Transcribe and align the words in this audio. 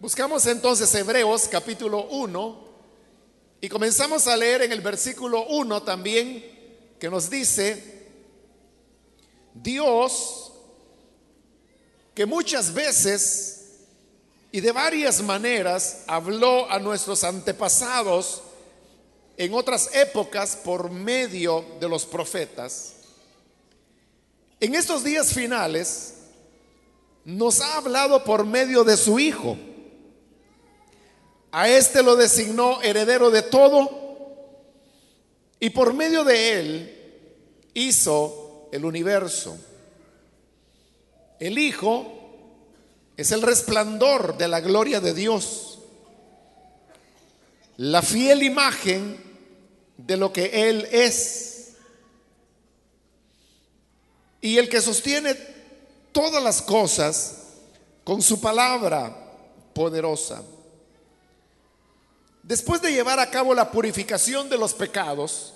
Buscamos 0.00 0.46
entonces 0.46 0.94
Hebreos 0.94 1.46
capítulo 1.46 2.04
1 2.04 2.58
y 3.60 3.68
comenzamos 3.68 4.26
a 4.28 4.34
leer 4.34 4.62
en 4.62 4.72
el 4.72 4.80
versículo 4.80 5.44
1 5.48 5.82
también 5.82 6.42
que 6.98 7.10
nos 7.10 7.28
dice, 7.28 8.08
Dios 9.52 10.52
que 12.14 12.24
muchas 12.24 12.72
veces 12.72 13.72
y 14.50 14.62
de 14.62 14.72
varias 14.72 15.20
maneras 15.20 16.04
habló 16.06 16.70
a 16.70 16.78
nuestros 16.78 17.22
antepasados 17.22 18.40
en 19.36 19.52
otras 19.52 19.94
épocas 19.94 20.56
por 20.56 20.90
medio 20.90 21.62
de 21.78 21.90
los 21.90 22.06
profetas, 22.06 22.94
en 24.60 24.74
estos 24.74 25.04
días 25.04 25.34
finales 25.34 26.14
nos 27.26 27.60
ha 27.60 27.76
hablado 27.76 28.24
por 28.24 28.46
medio 28.46 28.82
de 28.82 28.96
su 28.96 29.18
Hijo 29.18 29.58
a 31.52 31.68
este 31.68 32.02
lo 32.02 32.16
designó 32.16 32.80
heredero 32.82 33.30
de 33.30 33.42
todo 33.42 33.90
y 35.58 35.70
por 35.70 35.94
medio 35.94 36.24
de 36.24 36.60
él 36.60 36.96
hizo 37.74 38.68
el 38.72 38.84
universo. 38.84 39.58
El 41.38 41.58
Hijo 41.58 42.12
es 43.16 43.32
el 43.32 43.42
resplandor 43.42 44.36
de 44.36 44.48
la 44.48 44.60
gloria 44.60 45.00
de 45.00 45.14
Dios, 45.14 45.78
la 47.76 48.02
fiel 48.02 48.42
imagen 48.42 49.18
de 49.96 50.16
lo 50.16 50.32
que 50.32 50.68
Él 50.68 50.86
es 50.90 51.72
y 54.40 54.58
el 54.58 54.68
que 54.68 54.80
sostiene 54.80 55.36
todas 56.12 56.42
las 56.42 56.62
cosas 56.62 57.36
con 58.04 58.22
su 58.22 58.40
palabra 58.40 59.14
poderosa. 59.74 60.42
Después 62.42 62.80
de 62.82 62.92
llevar 62.92 63.20
a 63.20 63.30
cabo 63.30 63.54
la 63.54 63.70
purificación 63.70 64.48
de 64.48 64.58
los 64.58 64.74
pecados, 64.74 65.54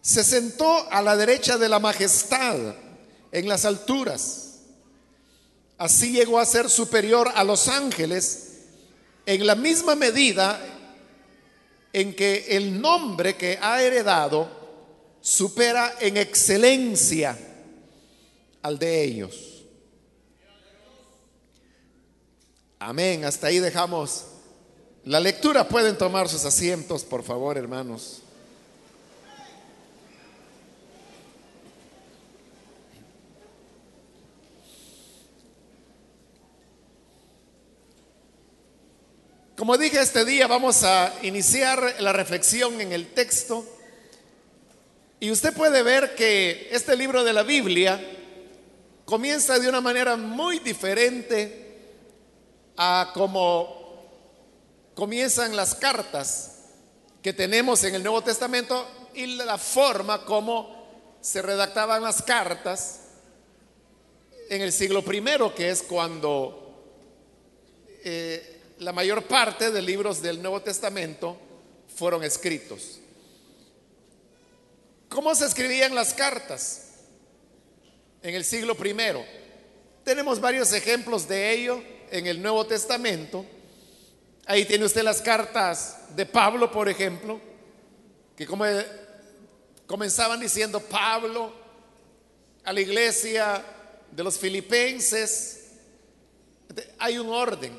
se 0.00 0.24
sentó 0.24 0.90
a 0.90 1.00
la 1.00 1.16
derecha 1.16 1.56
de 1.56 1.68
la 1.68 1.78
majestad 1.78 2.56
en 3.30 3.48
las 3.48 3.64
alturas. 3.64 4.58
Así 5.78 6.12
llegó 6.12 6.38
a 6.38 6.46
ser 6.46 6.68
superior 6.68 7.30
a 7.34 7.44
los 7.44 7.68
ángeles 7.68 8.58
en 9.26 9.46
la 9.46 9.54
misma 9.54 9.94
medida 9.94 10.60
en 11.92 12.14
que 12.14 12.46
el 12.56 12.80
nombre 12.80 13.36
que 13.36 13.58
ha 13.60 13.82
heredado 13.82 14.48
supera 15.20 15.94
en 16.00 16.16
excelencia 16.16 17.38
al 18.62 18.78
de 18.78 19.04
ellos. 19.04 19.64
Amén. 22.78 23.24
Hasta 23.24 23.46
ahí 23.46 23.60
dejamos 23.60 24.24
la 25.04 25.18
lectura 25.18 25.66
pueden 25.66 25.98
tomar 25.98 26.28
sus 26.28 26.44
asientos, 26.44 27.02
por 27.02 27.24
favor, 27.24 27.58
hermanos. 27.58 28.22
Como 39.56 39.76
dije 39.76 40.00
este 40.00 40.24
día, 40.24 40.46
vamos 40.46 40.82
a 40.82 41.12
iniciar 41.22 41.96
la 42.00 42.12
reflexión 42.12 42.80
en 42.80 42.92
el 42.92 43.12
texto. 43.12 43.64
Y 45.20 45.30
usted 45.30 45.54
puede 45.54 45.82
ver 45.82 46.16
que 46.16 46.68
este 46.72 46.96
libro 46.96 47.22
de 47.22 47.32
la 47.32 47.44
Biblia 47.44 48.00
comienza 49.04 49.58
de 49.58 49.68
una 49.68 49.80
manera 49.80 50.16
muy 50.16 50.58
diferente 50.58 51.78
a 52.76 53.12
como 53.14 53.81
comienzan 54.94 55.56
las 55.56 55.74
cartas 55.74 56.58
que 57.22 57.32
tenemos 57.32 57.84
en 57.84 57.94
el 57.94 58.02
Nuevo 58.02 58.22
Testamento 58.22 58.86
y 59.14 59.26
la 59.26 59.58
forma 59.58 60.24
como 60.24 60.82
se 61.20 61.40
redactaban 61.40 62.02
las 62.02 62.22
cartas 62.22 63.00
en 64.48 64.60
el 64.60 64.72
siglo 64.72 65.02
primero, 65.02 65.54
que 65.54 65.70
es 65.70 65.82
cuando 65.82 66.84
eh, 68.04 68.60
la 68.80 68.92
mayor 68.92 69.22
parte 69.24 69.70
de 69.70 69.80
libros 69.80 70.20
del 70.20 70.42
Nuevo 70.42 70.60
Testamento 70.60 71.38
fueron 71.94 72.24
escritos. 72.24 72.98
¿Cómo 75.08 75.34
se 75.34 75.46
escribían 75.46 75.94
las 75.94 76.14
cartas 76.14 76.94
en 78.22 78.34
el 78.34 78.44
siglo 78.44 78.74
primero? 78.74 79.24
Tenemos 80.04 80.40
varios 80.40 80.72
ejemplos 80.72 81.28
de 81.28 81.52
ello 81.52 81.82
en 82.10 82.26
el 82.26 82.42
Nuevo 82.42 82.66
Testamento. 82.66 83.44
Ahí 84.46 84.64
tiene 84.64 84.84
usted 84.84 85.02
las 85.02 85.20
cartas 85.22 85.98
de 86.16 86.26
Pablo, 86.26 86.70
por 86.70 86.88
ejemplo, 86.88 87.40
que 88.36 88.46
como 88.46 88.64
comenzaban 89.86 90.40
diciendo 90.40 90.80
Pablo 90.80 91.52
a 92.64 92.72
la 92.72 92.80
iglesia 92.80 93.64
de 94.10 94.24
los 94.24 94.38
filipenses. 94.38 95.70
Hay 96.98 97.18
un 97.18 97.28
orden. 97.28 97.72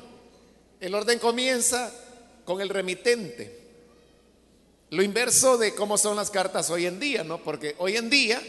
El 0.80 0.94
orden 0.94 1.18
comienza 1.18 1.92
con 2.44 2.60
el 2.60 2.68
remitente. 2.68 3.62
Lo 4.90 5.02
inverso 5.02 5.58
de 5.58 5.74
cómo 5.74 5.98
son 5.98 6.16
las 6.16 6.30
cartas 6.30 6.70
hoy 6.70 6.86
en 6.86 7.00
día, 7.00 7.24
¿no? 7.24 7.42
Porque 7.42 7.74
hoy 7.78 7.96
en 7.96 8.08
día 8.10 8.40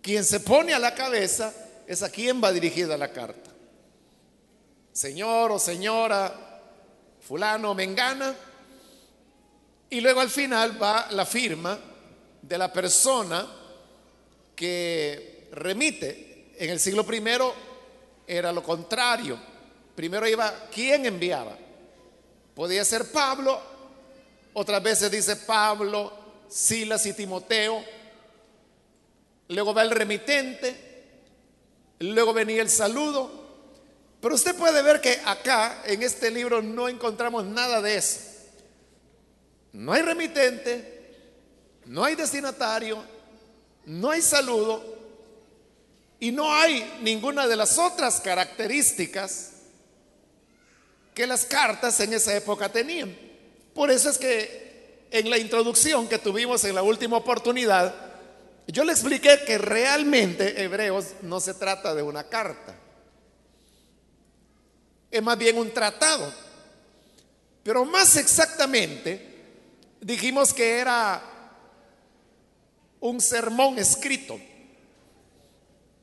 quien 0.00 0.24
se 0.24 0.38
pone 0.38 0.72
a 0.72 0.78
la 0.78 0.94
cabeza 0.94 1.52
es 1.88 2.02
a 2.04 2.10
quien 2.10 2.42
va 2.42 2.52
dirigida 2.52 2.96
la 2.96 3.12
carta. 3.12 3.50
Señor 4.92 5.50
o 5.50 5.58
señora, 5.58 6.45
fulano 7.26 7.74
mengana, 7.74 8.34
y 9.90 10.00
luego 10.00 10.20
al 10.20 10.30
final 10.30 10.80
va 10.80 11.08
la 11.10 11.26
firma 11.26 11.78
de 12.42 12.58
la 12.58 12.72
persona 12.72 13.46
que 14.54 15.48
remite. 15.52 16.52
En 16.58 16.70
el 16.70 16.80
siglo 16.80 17.04
primero 17.04 17.52
era 18.26 18.52
lo 18.52 18.62
contrario. 18.62 19.38
Primero 19.94 20.26
iba 20.28 20.68
quién 20.72 21.06
enviaba. 21.06 21.56
Podía 22.54 22.84
ser 22.84 23.10
Pablo, 23.10 23.60
otras 24.54 24.82
veces 24.82 25.10
dice 25.10 25.36
Pablo, 25.36 26.12
Silas 26.48 27.04
y 27.06 27.12
Timoteo. 27.12 27.84
Luego 29.48 29.74
va 29.74 29.82
el 29.82 29.90
remitente, 29.90 31.12
luego 32.00 32.32
venía 32.32 32.62
el 32.62 32.70
saludo 32.70 33.45
pero 34.20 34.34
usted 34.34 34.54
puede 34.56 34.82
ver 34.82 35.00
que 35.00 35.20
acá, 35.24 35.82
en 35.84 36.02
este 36.02 36.30
libro, 36.30 36.62
no 36.62 36.88
encontramos 36.88 37.44
nada 37.44 37.80
de 37.82 37.96
eso. 37.96 38.20
No 39.72 39.92
hay 39.92 40.02
remitente, 40.02 41.14
no 41.84 42.02
hay 42.02 42.14
destinatario, 42.14 43.04
no 43.84 44.10
hay 44.10 44.22
saludo 44.22 44.96
y 46.18 46.32
no 46.32 46.52
hay 46.52 46.98
ninguna 47.02 47.46
de 47.46 47.56
las 47.56 47.78
otras 47.78 48.20
características 48.20 49.52
que 51.14 51.26
las 51.26 51.44
cartas 51.44 52.00
en 52.00 52.14
esa 52.14 52.34
época 52.34 52.70
tenían. 52.70 53.14
Por 53.74 53.90
eso 53.90 54.08
es 54.08 54.16
que 54.16 55.06
en 55.10 55.28
la 55.28 55.38
introducción 55.38 56.08
que 56.08 56.18
tuvimos 56.18 56.64
en 56.64 56.74
la 56.74 56.82
última 56.82 57.18
oportunidad, 57.18 57.94
yo 58.66 58.82
le 58.82 58.92
expliqué 58.92 59.44
que 59.46 59.58
realmente 59.58 60.62
Hebreos 60.62 61.08
no 61.20 61.38
se 61.38 61.54
trata 61.54 61.94
de 61.94 62.02
una 62.02 62.24
carta 62.24 62.74
es 65.16 65.22
más 65.22 65.38
bien 65.38 65.58
un 65.58 65.72
tratado. 65.72 66.32
Pero 67.62 67.84
más 67.84 68.16
exactamente, 68.16 69.20
dijimos 70.00 70.54
que 70.54 70.78
era 70.78 71.22
un 73.00 73.20
sermón 73.20 73.78
escrito. 73.78 74.38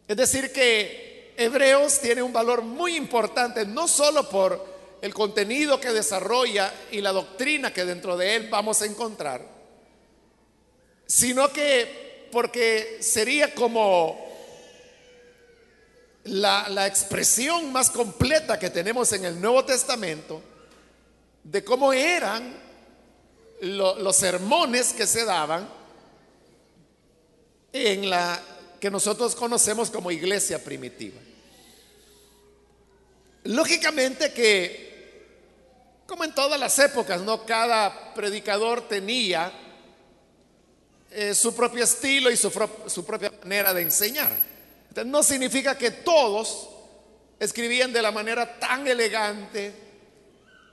Es 0.08 0.18
decir, 0.18 0.52
que 0.52 1.34
Hebreos 1.38 2.00
tiene 2.00 2.22
un 2.22 2.34
valor 2.34 2.62
muy 2.62 2.96
importante, 2.96 3.66
no 3.66 3.88
solo 3.88 4.30
por 4.30 4.74
el 5.02 5.14
contenido 5.14 5.80
que 5.80 5.92
desarrolla 5.92 6.74
y 6.92 7.02
la 7.02 7.12
doctrina 7.12 7.74
que 7.74 7.86
dentro 7.86 8.16
de 8.18 8.36
él 8.36 8.50
vamos 8.50 8.82
a 8.82 8.86
encontrar, 8.86 9.46
sino 11.06 11.52
que 11.52 12.30
porque 12.32 13.00
sería 13.02 13.54
como 13.54 14.23
la, 16.26 16.88
expresión 16.88 17.72
más 17.72 17.90
completa 17.90 18.58
que 18.58 18.70
tenemos 18.70 19.12
en 19.14 19.26
el 19.26 19.40
Nuevo 19.40 19.66
Testamento 19.66 20.42
de 21.44 21.64
cómo 21.64 21.92
eran 21.92 22.62
los 23.62 24.16
sermones 24.16 24.94
que 24.94 25.08
se 25.08 25.26
daban 25.26 25.70
en 27.72 28.10
la 28.10 28.42
que 28.80 28.92
nosotros 28.92 29.36
conocemos 29.36 29.90
como 29.90 30.12
iglesia 30.12 30.64
primitiva. 30.64 31.20
Lógicamente 33.46 34.34
que, 34.34 36.04
como 36.06 36.24
en 36.24 36.34
todas 36.36 36.60
las 36.60 36.78
épocas, 36.80 37.22
no 37.22 37.46
cada 37.46 38.14
predicador 38.14 38.88
tenía 38.88 39.52
eh, 41.12 41.34
su 41.34 41.56
propio 41.56 41.84
estilo 41.84 42.32
y 42.32 42.38
su 42.38 42.52
propia 43.06 43.32
manera 43.42 43.74
de 43.74 43.82
enseñar 43.82 44.53
no 45.06 45.24
significa 45.24 45.78
que 45.78 45.92
todos 45.92 46.70
escribían 47.40 47.92
de 47.92 48.02
la 48.02 48.12
manera 48.12 48.60
tan 48.60 48.88
elegante, 48.88 49.74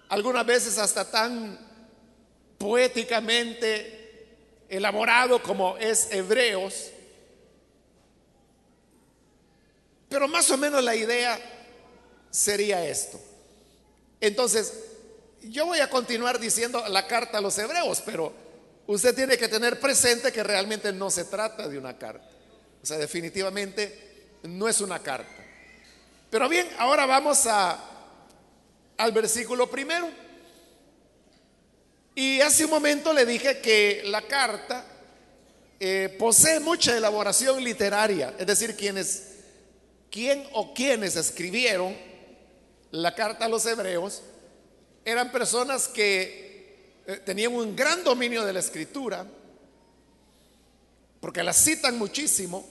algunas 0.08 0.44
veces 0.44 0.78
hasta 0.78 1.10
tan 1.10 1.58
poéticamente 2.58 4.26
elaborado 4.68 5.42
como 5.42 5.78
es 5.78 6.08
Hebreos. 6.10 6.90
Pero 10.08 10.28
más 10.28 10.50
o 10.50 10.58
menos 10.58 10.82
la 10.82 10.94
idea 10.94 11.38
sería 12.30 12.84
esto. 12.84 13.20
Entonces, 14.20 14.74
yo 15.42 15.66
voy 15.66 15.78
a 15.78 15.88
continuar 15.88 16.38
diciendo 16.38 16.86
la 16.88 17.06
carta 17.06 17.38
a 17.38 17.40
los 17.40 17.56
hebreos, 17.58 18.02
pero 18.04 18.32
usted 18.86 19.14
tiene 19.14 19.38
que 19.38 19.48
tener 19.48 19.80
presente 19.80 20.32
que 20.32 20.42
realmente 20.42 20.92
no 20.92 21.10
se 21.10 21.24
trata 21.24 21.68
de 21.68 21.78
una 21.78 21.96
carta. 21.96 22.28
O 22.82 22.86
sea, 22.86 22.98
definitivamente 22.98 24.09
no 24.42 24.68
es 24.68 24.80
una 24.80 24.98
carta. 25.00 25.44
Pero 26.30 26.48
bien, 26.48 26.68
ahora 26.78 27.06
vamos 27.06 27.46
a, 27.46 27.78
al 28.96 29.12
versículo 29.12 29.68
primero. 29.68 30.08
Y 32.14 32.40
hace 32.40 32.64
un 32.64 32.70
momento 32.70 33.12
le 33.12 33.24
dije 33.24 33.60
que 33.60 34.02
la 34.04 34.22
carta 34.22 34.84
eh, 35.78 36.14
posee 36.18 36.60
mucha 36.60 36.96
elaboración 36.96 37.62
literaria, 37.64 38.34
es 38.38 38.46
decir, 38.46 38.76
quienes, 38.76 39.36
quién 40.10 40.46
o 40.52 40.74
quienes 40.74 41.16
escribieron 41.16 41.96
la 42.90 43.14
carta 43.14 43.46
a 43.46 43.48
los 43.48 43.64
hebreos 43.66 44.22
eran 45.04 45.32
personas 45.32 45.88
que 45.88 47.00
eh, 47.06 47.16
tenían 47.24 47.54
un 47.54 47.74
gran 47.74 48.04
dominio 48.04 48.44
de 48.44 48.52
la 48.52 48.60
escritura, 48.60 49.26
porque 51.20 51.42
la 51.42 51.52
citan 51.52 51.98
muchísimo, 51.98 52.66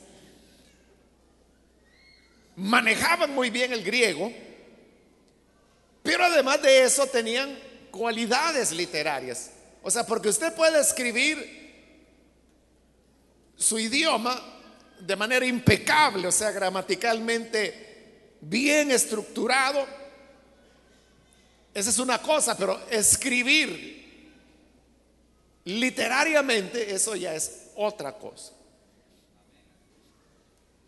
manejaban 2.60 3.34
muy 3.34 3.50
bien 3.50 3.72
el 3.72 3.84
griego, 3.84 4.32
pero 6.04 6.26
además 6.26 6.62
de 6.62 6.84
eso 6.84 7.08
tenían 7.08 7.58
cualidades 7.90 8.72
literarias. 8.72 9.52
O 9.82 9.90
sea, 9.90 10.06
porque 10.06 10.28
usted 10.28 10.54
puede 10.54 10.80
escribir 10.80 11.58
su 13.56 13.80
idioma 13.80 14.42
de 15.00 15.16
manera 15.16 15.46
impecable, 15.46 16.28
o 16.28 16.32
sea, 16.32 16.52
gramaticalmente 16.52 18.36
bien 18.42 18.92
estructurado. 18.92 19.88
Esa 21.74 21.90
es 21.90 22.00
una 22.00 22.22
cosa, 22.22 22.58
pero 22.58 22.78
escribir 22.90 24.00
literariamente, 25.64 26.94
eso 26.94 27.16
ya 27.16 27.34
es 27.34 27.70
otra 27.76 28.18
cosa. 28.18 28.59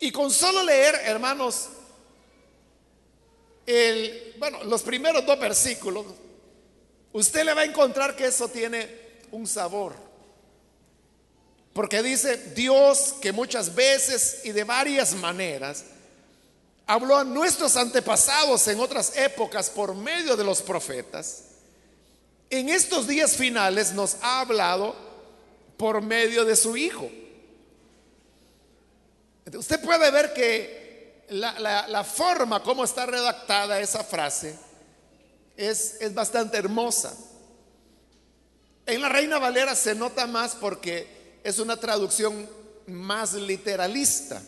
Y 0.02 0.10
con 0.10 0.32
solo 0.32 0.64
leer, 0.64 0.96
hermanos, 1.04 1.68
bueno, 4.36 4.64
los 4.64 4.82
primeros 4.82 5.24
dos 5.24 5.38
versículos, 5.38 6.04
usted 7.12 7.44
le 7.44 7.54
va 7.54 7.60
a 7.60 7.66
encontrar 7.66 8.16
que 8.16 8.26
eso 8.26 8.48
tiene 8.48 8.88
un 9.30 9.46
sabor. 9.46 9.94
Porque 11.72 12.02
dice 12.02 12.36
Dios 12.52 13.14
que 13.22 13.30
muchas 13.30 13.76
veces 13.76 14.40
y 14.42 14.50
de 14.50 14.64
varias 14.64 15.14
maneras 15.14 15.84
habló 16.88 17.16
a 17.16 17.22
nuestros 17.22 17.76
antepasados 17.76 18.66
en 18.66 18.80
otras 18.80 19.16
épocas 19.16 19.70
por 19.70 19.94
medio 19.94 20.34
de 20.34 20.42
los 20.42 20.62
profetas. 20.62 21.44
En 22.50 22.70
estos 22.70 23.06
días 23.06 23.36
finales 23.36 23.92
nos 23.92 24.16
ha 24.20 24.40
hablado 24.40 24.96
por 25.76 26.02
medio 26.02 26.44
de 26.44 26.56
su 26.56 26.76
Hijo 26.76 27.08
Usted 29.54 29.80
puede 29.80 30.10
ver 30.10 30.32
que 30.32 31.24
la, 31.28 32.04
forma 32.04 32.62
como 32.62 32.84
está 32.84 33.06
redactada 33.06 33.80
esa 33.80 34.04
frase 34.04 34.56
es, 35.56 35.96
es 36.00 36.14
bastante 36.14 36.56
hermosa. 36.56 37.14
En 38.86 39.00
la 39.00 39.08
Reina 39.08 39.38
Valera 39.38 39.74
se 39.74 39.94
nota 39.94 40.26
más 40.26 40.54
porque 40.54 41.40
es 41.44 41.58
una 41.58 41.76
traducción 41.76 42.48
más 42.86 43.34
literalista, 43.34 44.42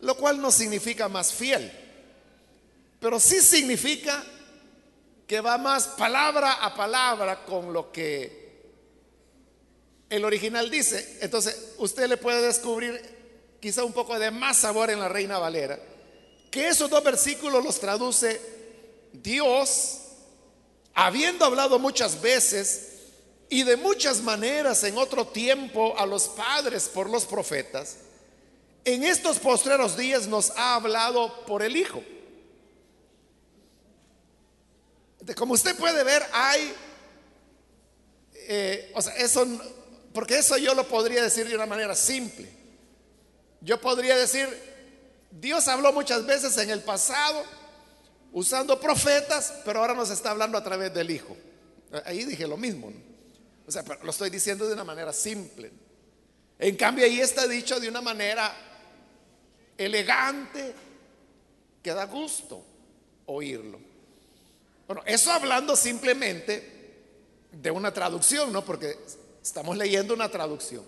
lo 0.00 0.16
cual 0.16 0.40
no 0.40 0.50
significa 0.50 1.08
más 1.08 1.32
fiel, 1.32 1.70
pero 3.00 3.18
sí 3.18 3.40
significa 3.40 4.22
que 5.26 5.40
va 5.40 5.58
más 5.58 5.86
palabra 5.88 6.54
a 6.54 6.74
palabra 6.74 7.44
con 7.44 7.72
lo 7.72 7.92
que 7.92 8.48
el 10.08 10.24
original 10.24 10.70
dice. 10.70 11.18
Entonces, 11.20 11.74
usted 11.78 12.08
le 12.08 12.16
puede 12.16 12.42
descubrir 12.42 13.17
quizá 13.60 13.84
un 13.84 13.92
poco 13.92 14.18
de 14.18 14.30
más 14.30 14.58
sabor 14.58 14.90
en 14.90 15.00
la 15.00 15.08
Reina 15.08 15.38
Valera, 15.38 15.78
que 16.50 16.68
esos 16.68 16.88
dos 16.88 17.02
versículos 17.02 17.64
los 17.64 17.78
traduce 17.80 18.40
Dios, 19.12 19.98
habiendo 20.94 21.44
hablado 21.44 21.78
muchas 21.78 22.20
veces 22.20 22.88
y 23.48 23.62
de 23.62 23.76
muchas 23.76 24.20
maneras 24.22 24.84
en 24.84 24.98
otro 24.98 25.26
tiempo 25.26 25.96
a 25.98 26.06
los 26.06 26.28
padres 26.28 26.88
por 26.88 27.08
los 27.08 27.24
profetas, 27.24 27.96
en 28.84 29.04
estos 29.04 29.38
postreros 29.38 29.96
días 29.96 30.26
nos 30.26 30.50
ha 30.50 30.74
hablado 30.74 31.44
por 31.44 31.62
el 31.62 31.76
Hijo. 31.76 32.02
Como 35.36 35.54
usted 35.54 35.76
puede 35.76 36.04
ver, 36.04 36.24
hay, 36.32 36.74
eh, 38.34 38.90
o 38.94 39.02
sea, 39.02 39.14
eso, 39.16 39.46
porque 40.14 40.38
eso 40.38 40.56
yo 40.56 40.74
lo 40.74 40.88
podría 40.88 41.22
decir 41.22 41.46
de 41.46 41.54
una 41.54 41.66
manera 41.66 41.94
simple. 41.94 42.57
Yo 43.60 43.80
podría 43.80 44.16
decir, 44.16 44.48
Dios 45.30 45.68
habló 45.68 45.92
muchas 45.92 46.24
veces 46.26 46.56
en 46.58 46.70
el 46.70 46.80
pasado 46.80 47.42
usando 48.32 48.78
profetas, 48.78 49.54
pero 49.64 49.80
ahora 49.80 49.94
nos 49.94 50.10
está 50.10 50.30
hablando 50.30 50.58
a 50.58 50.64
través 50.64 50.92
del 50.94 51.10
Hijo. 51.10 51.36
Ahí 52.04 52.24
dije 52.24 52.46
lo 52.46 52.56
mismo. 52.56 52.92
O 53.66 53.70
sea, 53.70 53.82
pero 53.82 54.02
lo 54.04 54.10
estoy 54.10 54.30
diciendo 54.30 54.66
de 54.66 54.74
una 54.74 54.84
manera 54.84 55.12
simple. 55.12 55.70
En 56.58 56.76
cambio, 56.76 57.04
ahí 57.04 57.20
está 57.20 57.46
dicho 57.46 57.78
de 57.78 57.88
una 57.88 58.00
manera 58.00 58.54
elegante 59.76 60.74
que 61.82 61.94
da 61.94 62.04
gusto 62.06 62.64
oírlo. 63.26 63.78
Bueno, 64.86 65.02
eso 65.06 65.30
hablando 65.30 65.76
simplemente 65.76 66.78
de 67.52 67.70
una 67.70 67.92
traducción, 67.92 68.52
¿no? 68.52 68.64
Porque 68.64 68.98
estamos 69.42 69.76
leyendo 69.76 70.14
una 70.14 70.28
traducción. 70.30 70.84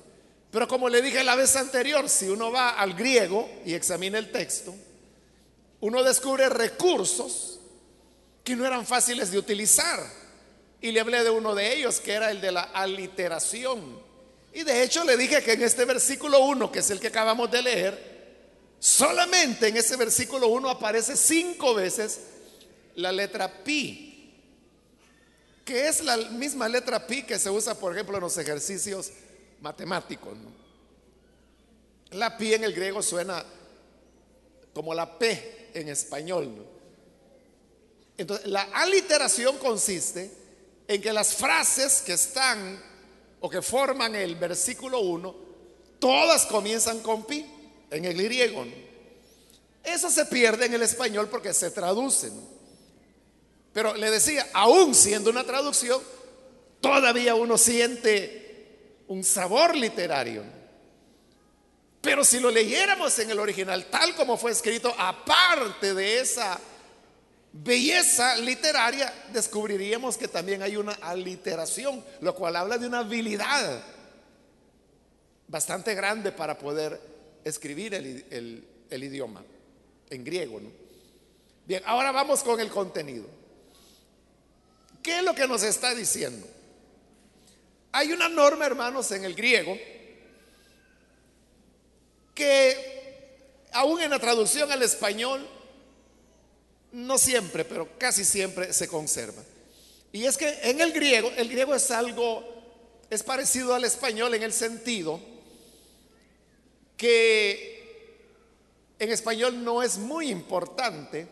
Pero 0.51 0.67
como 0.67 0.89
le 0.89 1.01
dije 1.01 1.23
la 1.23 1.37
vez 1.37 1.55
anterior, 1.57 2.09
si 2.09 2.29
uno 2.29 2.51
va 2.51 2.71
al 2.71 2.95
griego 2.95 3.49
y 3.65 3.75
examina 3.75 4.19
el 4.19 4.33
texto, 4.33 4.75
uno 5.81 6.03
descubre 6.03 6.49
recursos 6.49 7.61
que 8.43 8.57
no 8.57 8.67
eran 8.67 8.85
fáciles 8.85 9.31
de 9.31 9.39
utilizar. 9.39 10.05
Y 10.81 10.91
le 10.91 11.01
hablé 11.01 11.23
de 11.23 11.31
uno 11.31 11.55
de 11.55 11.75
ellos, 11.75 12.01
que 12.01 12.13
era 12.13 12.31
el 12.31 12.41
de 12.41 12.53
la 12.53 12.63
aliteración. 12.63 14.01
Y 14.53 14.65
de 14.65 14.83
hecho 14.83 15.05
le 15.05 15.17
dije 15.17 15.43
que 15.43 15.53
en 15.53 15.63
este 15.63 15.85
versículo 15.85 16.41
1, 16.41 16.73
que 16.73 16.81
es 16.81 16.91
el 16.91 16.99
que 16.99 17.09
acabamos 17.09 17.51
de 17.51 17.63
leer, 17.63 18.11
solamente 18.81 19.69
en 19.69 19.77
ese 19.77 19.97
versículo 19.97 20.49
1 20.49 20.69
aparece 20.69 21.17
cinco 21.17 21.75
veces 21.75 22.21
la 22.97 23.13
letra 23.13 23.63
pi, 23.63 24.35
que 25.65 25.87
es 25.87 26.03
la 26.03 26.17
misma 26.17 26.69
letra 26.69 27.07
pi 27.07 27.23
que 27.23 27.39
se 27.39 27.51
usa, 27.51 27.79
por 27.79 27.93
ejemplo, 27.93 28.17
en 28.17 28.23
los 28.23 28.37
ejercicios 28.39 29.13
matemáticos. 29.61 30.37
La 32.13 32.37
pi 32.37 32.55
en 32.55 32.65
el 32.65 32.73
griego 32.73 33.03
suena 33.03 33.45
como 34.73 34.95
la 34.95 35.19
P 35.19 35.71
en 35.75 35.89
español. 35.89 36.67
Entonces, 38.17 38.47
la 38.47 38.63
aliteración 38.73 39.59
consiste 39.59 40.31
en 40.87 41.01
que 41.01 41.13
las 41.13 41.35
frases 41.35 42.03
que 42.03 42.15
están 42.15 42.83
o 43.41 43.49
que 43.49 43.63
forman 43.63 44.15
el 44.15 44.37
versículo 44.37 45.01
1, 45.01 45.35
todas 45.99 46.47
comienzan 46.47 47.01
con 47.01 47.25
pi 47.25 47.47
en 47.91 48.05
el 48.05 48.15
griego. 48.15 48.67
Eso 49.83 50.11
se 50.11 50.27
pierde 50.27 50.67
en 50.67 50.75
el 50.75 50.83
español 50.83 51.29
porque 51.29 51.55
se 51.55 51.71
traducen. 51.71 52.33
Pero 53.73 53.95
le 53.95 54.11
decía, 54.11 54.47
aún 54.53 54.95
siendo 54.95 55.31
una 55.31 55.45
traducción, 55.45 56.03
todavía 56.81 57.35
uno 57.35 57.57
siente 57.57 58.40
un 59.11 59.25
sabor 59.25 59.77
literario. 59.77 60.45
Pero 62.01 62.25
si 62.25 62.39
lo 62.39 62.51
leyéramos 62.51 63.19
en 63.19 63.31
el 63.31 63.41
original 63.41 63.87
tal 63.87 64.15
como 64.15 64.37
fue 64.37 64.53
escrito, 64.53 64.95
aparte 64.97 65.95
de 65.95 66.21
esa 66.21 66.59
belleza 67.53 68.37
literaria, 68.37 69.13
descubriríamos 69.33 70.17
que 70.17 70.29
también 70.29 70.63
hay 70.63 70.77
una 70.77 70.93
aliteración, 70.93 72.05
lo 72.21 72.37
cual 72.37 72.55
habla 72.55 72.79
de 72.79 72.87
una 72.87 73.01
habilidad 73.01 73.83
bastante 75.49 75.95
grande 75.97 76.31
para 76.31 76.57
poder 76.57 77.01
escribir 77.43 77.95
el, 77.95 78.65
idioma 78.91 79.43
en 80.09 80.25
griego. 80.25 80.61
Bien, 81.67 81.83
ahora 81.85 82.13
vamos 82.13 82.45
con 82.45 82.61
el 82.61 82.71
contenido. 82.71 83.27
¿Qué 85.03 85.19
es 85.19 85.25
lo 85.25 85.35
que 85.35 85.49
nos 85.49 85.65
está 85.65 85.97
diciendo? 85.97 86.47
Hay 87.93 88.13
una 88.13 88.29
norma, 88.29 88.67
hermanos, 88.67 89.11
en 89.11 89.25
el 89.25 89.35
griego 89.35 89.77
que 92.35 93.67
aún 93.73 94.01
en 94.01 94.11
la 94.11 94.19
traducción 94.19 94.71
al 94.73 94.83
español 94.83 95.47
No 96.93 97.19
siempre, 97.19 97.65
pero 97.65 97.89
casi 97.99 98.25
siempre 98.25 98.73
se 98.73 98.89
conserva. 98.89 99.43
Y 100.13 100.25
es 100.25 100.37
que 100.37 100.49
en 100.63 100.81
el 100.81 100.93
griego, 100.93 101.31
el 101.37 101.49
griego 101.49 101.73
es 101.73 101.91
algo, 101.93 102.45
es 103.09 103.23
parecido 103.23 103.75
al 103.75 103.85
español 103.85 104.35
en 104.35 104.43
el 104.43 104.53
sentido 104.53 105.21
que 106.97 107.71
en 108.99 109.11
español 109.11 109.63
no 109.63 109.83
es 109.83 109.99
muy 109.99 110.31
importante 110.31 111.29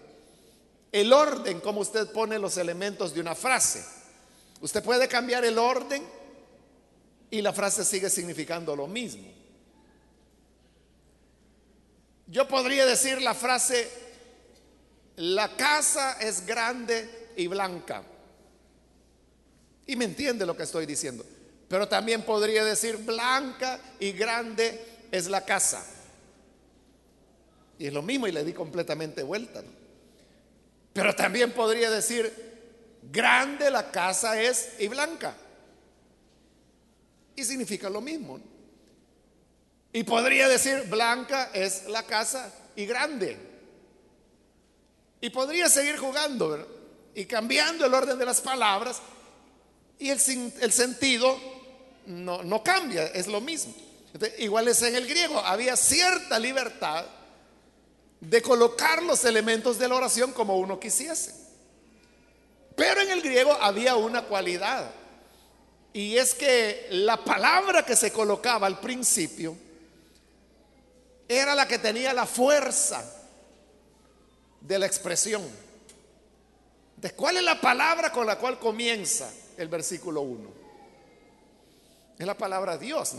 el 0.92 1.12
orden 1.12 1.60
como 1.60 1.80
usted 1.80 2.10
pone 2.12 2.38
los 2.38 2.56
elementos 2.56 3.12
de 3.12 3.20
una 3.20 3.34
frase. 3.34 3.84
Usted 4.60 4.82
puede 4.82 5.08
cambiar 5.08 5.44
el 5.44 5.58
orden 5.58 6.02
y 7.30 7.42
la 7.42 7.52
frase 7.52 7.84
sigue 7.84 8.08
significando 8.10 8.74
lo 8.74 8.86
mismo. 8.86 9.28
Yo 12.26 12.46
podría 12.46 12.84
decir 12.84 13.22
la 13.22 13.34
frase, 13.34 13.88
la 15.16 15.56
casa 15.56 16.18
es 16.20 16.44
grande 16.46 17.32
y 17.36 17.46
blanca. 17.46 18.02
Y 19.86 19.96
me 19.96 20.04
entiende 20.04 20.44
lo 20.44 20.56
que 20.56 20.64
estoy 20.64 20.84
diciendo. 20.84 21.24
Pero 21.68 21.88
también 21.88 22.22
podría 22.22 22.64
decir 22.64 22.96
blanca 22.98 23.80
y 23.98 24.12
grande 24.12 24.80
es 25.10 25.28
la 25.28 25.44
casa. 25.44 25.84
Y 27.78 27.86
es 27.86 27.92
lo 27.92 28.02
mismo 28.02 28.26
y 28.26 28.32
le 28.32 28.44
di 28.44 28.52
completamente 28.52 29.22
vuelta. 29.22 29.62
Pero 30.92 31.14
también 31.14 31.52
podría 31.52 31.90
decir 31.90 32.30
grande 33.10 33.70
la 33.70 33.90
casa 33.90 34.40
es 34.40 34.74
y 34.78 34.88
blanca. 34.88 35.34
Y 37.38 37.44
significa 37.44 37.88
lo 37.88 38.00
mismo. 38.00 38.40
Y 39.92 40.02
podría 40.02 40.48
decir 40.48 40.82
blanca 40.90 41.50
es 41.54 41.84
la 41.86 42.02
casa 42.02 42.52
y 42.74 42.84
grande. 42.84 43.38
Y 45.20 45.30
podría 45.30 45.68
seguir 45.68 45.98
jugando 45.98 46.66
y 47.14 47.26
cambiando 47.26 47.86
el 47.86 47.94
orden 47.94 48.18
de 48.18 48.24
las 48.24 48.40
palabras 48.40 49.00
y 50.00 50.10
el, 50.10 50.18
el 50.60 50.72
sentido 50.72 51.38
no, 52.06 52.42
no, 52.42 52.60
cambia, 52.64 53.06
es 53.06 53.28
lo 53.28 53.40
mismo. 53.40 53.72
igual 54.38 54.66
es 54.66 54.82
en 54.82 54.96
el 54.96 55.06
griego, 55.06 55.38
había 55.38 55.76
cierta 55.76 56.40
libertad 56.40 57.04
de 58.20 58.42
colocar 58.42 59.00
los 59.04 59.24
elementos 59.24 59.78
de 59.78 59.86
la 59.86 59.94
oración 59.94 60.32
como 60.32 60.56
uno 60.58 60.80
quisiese. 60.80 61.34
Pero 62.74 63.00
en 63.00 63.10
el 63.10 63.22
griego 63.22 63.52
había 63.60 63.94
una 63.94 64.22
cualidad, 64.22 64.90
y 65.92 66.16
es 66.16 66.34
que 66.34 66.86
la 66.90 67.16
palabra 67.24 67.84
que 67.84 67.96
se 67.96 68.12
colocaba 68.12 68.66
al 68.66 68.80
principio 68.80 69.56
era 71.28 71.54
la 71.54 71.66
que 71.66 71.78
tenía 71.78 72.12
la 72.12 72.26
fuerza 72.26 73.04
de 74.60 74.78
la 74.78 74.86
expresión. 74.86 75.42
¿De 76.96 77.12
cuál 77.12 77.36
es 77.36 77.42
la 77.42 77.60
palabra 77.60 78.10
con 78.12 78.26
la 78.26 78.38
cual 78.38 78.58
comienza 78.58 79.30
el 79.56 79.68
versículo 79.68 80.22
1? 80.22 80.50
Es 82.18 82.26
la 82.26 82.36
palabra 82.36 82.76
Dios, 82.76 83.14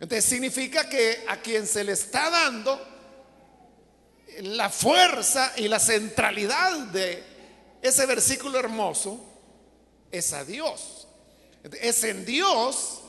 Entonces 0.00 0.24
significa 0.24 0.88
que 0.88 1.24
a 1.28 1.36
quien 1.42 1.66
se 1.66 1.84
le 1.84 1.92
está 1.92 2.30
dando 2.30 2.80
la 4.40 4.70
fuerza 4.70 5.52
y 5.56 5.68
la 5.68 5.78
centralidad 5.78 6.78
de 6.86 7.22
ese 7.82 8.06
versículo 8.06 8.58
hermoso 8.58 9.22
es 10.10 10.32
a 10.32 10.44
Dios. 10.44 10.99
Es 11.80 12.04
en 12.04 12.24
Dios 12.24 13.00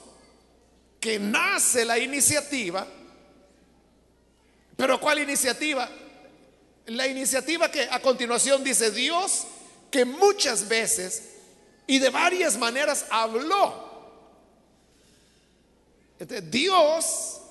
que 0.99 1.19
nace 1.19 1.83
la 1.85 1.97
iniciativa. 1.97 2.87
Pero 4.77 4.99
¿cuál 4.99 5.19
iniciativa? 5.19 5.89
La 6.87 7.07
iniciativa 7.07 7.71
que 7.71 7.83
a 7.89 7.99
continuación 7.99 8.63
dice 8.63 8.91
Dios 8.91 9.45
que 9.89 10.05
muchas 10.05 10.67
veces 10.67 11.23
y 11.87 11.99
de 11.99 12.09
varias 12.09 12.57
maneras 12.57 13.05
habló. 13.09 13.89
Dios 16.49 17.41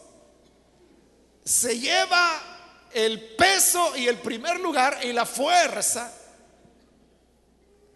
se 1.45 1.79
lleva 1.79 2.41
el 2.93 3.21
peso 3.37 3.97
y 3.97 4.07
el 4.07 4.19
primer 4.19 4.61
lugar 4.61 5.01
y 5.03 5.13
la 5.13 5.27
fuerza 5.27 6.13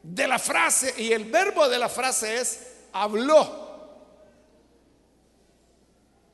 de 0.02 0.28
la 0.28 0.38
frase 0.38 0.94
y 0.98 1.12
el 1.12 1.24
verbo 1.24 1.68
de 1.68 1.78
la 1.78 1.88
frase 1.88 2.40
es 2.40 2.73
habló. 2.94 3.64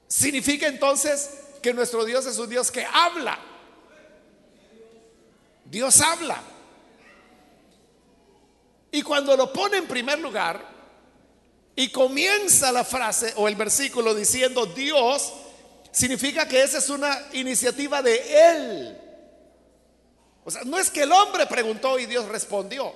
Significa 0.07 0.69
entonces 0.69 1.31
que 1.63 1.75
nuestro 1.75 2.05
Dios 2.05 2.27
es 2.27 2.39
un 2.39 2.49
Dios 2.49 2.71
que 2.71 2.85
habla. 2.85 3.39
Dios 5.65 6.01
habla. 6.01 6.41
Y 8.93 9.03
cuando 9.03 9.37
lo 9.37 9.53
pone 9.53 9.79
en 9.79 9.87
primer 9.87 10.19
lugar 10.19 10.65
y 11.75 11.91
comienza 11.91 12.71
la 12.73 12.85
frase 12.85 13.33
o 13.37 13.49
el 13.49 13.55
versículo 13.55 14.15
diciendo 14.15 14.67
Dios, 14.67 15.33
significa 15.93 16.47
que 16.47 16.63
esa 16.63 16.79
es 16.79 16.91
una 16.91 17.29
iniciativa 17.33 18.03
de 18.03 18.51
Él. 18.51 18.99
O 20.45 20.51
sea, 20.51 20.63
no 20.65 20.79
es 20.79 20.91
que 20.91 21.05
el 21.05 21.13
hombre 21.13 21.47
preguntó 21.47 21.99
y 21.99 22.07
Dios 22.07 22.27
respondió. 22.27 22.93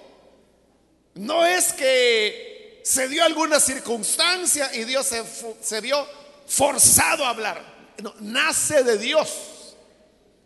No 1.15 1.47
es 1.47 1.73
que 1.73 2.54
se 2.85 3.09
dio 3.09 3.25
alguna 3.25 3.59
circunstancia 3.59 4.71
y 4.75 4.85
Dios 4.85 5.11
se, 5.63 5.81
vio 5.81 6.07
forzado 6.47 7.25
a 7.25 7.31
hablar. 7.31 7.65
Nace 8.21 8.85
de 8.85 8.99
Dios. 8.99 9.75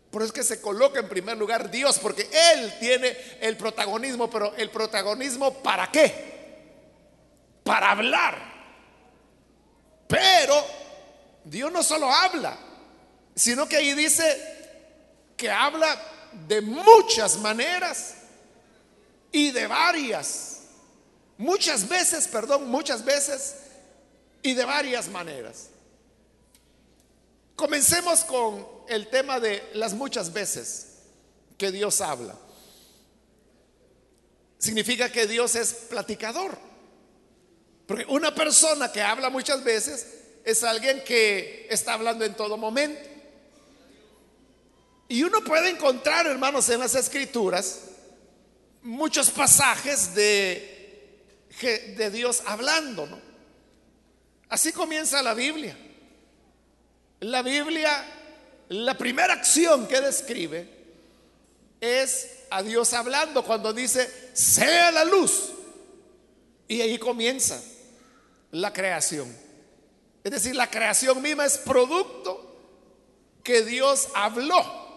Por 0.09 0.23
eso 0.23 0.29
es 0.29 0.33
que 0.33 0.45
se 0.45 0.61
coloca 0.61 1.01
en 1.01 1.09
primer 1.09 1.37
lugar 1.37 1.69
Dios, 1.69 1.99
porque 1.99 2.31
Él 2.55 2.75
tiene 2.79 3.17
el 3.41 3.57
protagonismo, 3.57 4.31
pero 4.31 4.55
el 4.55 4.71
protagonismo 4.71 5.53
¿para 5.65 5.91
qué? 5.91 6.71
Para 7.65 7.91
hablar. 7.91 8.39
Pero 10.07 10.65
Dios 11.43 11.73
no 11.73 11.83
solo 11.83 12.09
habla, 12.09 12.57
sino 13.35 13.69
que 13.69 13.79
ahí 13.79 13.95
dice 13.95 14.71
que 15.37 15.51
habla 15.51 16.01
de 16.47 16.61
muchas 16.61 17.37
maneras 17.39 18.15
y 19.33 19.51
de 19.51 19.67
varias. 19.67 20.58
Muchas 21.39 21.89
veces, 21.89 22.27
perdón, 22.27 22.69
muchas 22.69 23.05
veces 23.05 23.55
y 24.43 24.55
de 24.55 24.65
varias 24.65 25.09
maneras. 25.09 25.69
Comencemos 27.55 28.25
con 28.25 28.67
el 28.89 29.09
tema 29.09 29.39
de 29.39 29.63
las 29.75 29.95
muchas 29.95 30.33
veces 30.33 30.99
que 31.57 31.71
Dios 31.71 32.01
habla. 32.01 32.35
Significa 34.59 35.11
que 35.11 35.27
Dios 35.29 35.55
es 35.55 35.73
platicador. 35.73 36.59
Porque 37.87 38.05
una 38.09 38.35
persona 38.35 38.91
que 38.91 39.01
habla 39.01 39.31
muchas 39.31 39.63
veces 39.63 40.07
es 40.45 40.65
alguien 40.65 41.03
que 41.05 41.69
está 41.71 41.95
hablando 41.95 42.25
en 42.25 42.35
todo 42.35 42.57
momento. 42.57 43.09
Y 45.07 45.23
uno 45.23 45.43
puede 45.43 45.71
encontrar, 45.71 46.27
hermanos, 46.27 46.69
en 46.69 46.81
las 46.81 46.95
escrituras 46.97 47.81
muchos 48.83 49.31
pasajes 49.31 50.15
de, 50.15 50.78
de 51.61 52.11
Dios 52.11 52.43
hablando. 52.47 53.09
Así 54.49 54.73
comienza 54.73 55.23
la 55.23 55.35
Biblia. 55.35 55.77
La 57.21 57.43
Biblia, 57.43 58.05
la 58.69 58.97
primera 58.97 59.35
acción 59.35 59.87
que 59.89 60.01
describe 60.01 60.69
es 61.81 62.45
a 62.51 62.63
Dios 62.63 62.93
hablando 62.93 63.45
cuando 63.45 63.73
dice, 63.73 64.31
sea 64.33 64.91
la 64.91 65.05
luz. 65.05 65.51
Y 66.69 66.81
ahí 66.81 66.99
comienza 66.99 67.61
la 68.53 68.73
creación. 68.73 69.35
Es 70.23 70.31
decir, 70.31 70.55
la 70.55 70.71
creación 70.71 71.21
misma 71.23 71.47
es 71.47 71.59
producto 71.59 72.45
que 73.43 73.63
Dios 73.63 74.09
habló. 74.15 74.89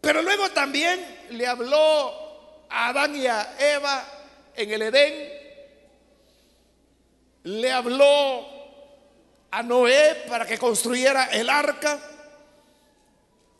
Pero 0.00 0.22
luego 0.22 0.50
también 0.50 1.26
le 1.30 1.46
habló 1.46 2.66
a 2.68 2.88
Adán 2.88 3.14
y 3.14 3.26
a 3.26 3.56
Eva 3.58 4.21
en 4.56 4.72
el 4.72 4.82
Edén. 4.82 5.42
Le 7.44 7.72
habló 7.72 8.46
a 9.50 9.62
Noé 9.62 10.24
para 10.28 10.46
que 10.46 10.58
construyera 10.58 11.26
el 11.26 11.50
arca. 11.50 12.00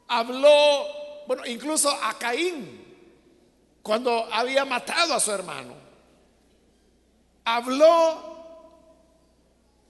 Habló, 0.09 0.87
bueno, 1.27 1.45
incluso 1.47 1.91
a 1.91 2.19
Caín 2.19 2.83
cuando 3.83 4.29
había 4.33 4.65
matado 4.65 5.15
a 5.15 5.21
su 5.21 5.33
hermano. 5.33 5.75
Habló 7.45 8.33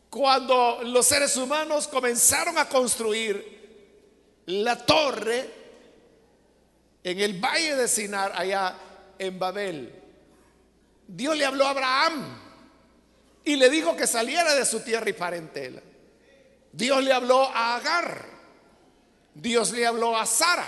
cuando 0.09 0.81
los 0.85 1.07
seres 1.07 1.37
humanos 1.37 1.89
comenzaron 1.89 2.59
a 2.59 2.69
construir 2.69 4.43
la 4.47 4.77
torre 4.85 5.51
en 7.05 7.21
el 7.21 7.41
valle 7.41 7.77
de 7.77 7.89
Sinar, 7.89 8.33
allá 8.35 8.75
en 9.19 9.39
Babel, 9.39 10.02
Dios 11.15 11.37
le 11.37 11.45
habló 11.45 11.67
a 11.67 11.71
Abraham 11.71 12.39
y 13.45 13.57
le 13.57 13.69
dijo 13.69 13.95
que 13.95 14.07
saliera 14.07 14.55
de 14.55 14.65
su 14.65 14.81
tierra 14.81 15.11
y 15.11 15.13
parentela. 15.13 15.83
Dios 16.73 17.05
le 17.05 17.13
habló 17.13 17.43
a 17.49 17.77
Agar. 17.77 18.25
Dios 19.35 19.73
le 19.73 19.87
habló 19.87 20.17
a 20.17 20.25
Sara. 20.25 20.67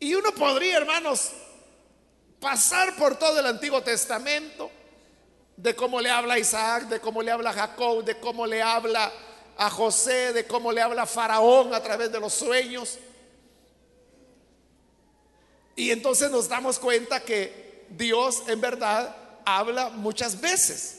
Y 0.00 0.12
uno 0.12 0.32
podría, 0.32 0.78
hermanos, 0.78 1.30
pasar 2.40 2.96
por 2.96 3.16
todo 3.16 3.38
el 3.38 3.46
Antiguo 3.46 3.80
Testamento, 3.80 4.72
de 5.56 5.76
cómo 5.76 6.00
le 6.00 6.10
habla 6.10 6.34
a 6.34 6.38
Isaac, 6.40 6.88
de 6.88 6.98
cómo 6.98 7.22
le 7.22 7.30
habla 7.30 7.50
a 7.50 7.52
Jacob, 7.52 8.02
de 8.02 8.18
cómo 8.18 8.44
le 8.44 8.60
habla 8.60 9.12
a 9.56 9.70
José, 9.70 10.32
de 10.32 10.48
cómo 10.48 10.72
le 10.72 10.82
habla 10.82 11.02
a 11.02 11.06
Faraón 11.06 11.72
a 11.74 11.80
través 11.80 12.10
de 12.10 12.18
los 12.18 12.34
sueños. 12.34 12.98
Y 15.76 15.90
entonces 15.90 16.30
nos 16.30 16.48
damos 16.48 16.78
cuenta 16.78 17.20
que 17.20 17.86
Dios 17.90 18.44
en 18.46 18.60
verdad 18.60 19.16
habla 19.44 19.90
muchas 19.90 20.40
veces. 20.40 20.98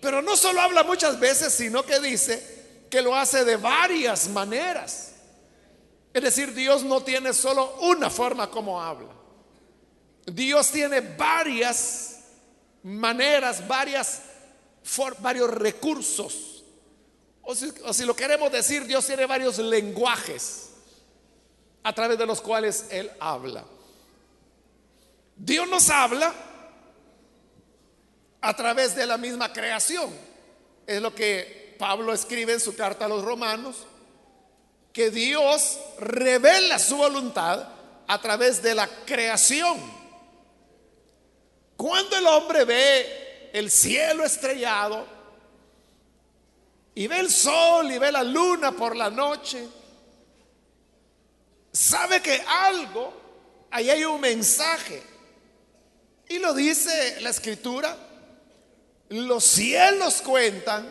Pero 0.00 0.20
no 0.20 0.36
solo 0.36 0.60
habla 0.60 0.82
muchas 0.82 1.18
veces, 1.20 1.52
sino 1.52 1.84
que 1.84 2.00
dice 2.00 2.86
que 2.90 3.02
lo 3.02 3.14
hace 3.14 3.44
de 3.44 3.56
varias 3.56 4.28
maneras. 4.28 5.12
Es 6.12 6.22
decir, 6.22 6.52
Dios 6.54 6.82
no 6.82 7.02
tiene 7.02 7.32
solo 7.32 7.76
una 7.80 8.10
forma 8.10 8.50
como 8.50 8.82
habla. 8.82 9.12
Dios 10.26 10.70
tiene 10.70 11.00
varias 11.00 12.18
maneras, 12.82 13.66
varias, 13.66 14.22
varios 15.20 15.50
recursos. 15.50 16.64
O 17.42 17.54
si 17.54 18.04
lo 18.04 18.14
queremos 18.14 18.50
decir, 18.52 18.86
Dios 18.86 19.06
tiene 19.06 19.26
varios 19.26 19.58
lenguajes 19.58 20.71
a 21.82 21.92
través 21.92 22.18
de 22.18 22.26
los 22.26 22.40
cuales 22.40 22.86
Él 22.90 23.10
habla. 23.18 23.64
Dios 25.36 25.68
nos 25.68 25.90
habla 25.90 26.32
a 28.40 28.54
través 28.54 28.94
de 28.94 29.06
la 29.06 29.16
misma 29.16 29.52
creación. 29.52 30.10
Es 30.86 31.00
lo 31.00 31.14
que 31.14 31.76
Pablo 31.78 32.12
escribe 32.12 32.52
en 32.52 32.60
su 32.60 32.76
carta 32.76 33.06
a 33.06 33.08
los 33.08 33.24
romanos, 33.24 33.86
que 34.92 35.10
Dios 35.10 35.78
revela 35.98 36.78
su 36.78 36.96
voluntad 36.96 37.66
a 38.06 38.20
través 38.20 38.62
de 38.62 38.74
la 38.74 38.86
creación. 39.04 39.80
Cuando 41.76 42.16
el 42.16 42.26
hombre 42.26 42.64
ve 42.64 43.50
el 43.52 43.70
cielo 43.70 44.24
estrellado 44.24 45.06
y 46.94 47.06
ve 47.06 47.18
el 47.18 47.30
sol 47.30 47.90
y 47.90 47.98
ve 47.98 48.12
la 48.12 48.22
luna 48.22 48.72
por 48.72 48.94
la 48.94 49.10
noche, 49.10 49.66
sabe 51.72 52.20
que 52.20 52.42
algo, 52.46 53.12
ahí 53.70 53.90
hay 53.90 54.04
un 54.04 54.20
mensaje. 54.20 55.02
Y 56.28 56.38
lo 56.38 56.54
dice 56.54 57.20
la 57.20 57.30
escritura, 57.30 57.96
los 59.08 59.44
cielos 59.44 60.22
cuentan 60.22 60.88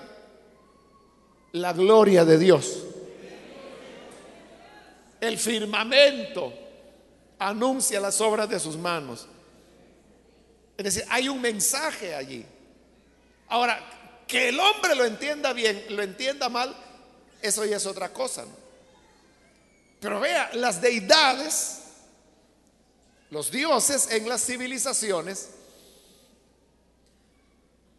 la 1.54 1.74
gloria 1.74 2.26
de 2.26 2.38
Dios. 2.38 2.84
El 5.20 5.38
firmamento 5.38 6.54
anuncia 7.40 8.00
las 8.00 8.20
obras 8.22 8.50
de 8.50 8.60
sus 8.60 8.78
manos. 8.78 9.28
Es 10.78 10.86
decir, 10.86 11.04
hay 11.10 11.30
un 11.30 11.42
mensaje 11.42 12.16
allí. 12.16 12.46
Ahora, 13.50 13.80
que 14.28 14.50
el 14.50 14.60
hombre 14.60 14.96
lo 14.96 15.06
entienda 15.06 15.54
bien, 15.54 15.84
lo 15.90 16.02
entienda 16.02 16.50
mal, 16.50 16.76
eso 17.42 17.66
ya 17.66 17.78
es 17.78 17.86
otra 17.86 18.14
cosa. 18.14 18.46
Pero 20.02 20.20
vea, 20.20 20.50
las 20.54 20.82
deidades, 20.82 21.78
los 23.30 23.52
dioses 23.52 24.10
en 24.12 24.28
las 24.28 24.44
civilizaciones, 24.44 25.52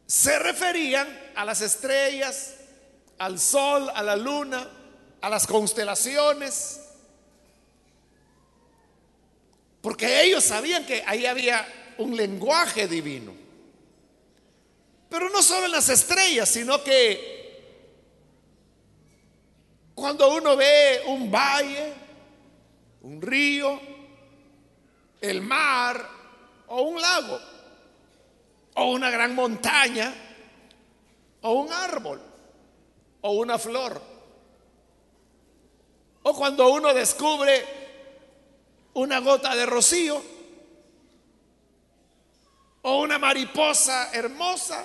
se 0.04 0.36
referían 0.40 1.06
a 1.36 1.44
las 1.44 1.60
estrellas, 1.60 2.54
al 3.18 3.38
sol, 3.38 3.88
a 3.94 4.02
la 4.02 4.16
luna, 4.16 4.68
a 5.20 5.30
las 5.30 5.46
constelaciones, 5.46 6.80
porque 9.80 10.24
ellos 10.24 10.42
sabían 10.42 10.84
que 10.84 11.04
ahí 11.06 11.24
había 11.24 11.94
un 11.98 12.16
lenguaje 12.16 12.88
divino. 12.88 13.32
Pero 15.08 15.30
no 15.30 15.40
solo 15.40 15.66
en 15.66 15.72
las 15.72 15.88
estrellas, 15.88 16.48
sino 16.48 16.82
que 16.82 17.41
cuando 19.94 20.34
uno 20.34 20.56
ve 20.56 21.02
un 21.06 21.30
valle, 21.30 21.92
un 23.02 23.20
río, 23.20 23.80
el 25.20 25.42
mar 25.42 26.08
o 26.68 26.82
un 26.82 27.00
lago, 27.00 27.38
o 28.74 28.92
una 28.92 29.10
gran 29.10 29.34
montaña, 29.34 30.12
o 31.42 31.52
un 31.52 31.72
árbol, 31.72 32.20
o 33.20 33.32
una 33.32 33.58
flor. 33.58 34.00
O 36.22 36.34
cuando 36.34 36.72
uno 36.72 36.94
descubre 36.94 37.64
una 38.94 39.18
gota 39.18 39.54
de 39.54 39.66
rocío, 39.66 40.22
o 42.82 43.00
una 43.00 43.18
mariposa 43.18 44.10
hermosa, 44.12 44.84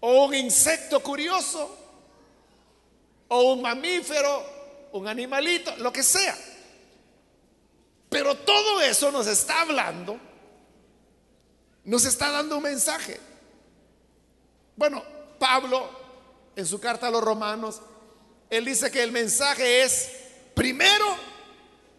o 0.00 0.24
un 0.26 0.34
insecto 0.34 1.00
curioso, 1.00 1.87
o 3.28 3.52
un 3.52 3.62
mamífero, 3.62 4.88
un 4.92 5.06
animalito, 5.06 5.76
lo 5.76 5.92
que 5.92 6.02
sea. 6.02 6.36
Pero 8.08 8.34
todo 8.36 8.80
eso 8.80 9.12
nos 9.12 9.26
está 9.26 9.60
hablando 9.62 10.28
nos 11.88 12.04
está 12.04 12.30
dando 12.30 12.58
un 12.58 12.62
mensaje. 12.64 13.18
Bueno, 14.76 15.02
Pablo, 15.38 15.88
en 16.54 16.66
su 16.66 16.78
carta 16.78 17.06
a 17.06 17.10
los 17.10 17.24
romanos, 17.24 17.80
él 18.50 18.66
dice 18.66 18.90
que 18.90 19.02
el 19.02 19.10
mensaje 19.10 19.82
es, 19.82 20.10
primero, 20.54 21.06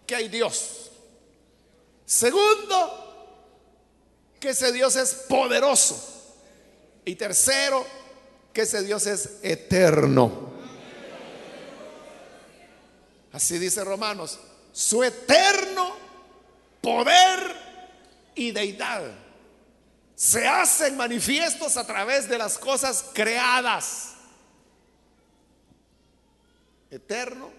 que 0.05 0.15
hay 0.15 0.27
Dios. 0.27 0.91
Segundo, 2.05 3.57
que 4.39 4.49
ese 4.49 4.71
Dios 4.71 4.95
es 4.95 5.15
poderoso. 5.27 6.35
Y 7.03 7.15
tercero, 7.15 7.83
que 8.53 8.61
ese 8.61 8.83
Dios 8.83 9.07
es 9.07 9.39
eterno. 9.41 10.53
Así 13.31 13.57
dice 13.59 13.83
Romanos, 13.83 14.39
su 14.71 15.03
eterno 15.03 15.95
poder 16.81 17.55
y 18.35 18.51
deidad 18.51 19.03
se 20.15 20.45
hacen 20.45 20.97
manifiestos 20.97 21.77
a 21.77 21.87
través 21.87 22.27
de 22.27 22.37
las 22.37 22.57
cosas 22.57 23.05
creadas. 23.13 24.15
Eterno, 26.91 27.51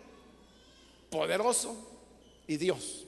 poderoso 1.11 1.75
y 2.47 2.59
Dios. 2.59 3.07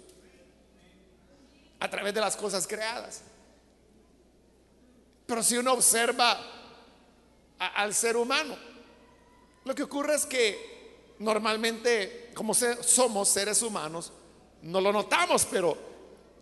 A 1.81 1.91
través 1.91 2.15
de 2.15 2.21
las 2.21 2.35
cosas 2.35 2.67
creadas. 2.67 3.21
Pero 5.27 5.43
si 5.43 5.59
uno 5.59 5.75
observa 5.75 6.41
al 7.59 7.93
ser 7.93 8.17
humano, 8.17 8.57
lo 9.65 9.75
que 9.75 9.83
ocurre 9.83 10.15
es 10.15 10.25
que 10.25 10.72
normalmente, 11.19 12.31
como 12.35 12.55
somos 12.55 13.29
seres 13.29 13.63
humanos, 13.63 14.13
no 14.63 14.81
lo 14.81 14.93
notamos, 14.93 15.47
pero 15.51 15.77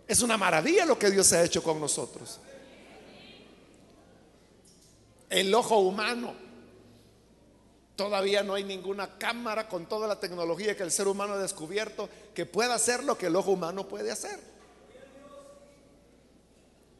es 0.07 0.21
una 0.21 0.37
maravilla 0.37 0.85
lo 0.85 0.97
que 0.97 1.09
Dios 1.09 1.31
ha 1.33 1.43
hecho 1.43 1.63
con 1.63 1.79
nosotros 1.79 2.39
el 5.31 5.53
ojo 5.55 5.79
humano. 5.79 6.33
Todavía 7.95 8.43
no 8.43 8.53
hay 8.53 8.63
ninguna 8.63 9.17
cámara 9.17 9.67
con 9.67 9.87
toda 9.87 10.07
la 10.07 10.19
tecnología 10.19 10.75
que 10.75 10.83
el 10.83 10.91
ser 10.91 11.07
humano 11.07 11.33
ha 11.33 11.37
descubierto 11.37 12.09
que 12.35 12.45
pueda 12.45 12.75
hacer 12.75 13.03
lo 13.03 13.17
que 13.17 13.27
el 13.27 13.35
ojo 13.35 13.51
humano 13.51 13.87
puede 13.87 14.11
hacer. 14.11 14.39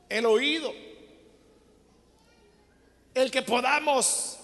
El 0.10 0.26
oído. 0.26 0.72
El 3.14 3.30
que 3.30 3.42
podamos 3.42 4.38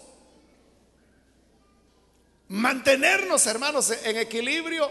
mantenernos, 2.50 3.46
hermanos, 3.46 3.92
en 4.04 4.18
equilibrio 4.18 4.90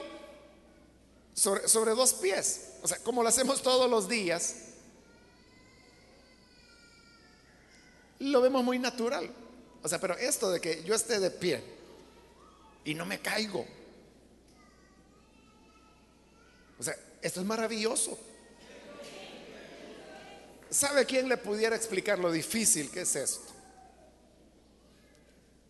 sobre, 1.34 1.94
dos 1.94 2.14
pies. 2.14 2.72
O 2.82 2.88
sea, 2.88 2.98
como 2.98 3.22
lo 3.22 3.28
hacemos 3.28 3.62
todos 3.62 3.90
los 3.90 4.08
días 4.08 4.56
lo 8.18 8.40
vemos 8.40 8.64
muy 8.64 8.78
natural. 8.78 9.30
O 9.82 9.88
sea, 9.88 10.00
pero 10.00 10.16
esto 10.16 10.50
de 10.50 10.60
que 10.60 10.82
yo 10.84 10.94
esté 10.94 11.20
de 11.20 11.30
pie 11.30 11.62
y 12.84 12.94
no 12.94 13.04
me 13.04 13.20
caigo. 13.20 13.66
O 16.78 16.82
sea, 16.82 16.96
esto 17.22 17.40
es 17.40 17.46
maravilloso. 17.46 18.18
¿Sabe 20.70 21.06
quién 21.06 21.28
le 21.28 21.36
pudiera 21.36 21.76
explicar 21.76 22.18
lo 22.18 22.32
difícil 22.32 22.90
que 22.90 23.02
es 23.02 23.16
esto? 23.16 23.52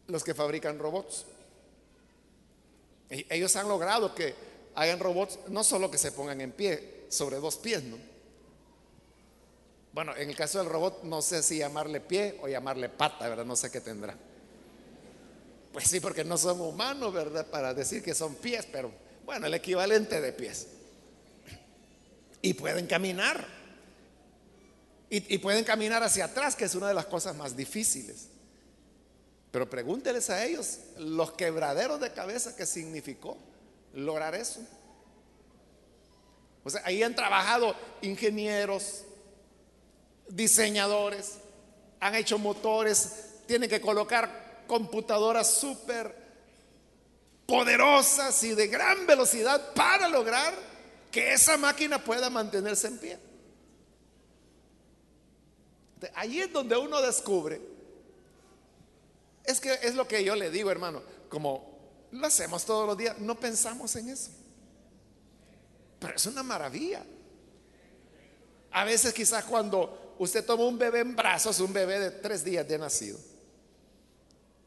Los 0.06 0.24
que 0.24 0.34
fabrican 0.34 0.78
robots. 0.78 1.26
Ellos 3.08 3.54
han 3.56 3.68
logrado 3.68 4.14
que 4.14 4.34
hayan 4.74 4.98
robots 4.98 5.38
no 5.48 5.62
solo 5.64 5.90
que 5.90 5.98
se 5.98 6.12
pongan 6.12 6.40
en 6.40 6.52
pie, 6.52 7.06
sobre 7.08 7.36
dos 7.36 7.56
pies, 7.56 7.82
¿no? 7.84 7.96
Bueno, 9.92 10.14
en 10.14 10.28
el 10.28 10.36
caso 10.36 10.58
del 10.58 10.68
robot 10.68 11.04
no 11.04 11.22
sé 11.22 11.42
si 11.42 11.58
llamarle 11.58 12.00
pie 12.00 12.38
o 12.42 12.48
llamarle 12.48 12.90
pata, 12.90 13.28
¿verdad? 13.28 13.46
No 13.46 13.56
sé 13.56 13.70
qué 13.70 13.80
tendrá. 13.80 14.14
Pues 15.72 15.88
sí, 15.88 16.00
porque 16.00 16.22
no 16.22 16.36
son 16.36 16.60
humanos, 16.60 17.12
¿verdad? 17.14 17.46
Para 17.46 17.72
decir 17.72 18.02
que 18.02 18.14
son 18.14 18.34
pies, 18.34 18.66
pero 18.70 18.92
bueno, 19.24 19.46
el 19.46 19.54
equivalente 19.54 20.20
de 20.20 20.32
pies. 20.32 20.68
y 22.42 22.54
pueden 22.54 22.86
caminar. 22.86 23.46
Y, 25.08 25.38
pueden 25.38 25.64
caminar 25.64 26.02
hacia 26.02 26.24
atrás, 26.24 26.56
que 26.56 26.64
es 26.64 26.74
una 26.74 26.88
de 26.88 26.94
las 26.94 27.06
cosas 27.06 27.36
más 27.36 27.56
difíciles. 27.56 28.26
Pero 29.56 29.70
pregúnteles 29.70 30.28
a 30.28 30.44
ellos 30.44 30.80
los 30.98 31.32
quebraderos 31.32 31.98
de 31.98 32.12
cabeza 32.12 32.54
que 32.54 32.66
significó 32.66 33.38
lograr 33.94 34.34
eso. 34.34 34.60
O 36.62 36.68
sea, 36.68 36.82
ahí 36.84 37.02
han 37.02 37.14
trabajado 37.14 37.74
ingenieros, 38.02 39.04
diseñadores, 40.28 41.38
han 42.00 42.16
hecho 42.16 42.36
motores, 42.36 43.30
tienen 43.46 43.70
que 43.70 43.80
colocar 43.80 44.64
computadoras 44.66 45.54
súper 45.54 46.14
poderosas 47.46 48.44
y 48.44 48.54
de 48.54 48.66
gran 48.66 49.06
velocidad 49.06 49.72
para 49.72 50.06
lograr 50.10 50.52
que 51.10 51.32
esa 51.32 51.56
máquina 51.56 52.04
pueda 52.04 52.28
mantenerse 52.28 52.88
en 52.88 52.98
pie. 52.98 53.18
Ahí 56.14 56.42
es 56.42 56.52
donde 56.52 56.76
uno 56.76 57.00
descubre, 57.00 57.75
es 59.46 59.60
que 59.60 59.72
es 59.82 59.94
lo 59.94 60.06
que 60.08 60.24
yo 60.24 60.34
le 60.34 60.50
digo, 60.50 60.70
hermano, 60.70 61.02
como 61.28 61.78
lo 62.12 62.26
hacemos 62.26 62.64
todos 62.64 62.86
los 62.86 62.96
días, 62.96 63.18
no 63.18 63.38
pensamos 63.38 63.94
en 63.96 64.08
eso. 64.08 64.30
Pero 65.98 66.14
es 66.14 66.26
una 66.26 66.42
maravilla. 66.42 67.04
A 68.72 68.84
veces 68.84 69.14
quizás 69.14 69.44
cuando 69.44 70.14
usted 70.18 70.44
toma 70.44 70.64
un 70.64 70.78
bebé 70.78 71.00
en 71.00 71.16
brazos, 71.16 71.60
un 71.60 71.72
bebé 71.72 71.98
de 71.98 72.10
tres 72.10 72.44
días 72.44 72.66
de 72.66 72.78
nacido, 72.78 73.18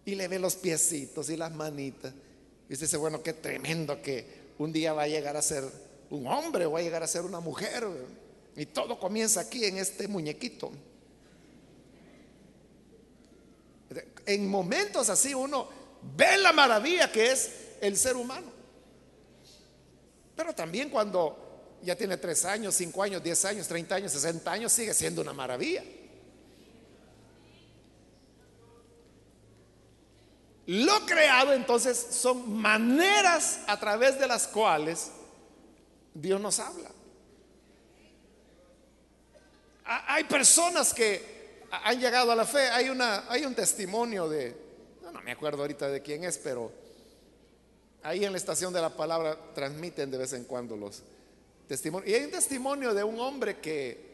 y 0.05 0.15
le 0.15 0.27
ve 0.27 0.39
los 0.39 0.55
piecitos 0.55 1.29
y 1.29 1.37
las 1.37 1.51
manitas, 1.51 2.13
y 2.67 2.73
usted 2.73 2.85
dice, 2.85 2.97
bueno, 2.97 3.21
qué 3.21 3.33
tremendo 3.33 4.01
que 4.01 4.53
un 4.57 4.71
día 4.71 4.93
va 4.93 5.03
a 5.03 5.07
llegar 5.07 5.35
a 5.35 5.41
ser 5.41 5.63
un 6.09 6.27
hombre 6.27 6.65
o 6.65 6.71
va 6.71 6.79
a 6.79 6.81
llegar 6.81 7.03
a 7.03 7.07
ser 7.07 7.21
una 7.21 7.39
mujer. 7.39 7.87
Y 8.55 8.65
todo 8.67 8.99
comienza 8.99 9.41
aquí 9.41 9.65
en 9.65 9.77
este 9.77 10.07
muñequito. 10.07 10.71
En 14.29 14.47
momentos 14.47 15.09
así 15.09 15.33
uno 15.33 15.67
ve 16.15 16.37
la 16.37 16.53
maravilla 16.53 17.11
que 17.11 17.31
es 17.31 17.49
el 17.81 17.97
ser 17.97 18.15
humano. 18.15 18.45
Pero 20.35 20.53
también 20.53 20.91
cuando 20.91 21.79
ya 21.81 21.95
tiene 21.95 22.15
tres 22.17 22.45
años, 22.45 22.75
cinco 22.75 23.01
años, 23.01 23.23
diez 23.23 23.43
años, 23.45 23.67
treinta 23.67 23.95
años, 23.95 24.11
sesenta 24.11 24.51
años, 24.51 24.71
sigue 24.71 24.93
siendo 24.93 25.23
una 25.23 25.33
maravilla. 25.33 25.83
Lo 30.67 31.07
creado 31.07 31.51
entonces 31.53 31.97
son 31.97 32.53
maneras 32.53 33.61
a 33.65 33.79
través 33.79 34.19
de 34.19 34.27
las 34.27 34.47
cuales 34.47 35.09
Dios 36.13 36.39
nos 36.39 36.59
habla. 36.59 36.91
Hay 39.85 40.25
personas 40.25 40.93
que 40.93 41.38
han 41.71 41.99
llegado 41.99 42.31
a 42.31 42.35
la 42.35 42.45
fe. 42.45 42.69
Hay, 42.69 42.89
una, 42.89 43.25
hay 43.29 43.45
un 43.45 43.55
testimonio 43.55 44.27
de, 44.27 44.55
no, 45.01 45.11
no 45.11 45.21
me 45.21 45.31
acuerdo 45.31 45.61
ahorita 45.61 45.87
de 45.89 46.01
quién 46.01 46.23
es, 46.23 46.37
pero 46.37 46.71
Ahí 48.03 48.23
en 48.23 48.31
la 48.31 48.37
estación 48.37 48.71
de 48.73 48.81
la 48.81 48.89
palabra 48.89 49.37
transmiten 49.53 50.09
de 50.09 50.17
vez 50.17 50.33
en 50.33 50.45
cuando 50.45 50.77
los 50.77 51.01
testimonios. 51.67 52.09
Y 52.09 52.15
hay 52.15 52.23
un 52.23 52.31
testimonio 52.31 52.93
de 52.93 53.03
un 53.03 53.19
hombre 53.19 53.59
que 53.59 54.07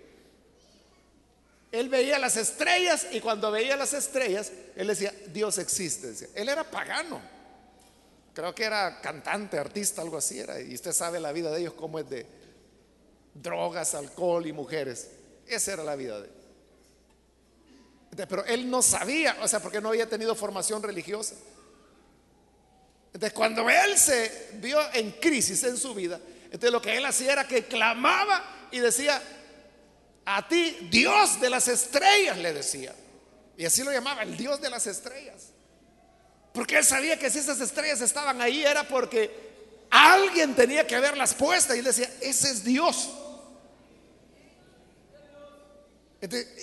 él 1.71 1.89
veía 1.89 2.17
las 2.17 2.35
estrellas 2.35 3.07
y 3.11 3.19
cuando 3.19 3.51
veía 3.51 3.77
las 3.77 3.93
estrellas, 3.93 4.51
él 4.75 4.87
decía, 4.87 5.13
Dios 5.27 5.59
existe. 5.59 6.29
Él 6.33 6.49
era 6.49 6.63
pagano. 6.63 7.21
Creo 8.33 8.55
que 8.55 8.63
era 8.63 8.99
cantante, 9.01 9.57
artista, 9.57 10.01
algo 10.01 10.17
así 10.17 10.39
era. 10.39 10.59
Y 10.59 10.73
usted 10.73 10.91
sabe 10.91 11.19
la 11.19 11.31
vida 11.31 11.51
de 11.51 11.61
ellos, 11.61 11.73
cómo 11.73 11.99
es 11.99 12.09
de 12.09 12.25
drogas, 13.35 13.93
alcohol 13.93 14.47
y 14.47 14.51
mujeres. 14.51 15.09
Esa 15.45 15.73
era 15.73 15.83
la 15.83 15.95
vida 15.95 16.19
de 16.19 16.27
él. 16.27 16.34
Pero 18.15 18.45
él 18.45 18.69
no 18.69 18.81
sabía, 18.81 19.37
o 19.41 19.47
sea, 19.47 19.59
porque 19.59 19.81
no 19.81 19.89
había 19.89 20.07
tenido 20.07 20.35
formación 20.35 20.81
religiosa. 20.81 21.35
Entonces, 23.07 23.33
cuando 23.33 23.69
él 23.69 23.97
se 23.97 24.49
vio 24.55 24.79
en 24.93 25.11
crisis 25.11 25.63
en 25.63 25.77
su 25.77 25.93
vida, 25.93 26.19
entonces 26.45 26.71
lo 26.71 26.81
que 26.81 26.95
él 26.95 27.05
hacía 27.05 27.33
era 27.33 27.47
que 27.47 27.65
clamaba 27.65 28.67
y 28.71 28.79
decía, 28.79 29.21
a 30.25 30.47
ti, 30.47 30.89
Dios 30.89 31.39
de 31.39 31.49
las 31.49 31.67
estrellas, 31.67 32.37
le 32.37 32.53
decía. 32.53 32.95
Y 33.57 33.65
así 33.65 33.83
lo 33.83 33.91
llamaba, 33.91 34.23
el 34.23 34.35
Dios 34.35 34.59
de 34.61 34.69
las 34.69 34.87
estrellas. 34.87 35.49
Porque 36.53 36.77
él 36.77 36.83
sabía 36.83 37.19
que 37.19 37.29
si 37.29 37.39
esas 37.39 37.59
estrellas 37.61 38.01
estaban 38.01 38.41
ahí 38.41 38.63
era 38.63 38.87
porque 38.87 39.29
alguien 39.89 40.55
tenía 40.55 40.87
que 40.87 40.95
haberlas 40.95 41.33
puestas. 41.33 41.75
Y 41.75 41.79
él 41.79 41.85
decía, 41.85 42.09
ese 42.21 42.49
es 42.49 42.63
Dios. 42.63 43.09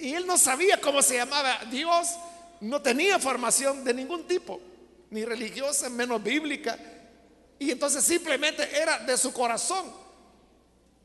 Y 0.00 0.14
él 0.14 0.26
no 0.26 0.38
sabía 0.38 0.80
cómo 0.80 1.02
se 1.02 1.16
llamaba 1.16 1.60
Dios, 1.70 2.08
no 2.60 2.80
tenía 2.80 3.18
formación 3.18 3.84
de 3.84 3.94
ningún 3.94 4.26
tipo 4.26 4.60
ni 5.12 5.24
religiosa, 5.24 5.90
menos 5.90 6.22
bíblica. 6.22 6.78
Y 7.58 7.70
entonces 7.70 8.02
simplemente 8.02 8.68
era 8.76 8.98
de 8.98 9.16
su 9.16 9.32
corazón. 9.32 9.92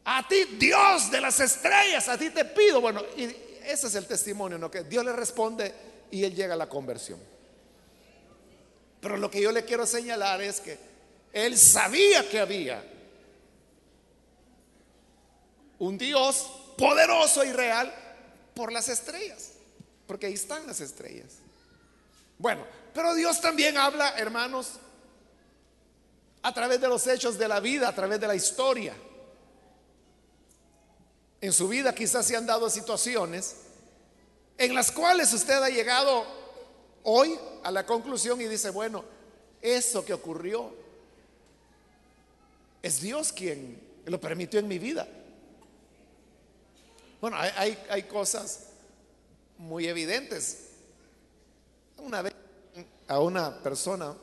A 0.06 0.26
ti, 0.28 0.46
Dios 0.58 1.12
de 1.12 1.20
las 1.20 1.39
estrellas, 1.41 2.08
a 2.08 2.17
ti 2.17 2.30
te 2.30 2.46
pido. 2.46 2.80
Bueno, 2.80 3.04
y 3.17 3.24
ese 3.65 3.88
es 3.88 3.96
el 3.96 4.08
testimonio, 4.08 4.58
¿no? 4.58 4.72
Que 4.72 4.84
Dios 4.84 5.04
le 5.04 5.12
responde 5.12 5.74
y 6.10 6.24
él 6.24 6.34
llega 6.34 6.54
a 6.54 6.58
la 6.58 6.70
conversión. 6.70 7.20
Pero 9.02 9.17
lo 9.17 9.30
que 9.30 9.41
yo 9.41 9.52
le 9.52 9.65
quiero 9.65 9.86
señalar 9.86 10.41
es 10.41 10.62
que 10.62 10.80
él 11.34 11.58
sabía 11.58 12.28
que 12.30 12.39
había 12.39 12.82
un 15.80 15.98
Dios 15.98 16.50
poderoso 16.78 17.43
y 17.43 17.52
real 17.52 17.93
por 18.58 18.74
las 18.74 18.89
estrellas, 18.89 19.52
porque 20.08 20.26
ahí 20.26 20.34
están 20.34 20.65
las 20.65 20.82
estrellas. 20.82 21.36
Bueno, 22.39 22.65
pero 22.91 23.13
Dios 23.13 23.39
también 23.39 23.78
habla, 23.78 24.17
hermanos, 24.17 24.80
a 26.41 26.52
través 26.52 26.82
de 26.82 26.88
los 26.88 27.06
hechos 27.06 27.38
de 27.38 27.48
la 27.48 27.60
vida, 27.60 27.88
a 27.88 27.93
través 27.93 28.20
de 28.20 28.26
la 28.26 28.34
historia. 28.34 28.96
En 31.39 31.54
su 31.54 31.67
vida 31.67 31.93
quizás 31.93 32.26
se 32.26 32.36
han 32.36 32.48
dado 32.48 32.67
situaciones 32.72 33.58
en 34.58 34.74
las 34.74 34.91
cuales 34.91 35.32
usted 35.34 35.62
ha 35.62 35.70
llegado 35.70 36.26
hoy 37.04 37.38
a 37.63 37.70
la 37.70 37.86
conclusión 37.86 38.41
y 38.41 38.46
dice, 38.46 38.72
bueno, 38.72 39.06
eso 39.62 40.04
que 40.04 40.13
ocurrió 40.13 40.74
es 42.82 43.02
Dios 43.02 43.32
quien 43.32 43.80
lo 44.06 44.20
permitió 44.20 44.60
en 44.60 44.67
mi 44.67 44.80
vida. 44.80 45.08
Bueno, 47.19 47.38
hay, 47.39 48.03
cosas 48.03 48.67
muy 49.58 49.88
evidentes. 49.88 50.69
Una 51.97 52.21
vez 52.21 52.34
a 53.08 53.19
una 53.19 53.63
persona, 53.63 54.15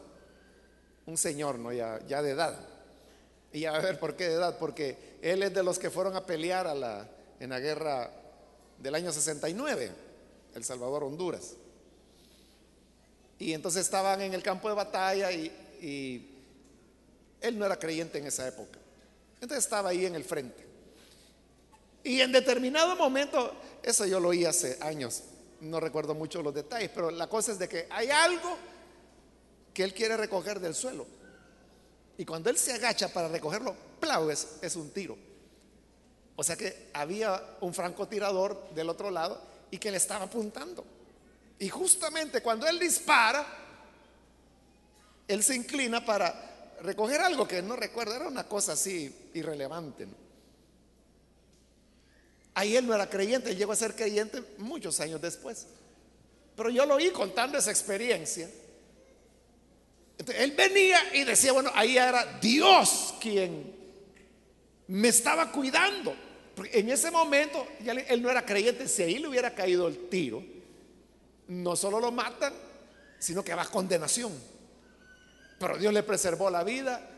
un 1.07 1.16
señor, 1.16 1.59
¿no? 1.59 1.72
Ya, 1.72 1.98
de 1.98 2.30
edad. 2.30 2.59
Y 3.52 3.64
a 3.64 3.72
ver 3.78 3.98
por 3.98 4.16
qué 4.16 4.28
de 4.28 4.35
edad, 4.35 4.59
porque 4.59 5.18
él 5.22 5.42
es 5.42 5.52
de 5.52 5.62
los 5.62 5.78
que 5.78 5.90
fueron 5.90 6.14
a 6.16 6.24
pelear 6.24 6.66
en 7.40 7.50
la 7.50 7.61
guerra 7.61 8.11
del 8.78 8.94
año 8.94 9.12
69, 9.12 9.90
El 10.54 10.64
Salvador, 10.64 11.04
Honduras. 11.04 11.54
Y 13.38 13.52
entonces 13.52 13.83
estaban 13.83 14.20
en 14.20 14.35
el 14.35 14.42
campo 14.42 14.68
de 14.68 14.74
batalla 14.74 15.33
y, 15.33 15.46
y 15.80 16.30
él 17.40 17.59
no 17.59 17.66
era 17.66 17.78
creyente 17.78 18.18
en 18.18 18.26
esa 18.26 18.46
época. 18.46 18.78
Entonces 19.35 19.64
estaba 19.64 19.90
ahí 19.90 20.07
en 20.07 20.14
el 20.14 20.24
frente. 20.24 20.63
Y 22.04 22.20
en 22.20 22.32
determinado 22.32 22.94
momento, 22.96 23.52
eso 23.82 24.04
yo 24.04 24.20
lo 24.20 24.28
oí 24.28 24.44
hace 24.44 24.76
años, 24.82 25.22
no 25.60 25.80
recuerdo 25.80 26.14
mucho 26.14 26.42
los 26.42 26.54
detalles, 26.54 26.90
pero 26.94 27.10
la 27.10 27.28
cosa 27.28 27.52
es 27.52 27.58
de 27.58 27.66
que 27.66 27.86
hay 27.90 28.10
algo 28.10 28.56
que 29.72 29.82
él 29.82 29.94
quiere 29.94 30.16
recoger 30.16 30.60
del 30.60 30.74
suelo. 30.74 31.06
Y 32.18 32.24
cuando 32.26 32.50
él 32.50 32.58
se 32.58 32.74
agacha 32.74 33.08
para 33.08 33.28
recogerlo, 33.28 33.74
plau, 33.98 34.30
es, 34.30 34.76
un 34.76 34.90
tiro. 34.90 35.16
O 36.36 36.44
sea 36.44 36.56
que 36.56 36.90
había 36.92 37.42
un 37.62 37.72
francotirador 37.72 38.68
del 38.74 38.90
otro 38.90 39.10
lado 39.10 39.40
y 39.70 39.78
que 39.78 39.90
le 39.90 39.96
estaba 39.96 40.26
apuntando. 40.26 40.84
Y 41.58 41.70
justamente 41.70 42.42
cuando 42.42 42.66
él 42.66 42.78
dispara, 42.78 43.46
él 45.26 45.42
se 45.42 45.56
inclina 45.56 46.04
para 46.04 46.76
recoger 46.82 47.22
algo 47.22 47.48
que 47.48 47.62
no 47.62 47.76
recuerdo, 47.76 48.14
era 48.14 48.28
una 48.28 48.46
cosa 48.46 48.72
así 48.72 49.30
irrelevante. 49.32 50.06
Ahí 52.54 52.76
él 52.76 52.86
no 52.86 52.94
era 52.94 53.08
creyente, 53.08 53.56
llegó 53.56 53.72
a 53.72 53.76
ser 53.76 53.94
creyente 53.94 54.42
muchos 54.58 55.00
años 55.00 55.20
después. 55.20 55.66
Pero 56.56 56.70
yo 56.70 56.86
lo 56.86 56.94
oí 56.94 57.10
contando 57.10 57.58
esa 57.58 57.70
experiencia 57.70 58.48
él 60.36 60.52
venía 60.52 60.98
y 61.12 61.24
decía, 61.24 61.52
bueno, 61.52 61.70
ahí 61.74 61.96
era 61.96 62.38
Dios 62.40 63.14
quien 63.20 63.74
me 64.88 65.08
estaba 65.08 65.50
cuidando. 65.50 66.14
en 66.72 66.88
ese 66.88 67.10
momento 67.10 67.66
ya 67.82 67.92
él 67.92 68.22
no 68.22 68.30
era 68.30 68.44
creyente, 68.44 68.86
si 68.86 69.02
ahí 69.02 69.18
le 69.18 69.28
hubiera 69.28 69.54
caído 69.54 69.88
el 69.88 70.08
tiro, 70.08 70.42
no 71.48 71.74
solo 71.76 72.00
lo 72.00 72.12
matan, 72.12 72.52
sino 73.18 73.44
que 73.44 73.54
va 73.54 73.62
a 73.62 73.66
condenación. 73.66 74.32
Pero 75.58 75.78
Dios 75.78 75.92
le 75.92 76.02
preservó 76.02 76.48
la 76.50 76.62
vida 76.62 77.10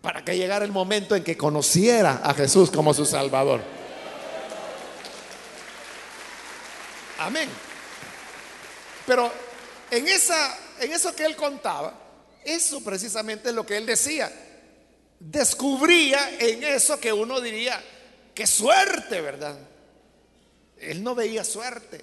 para 0.00 0.24
que 0.24 0.36
llegara 0.36 0.64
el 0.64 0.72
momento 0.72 1.14
en 1.14 1.22
que 1.22 1.36
conociera 1.36 2.20
a 2.24 2.34
Jesús 2.34 2.70
como 2.70 2.92
su 2.92 3.06
Salvador. 3.06 3.62
Amén. 7.24 7.48
Pero 9.06 9.32
en, 9.90 10.08
esa, 10.08 10.58
en 10.80 10.92
eso 10.92 11.14
que 11.14 11.24
él 11.24 11.36
contaba, 11.36 11.94
eso 12.44 12.82
precisamente 12.82 13.48
es 13.48 13.54
lo 13.54 13.64
que 13.64 13.76
él 13.76 13.86
decía. 13.86 14.30
Descubría 15.18 16.36
en 16.38 16.62
eso 16.64 17.00
que 17.00 17.12
uno 17.12 17.40
diría, 17.40 17.82
qué 18.34 18.46
suerte, 18.46 19.20
¿verdad? 19.20 19.56
Él 20.78 21.02
no 21.02 21.14
veía 21.14 21.44
suerte. 21.44 22.02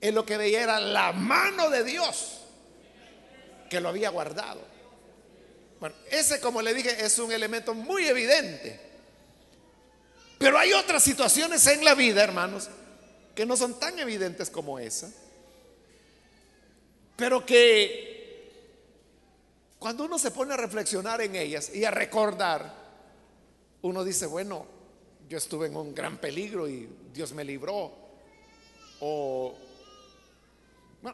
Él 0.00 0.14
lo 0.14 0.26
que 0.26 0.36
veía 0.36 0.62
era 0.62 0.78
la 0.78 1.12
mano 1.12 1.70
de 1.70 1.84
Dios 1.84 2.40
que 3.70 3.80
lo 3.80 3.88
había 3.88 4.10
guardado. 4.10 4.60
Bueno, 5.80 5.94
ese 6.10 6.40
como 6.40 6.60
le 6.60 6.74
dije 6.74 7.04
es 7.04 7.18
un 7.18 7.32
elemento 7.32 7.72
muy 7.74 8.06
evidente. 8.06 8.80
Pero 10.38 10.58
hay 10.58 10.72
otras 10.72 11.02
situaciones 11.02 11.66
en 11.66 11.84
la 11.84 11.94
vida, 11.94 12.22
hermanos, 12.22 12.68
que 13.38 13.46
no 13.46 13.56
son 13.56 13.78
tan 13.78 13.96
evidentes 14.00 14.50
como 14.50 14.80
esa. 14.80 15.08
Pero 17.14 17.46
que 17.46 18.50
cuando 19.78 20.06
uno 20.06 20.18
se 20.18 20.32
pone 20.32 20.54
a 20.54 20.56
reflexionar 20.56 21.20
en 21.20 21.36
ellas 21.36 21.72
y 21.72 21.84
a 21.84 21.92
recordar, 21.92 22.74
uno 23.82 24.02
dice, 24.02 24.26
bueno, 24.26 24.66
yo 25.28 25.38
estuve 25.38 25.68
en 25.68 25.76
un 25.76 25.94
gran 25.94 26.16
peligro 26.16 26.68
y 26.68 26.88
Dios 27.14 27.32
me 27.32 27.44
libró. 27.44 27.92
O 28.98 29.54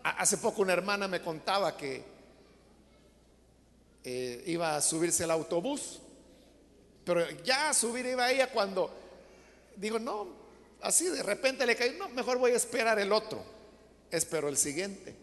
hace 0.02 0.38
poco 0.38 0.62
una 0.62 0.72
hermana 0.72 1.06
me 1.06 1.20
contaba 1.20 1.76
que 1.76 2.02
eh, 4.02 4.44
iba 4.46 4.76
a 4.76 4.80
subirse 4.80 5.24
al 5.24 5.30
autobús, 5.30 6.00
pero 7.04 7.30
ya 7.42 7.68
a 7.68 7.74
subir 7.74 8.06
iba 8.06 8.30
ella 8.30 8.50
cuando 8.50 8.90
digo, 9.76 9.98
no, 9.98 10.43
así 10.84 11.06
de 11.06 11.22
repente 11.22 11.66
le 11.66 11.74
caí, 11.74 11.96
no, 11.98 12.08
mejor 12.10 12.38
voy 12.38 12.52
a 12.52 12.56
esperar 12.56 12.98
el 12.98 13.12
otro. 13.12 13.42
Esperó 14.10 14.48
el 14.48 14.56
siguiente. 14.56 15.16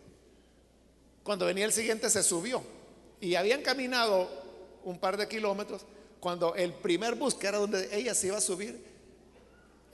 Cuando 1.24 1.45
venía 1.45 1.65
el 1.65 1.71
siguiente 1.71 2.10
se 2.10 2.24
subió 2.24 2.63
y 3.19 3.36
habían 3.36 3.62
caminado 3.62 4.30
un 4.84 5.00
par 5.00 5.15
de 5.17 5.28
kilómetros 5.28 5.86
cuando 6.19 6.56
el 6.56 6.74
primer 6.74 7.15
bus, 7.15 7.36
que 7.36 7.47
era 7.47 7.60
donde 7.60 7.95
ella 7.95 8.13
se 8.13 8.28
iba 8.28 8.38
a 8.38 8.41
subir, 8.41 8.91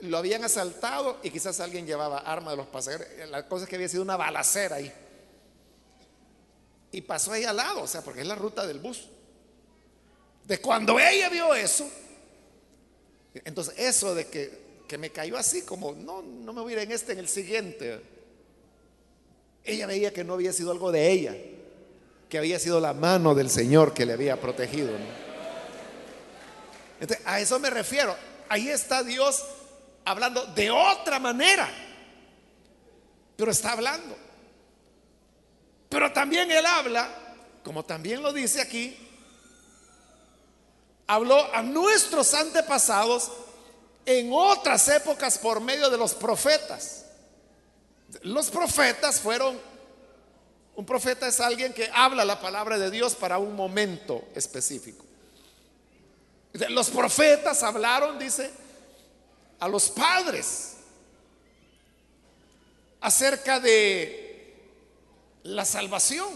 lo 0.00 0.18
habían 0.18 0.44
asaltado 0.44 1.18
y 1.22 1.30
quizás 1.30 1.60
alguien 1.60 1.86
llevaba 1.86 2.18
arma 2.18 2.52
de 2.52 2.56
los 2.56 2.66
pasajeros. 2.66 3.06
La 3.30 3.46
cosa 3.48 3.64
es 3.64 3.70
que 3.70 3.76
había 3.76 3.88
sido 3.88 4.02
una 4.02 4.16
balacera 4.16 4.76
ahí. 4.76 4.92
Y 6.92 7.02
pasó 7.02 7.32
ahí 7.32 7.44
al 7.44 7.56
lado, 7.56 7.82
o 7.82 7.86
sea, 7.86 8.02
porque 8.02 8.22
es 8.22 8.26
la 8.26 8.34
ruta 8.34 8.66
del 8.66 8.78
bus. 8.78 9.08
De 10.44 10.60
cuando 10.60 10.98
ella 10.98 11.28
vio 11.28 11.54
eso, 11.54 11.88
entonces 13.44 13.74
eso 13.76 14.14
de 14.14 14.26
que, 14.26 14.67
que 14.88 14.98
me 14.98 15.10
cayó 15.10 15.36
así 15.36 15.62
como, 15.62 15.92
no, 15.92 16.22
no 16.22 16.52
me 16.54 16.62
voy 16.62 16.72
a 16.72 16.76
ir 16.76 16.82
en 16.82 16.92
este, 16.92 17.12
en 17.12 17.18
el 17.18 17.28
siguiente. 17.28 18.00
Ella 19.62 19.86
veía 19.86 20.12
que 20.12 20.24
no 20.24 20.32
había 20.32 20.52
sido 20.52 20.72
algo 20.72 20.90
de 20.90 21.10
ella, 21.12 21.36
que 22.28 22.38
había 22.38 22.58
sido 22.58 22.80
la 22.80 22.94
mano 22.94 23.34
del 23.34 23.50
Señor 23.50 23.92
que 23.92 24.06
le 24.06 24.14
había 24.14 24.40
protegido. 24.40 24.90
Entonces, 26.98 27.24
a 27.26 27.38
eso 27.38 27.60
me 27.60 27.68
refiero. 27.68 28.16
Ahí 28.48 28.68
está 28.68 29.02
Dios 29.02 29.44
hablando 30.06 30.46
de 30.46 30.70
otra 30.70 31.20
manera, 31.20 31.68
pero 33.36 33.50
está 33.50 33.72
hablando. 33.72 34.16
Pero 35.90 36.10
también 36.14 36.50
Él 36.50 36.64
habla, 36.64 37.14
como 37.62 37.84
también 37.84 38.22
lo 38.22 38.32
dice 38.32 38.62
aquí, 38.62 38.96
habló 41.06 41.54
a 41.54 41.62
nuestros 41.62 42.32
antepasados 42.32 43.30
en 44.08 44.30
otras 44.32 44.88
épocas 44.88 45.36
por 45.36 45.60
medio 45.60 45.90
de 45.90 45.98
los 45.98 46.14
profetas. 46.14 47.04
Los 48.22 48.48
profetas 48.48 49.20
fueron, 49.20 49.60
un 50.74 50.86
profeta 50.86 51.28
es 51.28 51.40
alguien 51.40 51.74
que 51.74 51.90
habla 51.92 52.24
la 52.24 52.40
palabra 52.40 52.78
de 52.78 52.90
Dios 52.90 53.14
para 53.14 53.36
un 53.36 53.54
momento 53.54 54.24
específico. 54.34 55.04
Los 56.70 56.88
profetas 56.88 57.62
hablaron, 57.62 58.18
dice, 58.18 58.50
a 59.60 59.68
los 59.68 59.90
padres 59.90 60.76
acerca 63.02 63.60
de 63.60 64.56
la 65.42 65.66
salvación. 65.66 66.28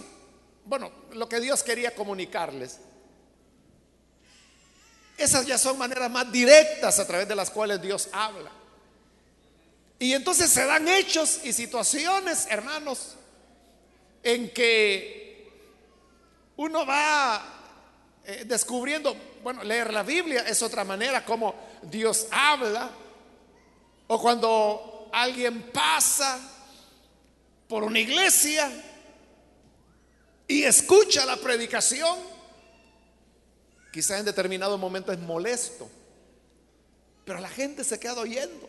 Bueno, 0.67 0.93
lo 1.15 1.27
que 1.27 1.41
Dios 1.41 1.63
quería 1.63 1.95
comunicarles. 1.95 2.81
Esas 5.17 5.47
ya 5.47 5.59
son 5.59 5.79
maneras 5.79 6.11
más 6.11 6.31
directas 6.33 6.99
a 6.99 7.07
través 7.07 7.29
de 7.29 7.35
las 7.35 7.51
cuales 7.51 7.81
Dios 7.81 8.09
habla. 8.13 8.51
Y 9.99 10.15
entonces 10.15 10.51
se 10.51 10.65
dan 10.65 10.89
hechos 10.89 11.41
y 11.45 11.53
situaciones, 11.53 12.47
hermanos, 12.51 13.17
en 14.23 14.51
que 14.51 15.51
uno 16.57 16.85
va 16.85 17.43
eh, 18.25 18.45
descubriendo, 18.47 19.17
bueno, 19.43 19.63
leer 19.63 19.93
la 19.93 20.03
Biblia 20.03 20.45
es 20.47 20.63
otra 20.63 20.85
manera 20.85 21.25
como 21.25 21.55
Dios 21.83 22.27
habla, 22.31 22.91
o 24.07 24.21
cuando 24.21 25.09
alguien 25.13 25.71
pasa 25.73 26.39
por 27.69 27.85
una 27.85 27.99
iglesia 27.99 28.71
y 30.47 30.65
escucha 30.65 31.25
la 31.25 31.37
predicación, 31.37 32.19
quizás 33.93 34.19
en 34.19 34.25
determinado 34.25 34.79
momento 34.79 35.13
es 35.13 35.19
molesto, 35.21 35.89
pero 37.25 37.39
la 37.39 37.49
gente 37.49 37.85
se 37.85 38.01
queda 38.01 38.21
oyendo 38.21 38.69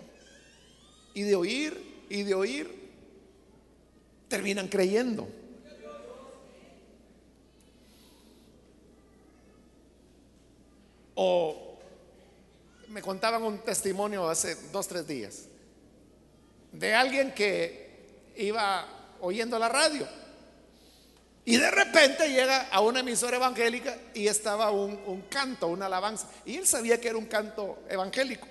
y 1.14 1.24
de 1.24 1.36
oír 1.36 2.06
y 2.10 2.24
de 2.24 2.36
oír 2.36 2.92
terminan 4.28 4.68
creyendo. 4.68 5.28
O 11.16 11.78
me 12.90 13.02
contaban 13.02 13.44
un 13.44 13.60
testimonio 13.60 14.28
hace 14.28 14.56
dos, 14.72 14.88
tres 14.88 15.08
días 15.08 15.46
de 16.74 16.94
alguien 16.94 17.34
que 17.34 18.32
iba 18.36 18.86
oyendo 19.22 19.58
la 19.60 19.70
radio 19.70 20.08
y 21.45 21.58
de 21.58 21.71
repente 21.71 22.29
llega 22.29 22.69
a 22.69 22.79
una 22.79 23.01
emisora 23.01 23.36
evangélica 23.36 23.97
y 24.13 24.27
estaba 24.27 24.71
un, 24.71 25.25
canto, 25.29 25.67
una 25.67 25.88
alabanza. 25.88 26.27
Y 26.45 26.56
él 26.56 26.65
sabía 26.65 27.01
que 27.01 27.10
era 27.10 27.17
un 27.17 27.25
canto 27.25 27.79
evangélico. 27.89 28.47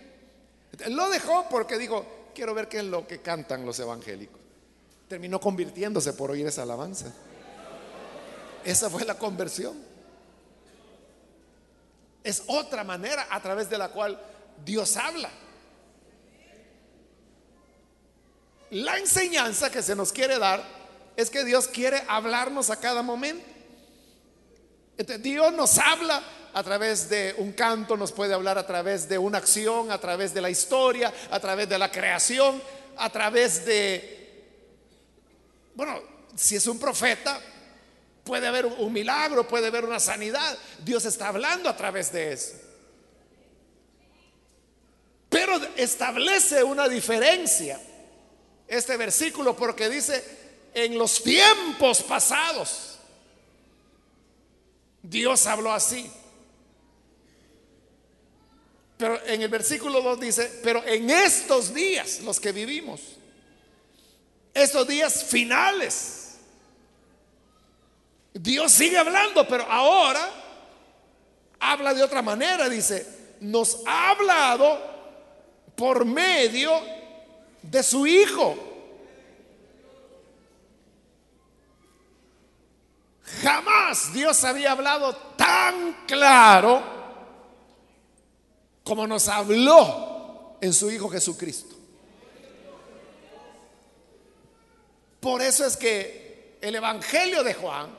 Lo 0.88 1.09
dejó 1.09 1.46
porque 1.48 1.78
dijo, 1.78 2.31
quiero 2.35 2.52
ver 2.52 2.68
qué 2.68 2.78
es 2.78 2.85
lo 2.85 3.07
que 3.07 3.22
cantan 3.22 3.64
los 3.64 3.78
evangélicos. 3.81 4.38
Terminó 5.09 5.40
convirtiéndose 5.40 6.12
por 6.12 6.31
oír 6.31 6.46
esa 6.46 6.62
alabanza. 6.62 7.12
Esa 8.62 8.90
fue 8.90 9.05
la 9.07 9.16
conversión. 9.16 9.74
Es 12.22 12.42
otra 12.46 12.85
manera 12.85 13.26
a 13.31 13.40
través 13.40 13.70
de 13.70 13.78
la 13.78 13.88
cual 13.88 14.20
Dios 14.64 14.98
habla. 14.98 15.31
La 18.70 18.98
enseñanza 18.98 19.70
que 19.70 19.83
se 19.83 19.96
nos 19.96 20.12
quiere 20.12 20.38
dar 20.38 20.82
es 21.16 21.31
que 21.31 21.44
Dios 21.44 21.68
quiere 21.68 22.03
hablarnos 22.09 22.70
a 22.70 22.81
cada 22.81 23.03
momento. 23.03 23.44
Dios 25.20 25.53
nos 25.53 25.79
habla 25.79 26.22
a 26.55 26.62
través 26.62 27.09
de 27.09 27.35
un 27.38 27.53
canto, 27.53 27.96
nos 27.96 28.12
puede 28.12 28.35
hablar 28.35 28.59
a 28.59 28.66
través 28.66 29.09
de 29.09 29.18
una 29.18 29.38
acción, 29.38 29.90
a 29.90 29.98
través 29.98 30.35
de 30.35 30.40
la 30.40 30.51
historia, 30.51 31.12
a 31.31 31.40
través 31.40 31.68
de 31.68 31.79
la 31.79 31.90
creación, 31.90 32.62
a 32.96 33.11
través 33.11 33.64
de, 33.64 34.44
bueno, 35.75 36.01
si 36.37 36.57
es 36.57 36.66
un 36.66 36.79
profeta, 36.79 37.40
puede 38.25 38.46
haber 38.46 38.66
un 38.66 38.92
milagro, 38.92 39.48
puede 39.48 39.68
haber 39.68 39.85
una 39.85 39.98
sanidad. 39.98 40.57
Dios 40.85 41.05
está 41.05 41.29
hablando 41.29 41.68
a 41.68 41.77
través 41.77 42.12
de 42.12 42.33
eso. 42.33 42.55
Pero 45.29 45.57
establece 45.77 46.62
una 46.62 46.88
diferencia 46.88 47.81
este 48.68 48.96
versículo 48.96 49.57
porque 49.57 49.88
dice, 49.88 50.41
en 50.75 50.97
los 50.97 51.23
tiempos 51.23 52.03
pasados, 52.03 52.99
Dios 55.03 55.47
habló 55.47 55.73
así. 55.73 56.11
Pero 58.97 59.21
en 59.27 59.43
el 59.43 59.49
versículo 59.49 60.01
2 60.01 60.21
dice, 60.21 60.61
pero 60.63 60.85
en 60.87 61.11
estos 61.11 61.75
días, 61.75 62.21
los 62.21 62.39
que 62.39 62.53
vivimos, 62.53 63.01
estos 64.55 64.87
días 64.87 65.25
finales, 65.25 66.37
Dios 68.33 68.71
sigue 68.73 68.97
hablando, 68.97 69.47
pero 69.49 69.65
ahora 69.65 70.31
habla 71.59 71.95
de 71.95 72.03
otra 72.03 72.23
manera, 72.23 72.69
dice, 72.69 73.07
nos 73.41 73.81
ha 73.87 74.11
hablado 74.11 74.81
por 75.75 76.05
medio 76.05 76.73
de 77.63 77.83
su 77.83 78.07
Hijo. 78.07 78.72
Jamás 83.40 84.12
Dios 84.12 84.45
había 84.45 84.73
hablado 84.73 85.14
tan 85.37 86.05
claro 86.07 86.83
como 88.85 89.07
nos 89.07 89.29
habló 89.29 90.57
en 90.61 90.73
su 90.73 90.90
Hijo 90.90 91.09
Jesucristo. 91.09 91.77
Por 95.21 95.40
eso 95.40 95.64
es 95.64 95.77
que 95.77 96.59
el 96.61 96.75
Evangelio 96.75 97.45
de 97.45 97.55
Juan, 97.55 97.97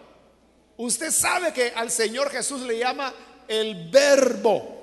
usted 0.77 1.11
sabe 1.11 1.53
que 1.53 1.71
al 1.75 1.89
Señor 1.89 2.29
Jesús 2.29 2.61
le 2.61 2.77
llama 2.77 3.13
el 3.47 3.89
verbo. 3.89 4.81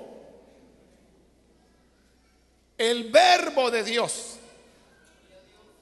El 2.77 3.11
verbo 3.11 3.69
de 3.69 3.83
Dios, 3.83 4.37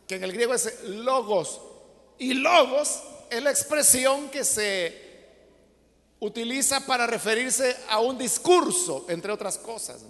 que 0.06 0.16
en 0.16 0.24
el 0.26 0.34
griego 0.34 0.54
es 0.54 0.84
logos. 0.84 1.62
Y 2.18 2.34
logos 2.34 3.02
es 3.30 3.44
la 3.44 3.52
expresión 3.52 4.30
que 4.30 4.44
se 4.44 5.10
utiliza 6.20 6.86
para 6.86 7.08
referirse 7.08 7.76
a 7.90 8.00
un 8.00 8.18
discurso, 8.18 9.06
entre 9.10 9.32
otras 9.32 9.58
cosas, 9.58 10.02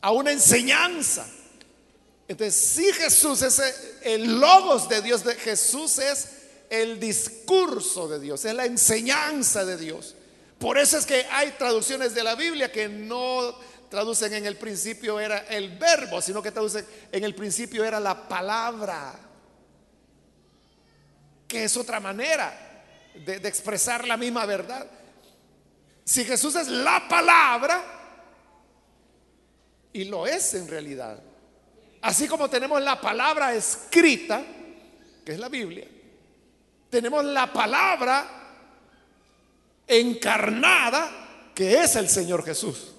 a 0.00 0.10
una 0.12 0.32
enseñanza. 0.32 1.28
Entonces, 2.26 2.54
si 2.54 2.92
Jesús 2.92 3.42
es 3.42 3.60
el 4.02 4.38
logos 4.38 4.88
de 4.88 5.02
Dios, 5.02 5.22
Jesús 5.40 5.98
es 5.98 6.28
el 6.70 7.00
discurso 7.00 8.08
de 8.08 8.20
Dios, 8.20 8.44
es 8.44 8.54
la 8.54 8.64
enseñanza 8.64 9.64
de 9.64 9.76
Dios. 9.76 10.14
Por 10.58 10.78
eso 10.78 10.96
es 10.96 11.06
que 11.06 11.26
hay 11.30 11.52
traducciones 11.52 12.14
de 12.14 12.22
la 12.22 12.34
Biblia 12.36 12.70
que 12.70 12.88
no 12.88 13.54
traducen 13.88 14.32
en 14.32 14.46
el 14.46 14.56
principio 14.56 15.18
era 15.18 15.38
el 15.48 15.76
verbo, 15.76 16.22
sino 16.22 16.42
que 16.42 16.52
traducen 16.52 16.86
en 17.10 17.24
el 17.24 17.34
principio 17.34 17.84
era 17.84 17.98
la 17.98 18.28
palabra, 18.28 19.18
que 21.50 21.64
es 21.64 21.76
otra 21.76 21.98
manera 21.98 22.54
de, 23.12 23.36
expresar 23.48 24.06
la 24.06 24.16
misma 24.16 24.46
verdad. 24.46 24.86
Si 26.04 26.24
Jesús 26.24 26.54
es 26.54 26.68
la 26.68 27.08
palabra, 27.08 27.82
y 29.92 30.04
lo 30.04 30.28
es 30.28 30.54
en 30.54 30.68
realidad, 30.68 31.20
así 32.02 32.28
como 32.28 32.48
tenemos 32.48 32.80
la 32.80 33.00
palabra 33.00 33.52
escrita, 33.52 34.44
que 35.24 35.32
es 35.32 35.40
la 35.40 35.48
Biblia, 35.48 35.88
tenemos 36.88 37.24
la 37.24 37.52
palabra 37.52 38.28
encarnada, 39.88 41.50
que 41.52 41.82
es 41.82 41.96
el 41.96 42.08
Señor 42.08 42.44
Jesús. 42.44 42.92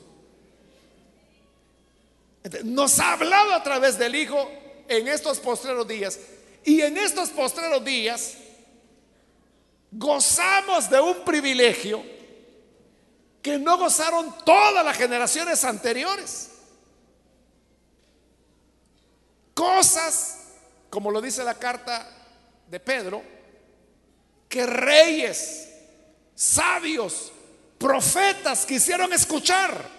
Nos 2.65 2.99
ha 2.99 3.13
hablado 3.13 3.53
a 3.53 3.63
través 3.63 3.97
del 3.97 4.13
Hijo 4.13 4.51
en 4.89 5.07
estos 5.07 5.39
postreros 5.39 5.87
días. 5.87 6.19
Y 6.63 6.81
en 6.81 6.97
estos 6.97 7.29
postreros 7.29 7.83
días 7.83 8.35
gozamos 9.91 10.89
de 10.89 10.99
un 10.99 11.23
privilegio 11.25 12.03
que 13.41 13.57
no 13.57 13.77
gozaron 13.77 14.33
todas 14.45 14.85
las 14.85 14.95
generaciones 14.95 15.63
anteriores. 15.63 16.49
Cosas, 19.53 20.37
como 20.89 21.11
lo 21.11 21.21
dice 21.21 21.43
la 21.43 21.55
carta 21.55 22.07
de 22.69 22.79
Pedro, 22.79 23.23
que 24.47 24.65
reyes, 24.65 25.69
sabios, 26.35 27.31
profetas 27.77 28.65
quisieron 28.65 29.11
escuchar. 29.13 29.89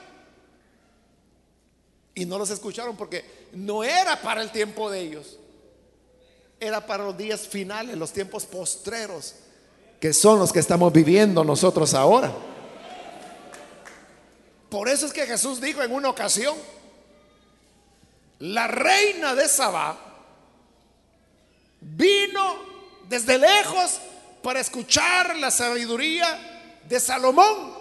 Y 2.14 2.24
no 2.26 2.38
los 2.38 2.50
escucharon 2.50 2.96
porque 2.96 3.48
no 3.52 3.82
era 3.82 4.20
para 4.20 4.42
el 4.42 4.52
tiempo 4.52 4.90
de 4.90 5.00
ellos. 5.00 5.38
Era 6.62 6.86
para 6.86 7.02
los 7.02 7.18
días 7.18 7.40
finales, 7.40 7.96
los 7.96 8.12
tiempos 8.12 8.46
postreros 8.46 9.34
que 9.98 10.12
son 10.12 10.38
los 10.38 10.52
que 10.52 10.60
estamos 10.60 10.92
viviendo 10.92 11.42
nosotros 11.42 11.92
ahora. 11.92 12.32
Por 14.68 14.88
eso 14.88 15.06
es 15.06 15.12
que 15.12 15.26
Jesús 15.26 15.60
dijo 15.60 15.82
en 15.82 15.92
una 15.92 16.08
ocasión, 16.08 16.56
la 18.38 18.68
reina 18.68 19.34
de 19.34 19.48
Sabá 19.48 19.96
vino 21.80 22.56
desde 23.08 23.38
lejos 23.38 24.00
para 24.40 24.60
escuchar 24.60 25.34
la 25.36 25.50
sabiduría 25.50 26.80
de 26.88 27.00
Salomón. 27.00 27.74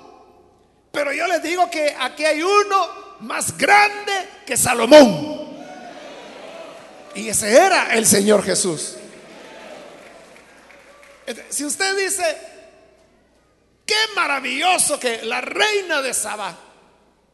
Pero 0.91 1.13
yo 1.13 1.27
les 1.27 1.43
digo 1.43 1.69
que 1.69 1.95
aquí 1.99 2.25
hay 2.25 2.41
uno 2.41 2.87
más 3.19 3.55
grande 3.55 4.11
que 4.45 4.57
Salomón. 4.57 5.30
Y 7.15 7.27
ese 7.27 7.53
era 7.53 7.93
el 7.93 8.05
Señor 8.05 8.43
Jesús. 8.43 8.95
Si 11.49 11.65
usted 11.65 11.97
dice, 11.97 12.37
qué 13.85 13.95
maravilloso 14.15 14.99
que 14.99 15.23
la 15.23 15.41
reina 15.41 16.01
de 16.01 16.13
Saba 16.13 16.57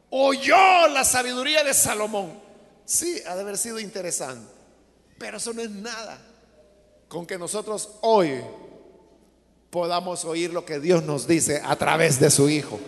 oyó 0.09 0.87
la 0.87 1.03
sabiduría 1.03 1.63
de 1.63 1.73
Salomón. 1.73 2.41
Sí, 2.85 3.21
ha 3.25 3.35
de 3.35 3.41
haber 3.41 3.57
sido 3.57 3.79
interesante. 3.79 4.51
Pero 5.17 5.37
eso 5.37 5.53
no 5.53 5.61
es 5.61 5.69
nada 5.69 6.19
con 7.07 7.25
que 7.25 7.37
nosotros 7.37 7.89
hoy 8.01 8.41
podamos 9.69 10.25
oír 10.25 10.51
lo 10.53 10.65
que 10.65 10.79
Dios 10.79 11.03
nos 11.03 11.27
dice 11.27 11.61
a 11.63 11.75
través 11.75 12.19
de 12.19 12.29
su 12.29 12.49
Hijo. 12.49 12.79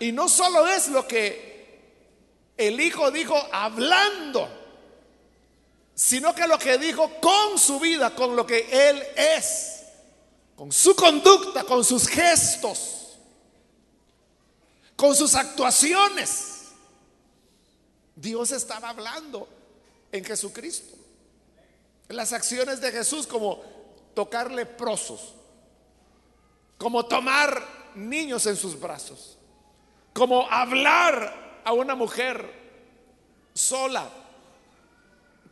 Y 0.00 0.12
no 0.12 0.28
solo 0.28 0.66
es 0.66 0.88
lo 0.88 1.06
que 1.06 1.52
el 2.56 2.80
Hijo 2.80 3.10
dijo 3.10 3.36
hablando 3.52 4.61
sino 5.94 6.34
que 6.34 6.46
lo 6.46 6.58
que 6.58 6.78
dijo 6.78 7.10
con 7.20 7.58
su 7.58 7.78
vida, 7.78 8.14
con 8.14 8.34
lo 8.34 8.46
que 8.46 8.68
Él 8.70 9.02
es, 9.16 9.82
con 10.56 10.72
su 10.72 10.94
conducta, 10.94 11.64
con 11.64 11.84
sus 11.84 12.06
gestos, 12.08 13.18
con 14.96 15.14
sus 15.14 15.34
actuaciones. 15.34 16.70
Dios 18.14 18.52
estaba 18.52 18.90
hablando 18.90 19.48
en 20.10 20.24
Jesucristo. 20.24 20.96
Las 22.08 22.32
acciones 22.32 22.80
de 22.80 22.92
Jesús 22.92 23.26
como 23.26 23.62
tocar 24.14 24.50
leprosos, 24.50 25.34
como 26.78 27.06
tomar 27.06 27.92
niños 27.94 28.46
en 28.46 28.56
sus 28.56 28.78
brazos, 28.78 29.38
como 30.12 30.48
hablar 30.50 31.60
a 31.64 31.72
una 31.72 31.94
mujer 31.94 32.60
sola 33.54 34.21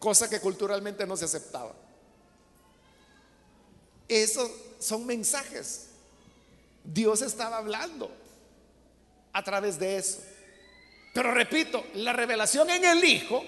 cosa 0.00 0.28
que 0.28 0.40
culturalmente 0.40 1.06
no 1.06 1.16
se 1.16 1.26
aceptaba. 1.26 1.72
Esos 4.08 4.50
son 4.80 5.06
mensajes. 5.06 5.90
Dios 6.82 7.22
estaba 7.22 7.58
hablando 7.58 8.10
a 9.32 9.44
través 9.44 9.78
de 9.78 9.98
eso. 9.98 10.18
Pero 11.14 11.32
repito, 11.32 11.84
la 11.94 12.12
revelación 12.12 12.70
en 12.70 12.84
el 12.84 13.04
Hijo 13.04 13.44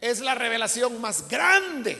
es 0.00 0.20
la 0.20 0.34
revelación 0.34 1.00
más 1.00 1.26
grande. 1.26 1.96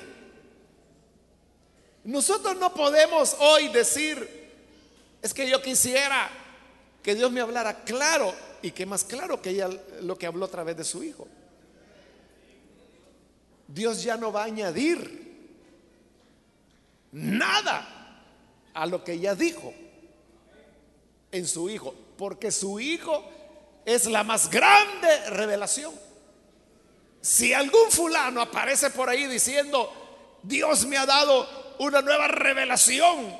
Nosotros 2.05 2.57
no 2.57 2.75
podemos 2.75 3.35
hoy 3.41 3.69
decir, 3.69 4.53
es 5.23 5.33
que 5.33 5.49
yo 5.49 5.63
quisiera 5.63 6.31
que 7.03 7.15
Dios 7.15 7.33
me 7.33 7.41
hablara 7.41 7.85
claro 7.85 8.35
y 8.61 8.73
que 8.73 8.85
más 8.85 9.05
claro 9.05 9.41
que 9.41 9.51
ella 9.51 9.71
lo 10.03 10.19
que 10.19 10.27
habló 10.27 10.45
a 10.45 10.51
través 10.51 10.77
de 10.77 10.85
su 10.85 11.03
Hijo. 11.03 11.27
Dios 13.67 14.03
ya 14.03 14.17
no 14.17 14.33
va 14.33 14.43
a 14.43 14.47
añadir 14.47 15.25
nada 17.13 18.21
a 18.75 18.87
lo 18.87 19.05
que 19.05 19.19
ya 19.19 19.35
dijo 19.35 19.73
en 21.31 21.47
su 21.47 21.69
Hijo, 21.71 21.95
porque 22.17 22.51
su 22.51 22.79
Hijo 22.81 23.25
es 23.85 24.07
la 24.07 24.25
más 24.25 24.51
grande 24.51 25.31
revelación. 25.31 25.95
Si 27.21 27.53
algún 27.53 27.91
fulano 27.91 28.41
aparece 28.41 28.91
por 28.91 29.09
ahí 29.09 29.27
diciendo, 29.27 30.41
Dios 30.43 30.87
me 30.87 30.97
ha 30.97 31.07
dado 31.07 31.75
una 31.79 32.03
nueva 32.03 32.29
revelación, 32.29 33.35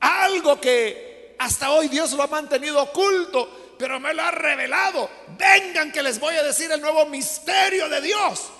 algo 0.00 0.60
que 0.60 1.34
hasta 1.38 1.70
hoy 1.70 1.88
Dios 1.88 2.12
lo 2.12 2.22
ha 2.22 2.28
mantenido 2.28 2.82
oculto, 2.82 3.74
pero 3.78 4.00
me 4.00 4.14
lo 4.14 4.22
ha 4.22 4.30
revelado, 4.30 5.10
vengan 5.36 5.92
que 5.92 6.02
les 6.02 6.18
voy 6.18 6.34
a 6.36 6.42
decir 6.42 6.70
el 6.70 6.80
nuevo 6.80 7.06
misterio 7.06 7.88
de 7.88 8.00
Dios. 8.00 8.50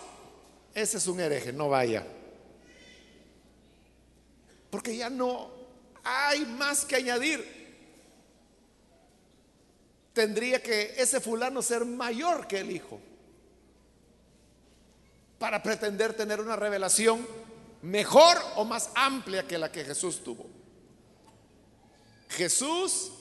Ese 0.77 0.99
es 0.99 1.07
un 1.07 1.19
hereje, 1.19 1.55
no 1.55 1.71
vaya. 1.71 2.07
Porque 4.69 4.95
ya 4.95 5.09
no 5.09 5.51
hay 6.05 6.45
más 6.45 6.85
que 6.85 6.97
añadir. 6.97 7.43
Tendría 10.13 10.63
que 10.63 10.93
ese 10.99 11.19
fulano 11.23 11.63
ser 11.63 11.87
mayor 11.87 12.47
que 12.47 12.59
el 12.59 12.71
hijo 12.71 13.01
para 15.39 15.63
pretender 15.63 16.13
tener 16.13 16.43
una 16.43 16.57
revelación 16.57 17.27
mejor 17.81 18.37
o 18.57 18.67
más 18.67 18.91
amplia 18.95 19.47
que 19.47 19.57
la 19.57 19.73
que 19.73 19.83
Jesús 19.83 20.23
tuvo. 20.23 20.47
Jesús 22.29 23.13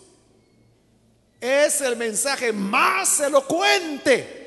es 1.40 1.80
el 1.80 1.96
mensaje 1.96 2.52
más 2.52 3.18
elocuente 3.22 4.45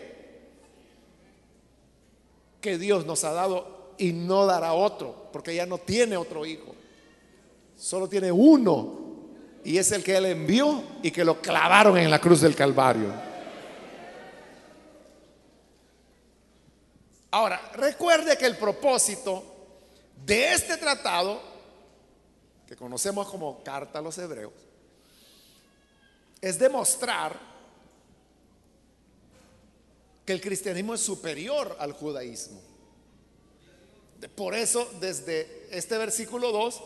Dios 2.76 3.06
nos 3.06 3.24
ha 3.24 3.32
dado 3.32 3.94
y 3.96 4.12
no 4.12 4.44
dará 4.44 4.74
otro, 4.74 5.28
porque 5.32 5.54
ya 5.54 5.64
no 5.64 5.78
tiene 5.78 6.16
otro 6.16 6.44
hijo. 6.44 6.74
Solo 7.76 8.08
tiene 8.08 8.30
uno 8.30 8.98
y 9.64 9.78
es 9.78 9.92
el 9.92 10.02
que 10.02 10.16
él 10.16 10.26
envió 10.26 10.82
y 11.02 11.10
que 11.10 11.24
lo 11.24 11.40
clavaron 11.40 11.96
en 11.96 12.10
la 12.10 12.20
cruz 12.20 12.40
del 12.40 12.54
Calvario. 12.54 13.12
Ahora, 17.30 17.60
de 18.24 18.36
que 18.36 18.46
el 18.46 18.56
propósito 18.56 19.44
de 20.24 20.52
este 20.52 20.76
tratado, 20.76 21.40
que 22.66 22.76
conocemos 22.76 23.28
como 23.28 23.62
Carta 23.62 23.98
a 23.98 24.02
los 24.02 24.16
Hebreos, 24.18 24.52
es 26.40 26.58
demostrar 26.58 27.47
que 30.28 30.34
el 30.34 30.42
cristianismo 30.42 30.92
es 30.92 31.00
superior 31.00 31.74
al 31.80 31.92
judaísmo. 31.92 32.60
Por 34.34 34.54
eso, 34.54 34.86
desde 35.00 35.66
este 35.70 35.96
versículo 35.96 36.52
2, 36.52 36.82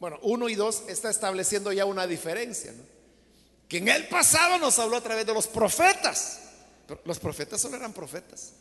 bueno, 0.00 0.18
1 0.22 0.48
y 0.48 0.54
2 0.54 0.84
está 0.88 1.10
estableciendo 1.10 1.70
ya 1.74 1.84
una 1.84 2.06
diferencia. 2.06 2.72
Que 3.68 3.76
en 3.76 3.88
el 3.88 4.08
pasado 4.08 4.56
nos 4.56 4.78
habló 4.78 4.96
a 4.96 5.02
través 5.02 5.26
de 5.26 5.34
los 5.34 5.46
profetas. 5.46 6.40
los 7.04 7.18
profetas 7.18 7.60
solo 7.60 7.76
eran 7.76 7.92
profetas. 7.92 8.54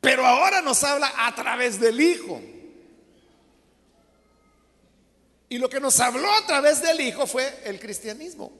Pero 0.00 0.26
ahora 0.26 0.60
nos 0.62 0.82
habla 0.82 1.12
a 1.16 1.32
través 1.36 1.78
del 1.78 2.00
Hijo. 2.00 2.40
Y 5.48 5.58
lo 5.58 5.70
que 5.70 5.78
nos 5.78 6.00
habló 6.00 6.32
a 6.32 6.44
través 6.48 6.82
del 6.82 7.00
Hijo 7.00 7.28
fue 7.28 7.60
el 7.62 7.78
cristianismo. 7.78 8.59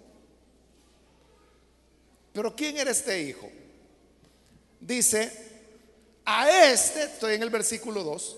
Pero 2.41 2.57
¿quién 2.57 2.79
era 2.79 2.91
este 2.91 3.21
Hijo? 3.21 3.51
Dice, 4.81 5.31
a 6.25 6.71
este, 6.71 7.03
estoy 7.03 7.35
en 7.35 7.43
el 7.43 7.51
versículo 7.51 8.03
2, 8.03 8.37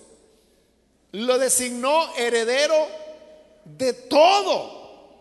lo 1.12 1.38
designó 1.38 2.12
heredero 2.16 2.74
de 3.64 3.92
todo. 3.92 5.14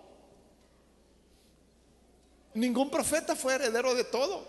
Ningún 2.56 2.90
profeta 2.90 3.36
fue 3.36 3.54
heredero 3.54 3.94
de 3.94 4.04
todo. 4.04 4.48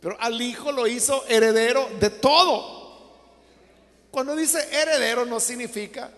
Pero 0.00 0.16
al 0.18 0.42
hijo 0.42 0.72
lo 0.72 0.88
hizo 0.88 1.24
heredero 1.28 1.88
de 2.00 2.10
todo. 2.10 3.12
Cuando 4.10 4.34
dice 4.34 4.58
heredero 4.72 5.24
no 5.24 5.38
significa 5.38 6.10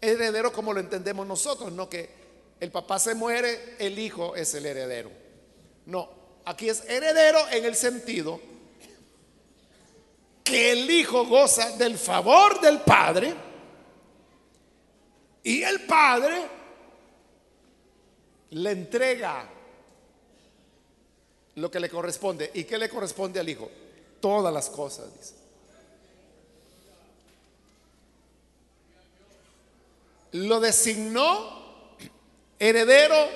heredero 0.00 0.52
como 0.52 0.72
lo 0.72 0.78
entendemos 0.78 1.26
nosotros, 1.26 1.72
no 1.72 1.90
que 1.90 2.08
el 2.60 2.70
papá 2.70 3.00
se 3.00 3.16
muere, 3.16 3.74
el 3.80 3.98
hijo 3.98 4.36
es 4.36 4.54
el 4.54 4.64
heredero. 4.64 5.19
No, 5.90 6.08
aquí 6.44 6.68
es 6.68 6.88
heredero 6.88 7.48
en 7.50 7.64
el 7.64 7.74
sentido 7.74 8.40
que 10.44 10.70
el 10.70 10.88
hijo 10.88 11.26
goza 11.26 11.76
del 11.76 11.98
favor 11.98 12.60
del 12.60 12.78
padre 12.82 13.34
y 15.42 15.64
el 15.64 15.80
padre 15.86 16.42
le 18.50 18.70
entrega 18.70 19.48
lo 21.56 21.68
que 21.68 21.80
le 21.80 21.90
corresponde. 21.90 22.52
¿Y 22.54 22.62
qué 22.62 22.78
le 22.78 22.88
corresponde 22.88 23.40
al 23.40 23.48
hijo? 23.48 23.68
Todas 24.20 24.54
las 24.54 24.70
cosas, 24.70 25.06
dice. 25.18 25.34
Lo 30.46 30.60
designó 30.60 31.96
heredero 32.60 33.26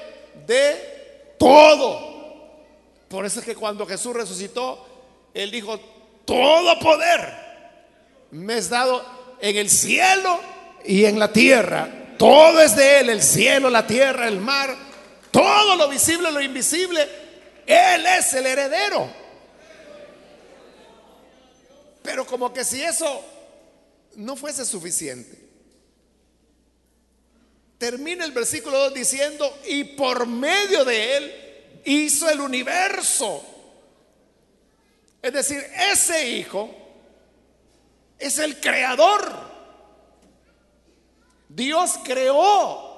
de 0.46 1.34
todo. 1.36 2.13
Por 3.14 3.24
eso 3.24 3.38
es 3.38 3.46
que 3.46 3.54
cuando 3.54 3.86
Jesús 3.86 4.12
resucitó, 4.12 4.84
él 5.34 5.52
dijo, 5.52 5.78
todo 6.24 6.76
poder 6.80 7.32
me 8.32 8.58
es 8.58 8.68
dado 8.68 9.06
en 9.40 9.56
el 9.56 9.70
cielo 9.70 10.40
y 10.84 11.04
en 11.04 11.20
la 11.20 11.32
tierra. 11.32 12.16
Todo 12.18 12.60
es 12.60 12.74
de 12.74 12.98
Él, 12.98 13.10
el 13.10 13.22
cielo, 13.22 13.70
la 13.70 13.86
tierra, 13.86 14.26
el 14.26 14.40
mar, 14.40 14.74
todo 15.30 15.76
lo 15.76 15.88
visible, 15.88 16.32
lo 16.32 16.40
invisible. 16.40 17.08
Él 17.64 18.04
es 18.04 18.34
el 18.34 18.46
heredero. 18.46 19.08
Pero 22.02 22.26
como 22.26 22.52
que 22.52 22.64
si 22.64 22.82
eso 22.82 23.24
no 24.16 24.34
fuese 24.34 24.64
suficiente, 24.64 25.38
termina 27.78 28.24
el 28.24 28.32
versículo 28.32 28.76
2 28.76 28.94
diciendo, 28.94 29.56
y 29.68 29.84
por 29.84 30.26
medio 30.26 30.84
de 30.84 31.16
Él 31.16 31.43
hizo 31.84 32.28
el 32.28 32.40
universo. 32.40 33.44
Es 35.22 35.32
decir, 35.32 35.64
ese 35.92 36.28
hijo 36.28 36.70
es 38.18 38.38
el 38.38 38.60
creador. 38.60 39.54
Dios 41.48 41.98
creó 42.04 42.94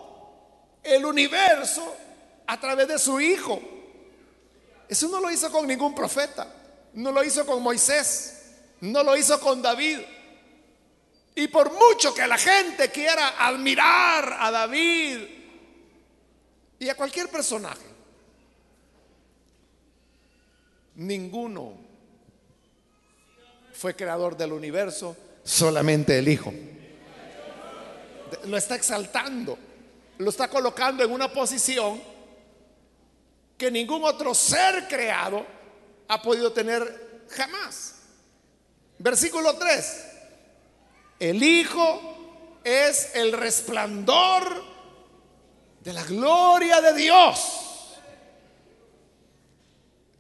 el 0.83 1.05
universo 1.05 1.97
a 2.47 2.59
través 2.59 2.89
de 2.89 2.99
su 2.99 3.21
hijo. 3.21 3.61
Eso 4.89 5.09
no 5.09 5.21
lo 5.21 5.31
hizo 5.31 5.51
con 5.51 5.67
ningún 5.67 5.95
profeta, 5.95 6.47
no 6.95 7.11
lo 7.11 7.23
hizo 7.25 7.45
con 7.45 7.63
Moisés, 7.63 8.53
no 8.81 9.03
lo 9.03 9.17
hizo 9.17 9.41
con 9.41 9.61
David. 9.61 10.01
Y 11.35 11.49
por 11.49 11.73
mucho 11.73 12.15
que 12.15 12.27
la 12.27 12.39
gente 12.39 12.91
quiera 12.91 13.35
admirar 13.47 14.37
a 14.41 14.51
David 14.51 15.19
y 16.79 16.89
a 16.89 16.95
cualquier 16.95 17.29
personaje, 17.29 17.85
ninguno 20.97 21.75
fue 23.73 23.95
creador 23.95 24.37
del 24.37 24.53
universo, 24.53 25.17
solamente 25.45 26.19
el 26.19 26.29
Hijo. 26.29 26.53
Lo 28.45 28.57
está 28.57 28.75
exaltando, 28.75 29.59
lo 30.19 30.31
está 30.31 30.49
colocando 30.49 31.05
en 31.05 31.11
una 31.13 31.33
posición 31.33 32.01
que 33.57 33.71
ningún 33.71 34.05
otro 34.05 34.35
ser 34.35 34.89
creado 34.89 35.47
ha 36.09 36.21
podido 36.23 36.53
tener 36.53 37.27
jamás. 37.31 37.95
Versículo 38.99 39.57
3. 39.57 40.07
El 41.21 41.43
Hijo 41.43 42.61
es 42.65 43.15
el 43.15 43.33
resplandor 43.33 44.65
de 45.83 45.93
la 45.93 46.03
gloria 46.05 46.81
de 46.81 46.95
Dios. 46.95 47.66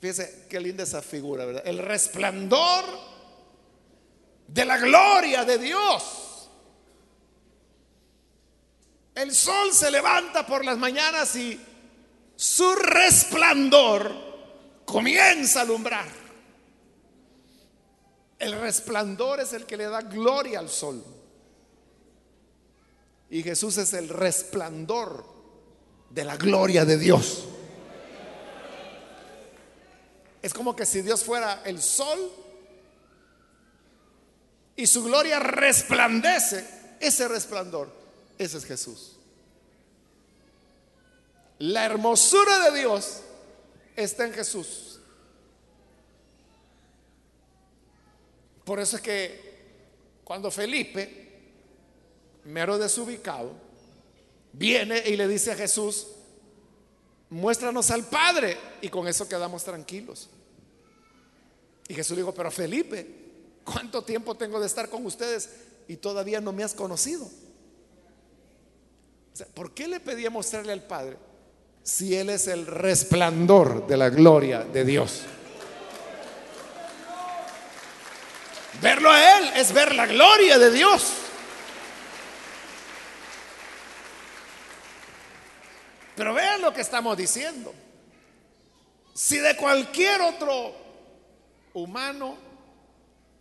Fíjese 0.07 0.47
qué 0.49 0.61
linda 0.61 0.85
esa 0.85 1.03
figura, 1.03 1.45
¿verdad? 1.45 1.67
El 1.67 1.79
resplandor 1.79 2.85
de 4.47 4.65
la 4.65 4.79
gloria 4.79 5.45
de 5.45 5.59
Dios. 5.59 6.49
El 9.17 9.35
sol 9.35 9.73
se 9.73 9.91
levanta 9.91 10.47
por 10.47 10.65
las 10.65 10.79
mañanas 10.79 11.35
y 11.35 11.61
su 12.37 12.73
resplandor 12.77 14.15
comienza 14.85 15.59
a 15.59 15.63
alumbrar. 15.63 16.07
El 18.39 18.61
resplandor 18.61 19.41
es 19.41 19.55
el 19.55 19.67
que 19.67 19.77
le 19.77 19.87
da 19.87 20.03
gloria 20.03 20.61
al 20.61 20.69
sol. 20.69 21.03
Y 23.29 23.43
Jesús 23.43 23.77
es 23.79 23.93
el 23.93 24.09
resplandor 24.09 25.25
de 26.11 26.25
la 26.25 26.37
gloria 26.37 26.85
de 26.85 26.97
Dios. 26.97 27.49
Es 30.47 30.55
como 30.55 30.77
que 30.77 30.87
si 30.87 31.03
Dios 31.03 31.25
fuera 31.25 31.63
el 31.65 31.83
sol 31.83 32.31
y 34.77 34.87
su 34.87 35.03
gloria 35.03 35.41
resplandece, 35.41 36.65
ese 37.01 37.27
resplandor, 37.27 37.93
ese 38.39 38.59
es 38.59 38.65
Jesús. 38.65 39.17
La 41.59 41.85
hermosura 41.85 42.71
de 42.71 42.79
Dios 42.79 43.23
está 43.97 44.25
en 44.25 44.35
Jesús. 44.35 45.01
Por 48.65 48.79
eso 48.79 48.95
es 48.99 49.03
que 49.03 49.65
cuando 50.23 50.53
Felipe, 50.53 51.41
mero 52.45 52.79
desubicado, 52.79 53.51
viene 54.53 55.03
y 55.09 55.17
le 55.17 55.27
dice 55.27 55.51
a 55.51 55.57
Jesús, 55.57 56.07
muéstranos 57.31 57.91
al 57.91 58.05
Padre 58.05 58.57
y 58.81 58.89
con 58.91 59.09
eso 59.09 59.29
quedamos 59.29 59.65
tranquilos. 59.65 60.29
Y 61.89 61.95
Jesús 61.95 62.17
dijo, 62.17 62.35
pero 62.35 62.51
Felipe, 62.51 63.27
¿Cuánto 63.67 64.03
tiempo 64.03 64.37
tengo 64.37 64.61
de 64.61 64.67
estar 64.67 64.89
con 64.89 65.05
ustedes 65.05 65.51
y 65.89 65.97
todavía 65.97 66.41
no 66.41 66.53
me 66.53 66.63
has 66.63 66.73
conocido? 66.73 67.29
¿Por 69.55 69.75
qué 69.75 69.89
le 69.89 69.99
pedí 69.99 70.25
a 70.25 70.31
mostrarle 70.31 70.73
al 70.73 70.85
Padre 70.85 71.17
si 71.83 72.15
Él 72.15 72.31
es 72.31 72.47
el 72.47 72.65
resplandor 72.65 73.89
de 73.89 73.97
la 73.97 74.09
gloria 74.09 74.61
de 74.61 74.85
Dios? 74.85 75.23
Verlo 78.81 79.11
a 79.11 79.39
Él 79.39 79.51
es 79.57 79.73
ver 79.73 79.97
la 79.97 80.07
gloria 80.07 80.59
de 80.59 80.71
Dios. 80.71 81.11
Pero 86.15 86.33
vean 86.35 86.63
lo 86.63 86.73
que 86.73 86.83
estamos 86.83 87.17
diciendo. 87.17 87.75
Si 89.13 89.39
de 89.39 89.57
cualquier 89.57 90.21
otro 90.21 90.86
humano 91.77 92.37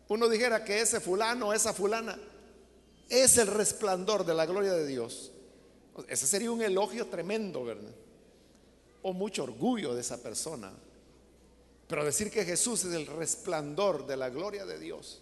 uno 0.07 0.29
dijera 0.29 0.63
que 0.63 0.81
ese 0.81 0.99
fulano, 0.99 1.53
esa 1.53 1.73
fulana, 1.73 2.17
es 3.09 3.37
el 3.37 3.47
resplandor 3.47 4.25
de 4.25 4.33
la 4.33 4.45
gloria 4.45 4.73
de 4.73 4.85
Dios, 4.85 5.31
ese 6.07 6.27
sería 6.27 6.51
un 6.51 6.61
elogio 6.61 7.07
tremendo, 7.07 7.63
¿verdad? 7.63 7.93
O 9.01 9.13
mucho 9.13 9.43
orgullo 9.43 9.95
de 9.95 10.01
esa 10.01 10.21
persona. 10.21 10.71
Pero 11.87 12.03
decir 12.03 12.29
que 12.29 12.43
Jesús 12.43 12.83
es 12.83 12.93
el 12.93 13.07
resplandor 13.07 14.05
de 14.05 14.17
la 14.17 14.29
gloria 14.29 14.65
de 14.65 14.79
Dios, 14.79 15.21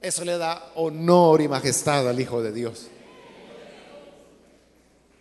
eso 0.00 0.24
le 0.24 0.36
da 0.36 0.72
honor 0.74 1.40
y 1.40 1.48
majestad 1.48 2.08
al 2.08 2.20
Hijo 2.20 2.42
de 2.42 2.52
Dios. 2.52 2.88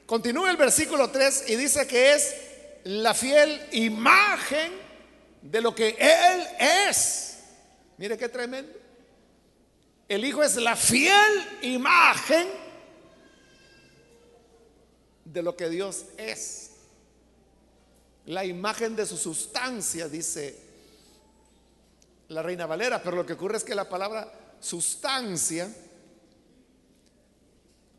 Continúa 0.05 0.51
el 0.51 0.57
versículo 0.57 1.09
3 1.09 1.45
y 1.47 1.55
dice 1.55 1.87
que 1.87 2.13
es 2.13 2.35
la 2.83 3.13
fiel 3.13 3.61
imagen 3.71 4.82
de 5.43 5.61
lo 5.61 5.75
que 5.75 5.89
Él 5.99 6.47
es. 6.89 7.37
Mire 7.97 8.17
qué 8.17 8.29
tremendo. 8.29 8.71
El 10.07 10.25
Hijo 10.25 10.41
es 10.41 10.55
la 10.55 10.75
fiel 10.75 11.59
imagen 11.61 12.47
de 15.25 15.41
lo 15.41 15.55
que 15.55 15.69
Dios 15.69 16.05
es. 16.17 16.71
La 18.25 18.45
imagen 18.45 18.95
de 18.95 19.05
su 19.05 19.17
sustancia, 19.17 20.07
dice 20.07 20.57
la 22.29 22.41
Reina 22.41 22.65
Valera, 22.65 23.03
pero 23.03 23.17
lo 23.17 23.25
que 23.25 23.33
ocurre 23.33 23.57
es 23.57 23.63
que 23.63 23.75
la 23.75 23.87
palabra 23.87 24.31
sustancia 24.59 25.69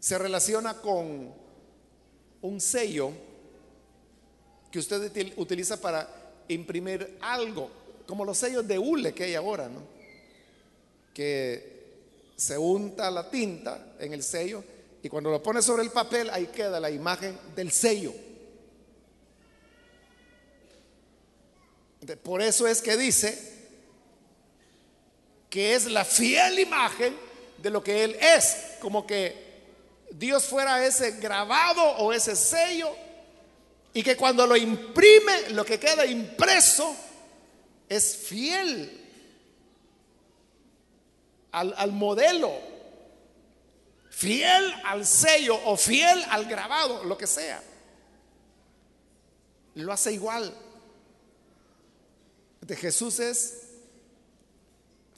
se 0.01 0.19
relaciona 0.19 0.81
con 0.81 1.33
un 2.41 2.61
sello 2.61 3.13
que 4.71 4.79
usted 4.79 5.35
utiliza 5.37 5.81
para 5.81 6.24
imprimir 6.49 7.19
algo, 7.21 7.71
como 8.07 8.25
los 8.25 8.39
sellos 8.39 8.67
de 8.67 8.79
hule 8.79 9.15
que 9.15 9.25
hay 9.25 9.35
ahora, 9.35 9.69
¿no? 9.69 9.83
Que 11.13 11.75
se 12.37 12.59
unta 12.59 13.11
la 13.11 13.31
tinta 13.31 13.95
en 13.99 14.13
el 14.13 14.23
sello 14.23 14.65
y 15.03 15.09
cuando 15.09 15.31
lo 15.31 15.43
pone 15.43 15.63
sobre 15.63 15.83
el 15.83 15.91
papel 15.91 16.31
ahí 16.31 16.47
queda 16.47 16.81
la 16.81 16.91
imagen 16.91 17.39
del 17.55 17.71
sello. 17.71 18.13
Por 22.23 22.43
eso 22.43 22.67
es 22.67 22.83
que 22.83 22.97
dice 22.97 23.55
que 25.49 25.75
es 25.75 25.87
la 25.87 26.05
fiel 26.05 26.59
imagen 26.59 27.15
de 27.59 27.71
lo 27.71 27.83
que 27.83 28.05
Él 28.05 28.17
es, 28.21 28.57
como 28.81 29.07
que 29.07 29.45
Dios 30.11 30.45
fuera 30.45 30.85
ese 30.85 31.13
grabado 31.13 31.83
o 31.99 32.13
ese 32.13 32.37
sello 32.37 32.91
y 33.97 34.03
que 34.03 34.17
cuando 34.17 34.45
lo 34.45 34.57
imprime, 34.57 35.51
lo 35.51 35.65
que 35.65 35.79
queda 35.79 36.05
impreso 36.05 36.97
es 37.89 38.17
fiel 38.17 39.01
al, 41.53 41.93
modelo, 41.93 42.53
fiel 44.11 44.75
al 44.85 45.07
sello 45.07 45.57
o 45.67 45.77
fiel 45.77 46.25
al 46.29 46.47
grabado, 46.47 47.05
lo 47.05 47.17
que 47.17 47.29
sea. 47.29 47.63
Lo 49.77 49.93
hace 49.93 50.13
igual. 50.13 50.53
De 52.63 52.75
Jesús 52.75 53.21
es 53.21 53.69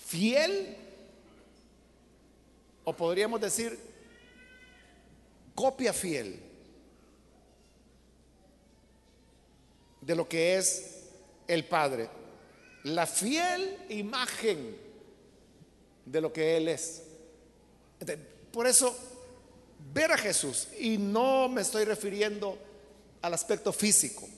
fiel, 0.07 0.77
o 2.85 2.93
podríamos 2.95 3.41
decir 3.41 3.79
copia 5.55 5.95
fiel 5.95 6.46
de 10.07 10.15
lo 10.15 10.29
que 10.29 10.57
es 10.57 11.01
el 11.49 11.65
Padre. 11.65 12.09
La 12.85 13.07
fiel 13.07 13.77
imagen 13.89 14.77
de 16.05 16.21
lo 16.21 16.33
que 16.33 16.57
Él 16.57 16.69
es. 16.69 17.03
Por 18.53 18.69
eso, 18.69 18.97
ver 19.93 20.13
a 20.13 20.17
Jesús, 20.17 20.69
y 20.79 20.97
no 20.97 21.49
me 21.49 21.63
estoy 21.63 21.85
refiriendo 21.85 22.57
al 23.21 23.35
aspecto 23.35 23.73
físico, 23.73 24.29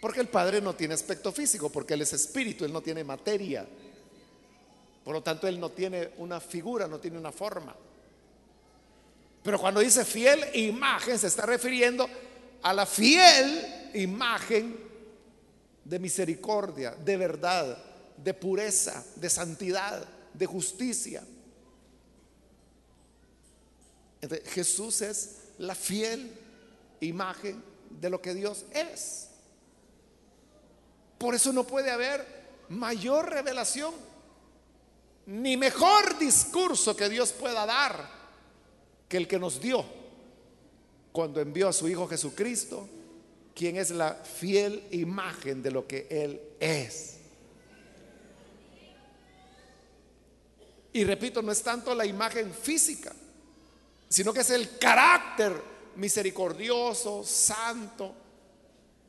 porque 0.00 0.20
el 0.20 0.28
Padre 0.28 0.62
no 0.62 0.74
tiene 0.74 0.94
aspecto 0.94 1.30
físico, 1.32 1.70
porque 1.70 1.94
Él 1.94 2.02
es 2.02 2.14
espíritu, 2.14 2.64
Él 2.64 2.72
no 2.72 2.80
tiene 2.80 3.04
materia. 3.04 3.66
Por 5.04 5.14
lo 5.14 5.22
tanto, 5.22 5.46
Él 5.46 5.60
no 5.60 5.70
tiene 5.70 6.10
una 6.16 6.40
figura, 6.40 6.88
no 6.88 6.98
tiene 6.98 7.18
una 7.18 7.32
forma. 7.32 7.76
Pero 9.42 9.60
cuando 9.60 9.80
dice 9.80 10.04
fiel 10.04 10.44
imagen, 10.54 11.18
se 11.18 11.26
está 11.26 11.44
refiriendo 11.44 12.08
a 12.62 12.72
la 12.72 12.86
fiel 12.86 13.85
imagen 13.96 14.78
de 15.84 15.98
misericordia, 15.98 16.92
de 16.92 17.16
verdad, 17.16 17.78
de 18.16 18.34
pureza, 18.34 19.04
de 19.16 19.30
santidad 19.30 20.06
de 20.34 20.46
justicia. 20.46 21.22
Jesús 24.46 25.02
es 25.02 25.36
la 25.58 25.74
fiel 25.74 26.32
imagen 27.00 27.62
de 27.90 28.10
lo 28.10 28.20
que 28.20 28.34
Dios 28.34 28.64
es. 28.72 29.28
Por 31.18 31.34
eso 31.34 31.52
no 31.52 31.64
puede 31.66 31.90
haber 31.90 32.26
mayor 32.68 33.30
revelación 33.30 33.94
ni 35.26 35.56
mejor 35.56 36.18
discurso 36.18 36.96
que 36.96 37.08
Dios 37.08 37.32
pueda 37.32 37.66
dar 37.66 38.08
que 39.08 39.16
el 39.16 39.28
que 39.28 39.38
nos 39.38 39.60
dio 39.60 39.84
cuando 41.12 41.40
envió 41.40 41.68
a 41.68 41.72
su 41.72 41.88
Hijo 41.88 42.06
Jesucristo, 42.06 42.88
quien 43.56 43.78
es 43.78 43.90
la 43.90 44.14
fiel 44.14 44.86
imagen 44.90 45.62
de 45.62 45.70
lo 45.70 45.86
que 45.86 46.06
Él 46.10 46.40
es. 46.60 47.14
Y 50.92 51.04
repito, 51.04 51.40
no 51.40 51.50
es 51.50 51.62
tanto 51.62 51.94
la 51.94 52.04
imagen 52.04 52.52
física, 52.52 53.14
sino 54.08 54.34
que 54.34 54.40
es 54.40 54.50
el 54.50 54.76
carácter 54.78 55.54
misericordioso, 55.96 57.24
santo, 57.24 58.14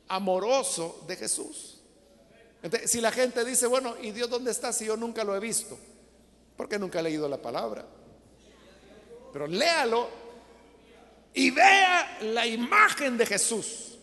amoroso 0.07 1.03
de 1.05 1.17
Jesús. 1.17 1.81
Entonces, 2.63 2.89
si 2.89 3.01
la 3.01 3.11
gente 3.11 3.43
dice, 3.43 3.67
bueno, 3.67 3.95
¿y 4.01 4.11
Dios 4.11 4.29
dónde 4.29 4.51
está 4.51 4.71
si 4.71 4.85
yo 4.85 4.95
nunca 4.95 5.25
lo 5.25 5.35
he 5.35 5.39
visto? 5.41 5.77
Porque 6.55 6.79
nunca 6.79 6.99
he 6.99 7.03
leído 7.03 7.27
la 7.27 7.41
palabra. 7.41 7.85
Pero 9.33 9.45
léalo 9.45 10.09
y 11.33 11.51
vea 11.51 12.19
la 12.21 12.47
imagen 12.47 13.17
de 13.17 13.25
Jesús. 13.25 13.96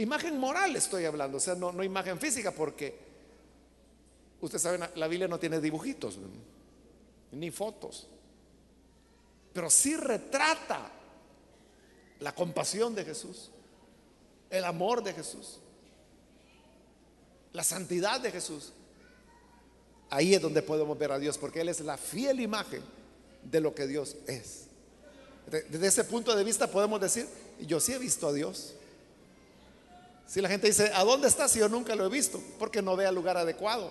Imagen 0.00 0.38
moral 0.38 0.74
estoy 0.76 1.04
hablando, 1.04 1.36
o 1.36 1.40
sea, 1.40 1.54
no, 1.54 1.84
imagen 1.84 2.18
física, 2.18 2.52
porque 2.52 3.10
Usted 4.40 4.58
sabe, 4.58 4.78
la 4.94 5.06
Biblia 5.06 5.28
no 5.28 5.38
tiene 5.38 5.60
dibujitos 5.60 6.16
ni 7.32 7.50
fotos, 7.50 8.06
pero 9.52 9.68
sí 9.68 9.94
retrata 9.96 10.90
la 12.20 12.34
compasión 12.34 12.94
de 12.94 13.04
Jesús, 13.04 13.50
el 14.48 14.64
amor 14.64 15.02
de 15.02 15.12
Jesús, 15.12 15.58
la 17.52 17.62
santidad 17.62 18.20
de 18.20 18.30
Jesús. 18.30 18.72
Ahí 20.08 20.34
es 20.34 20.40
donde 20.40 20.62
podemos 20.62 20.98
ver 20.98 21.12
a 21.12 21.18
Dios, 21.18 21.36
porque 21.36 21.60
Él 21.60 21.68
es 21.68 21.80
la 21.80 21.98
fiel 21.98 22.40
imagen 22.40 22.82
de 23.42 23.60
lo 23.60 23.74
que 23.74 23.86
Dios 23.86 24.16
es. 24.26 24.68
Desde 25.68 25.86
ese 25.86 26.04
punto 26.04 26.34
de 26.34 26.44
vista 26.44 26.70
podemos 26.70 26.98
decir, 27.00 27.28
yo 27.60 27.78
sí 27.78 27.92
he 27.92 27.98
visto 27.98 28.26
a 28.26 28.32
Dios. 28.32 28.74
Si 30.30 30.40
la 30.40 30.48
gente 30.48 30.68
dice, 30.68 30.92
¿a 30.94 31.02
dónde 31.02 31.26
está 31.26 31.48
si 31.48 31.58
yo 31.58 31.68
nunca 31.68 31.96
lo 31.96 32.06
he 32.06 32.08
visto? 32.08 32.40
Porque 32.56 32.80
no 32.80 32.94
ve 32.94 33.04
al 33.04 33.16
lugar 33.16 33.36
adecuado. 33.36 33.90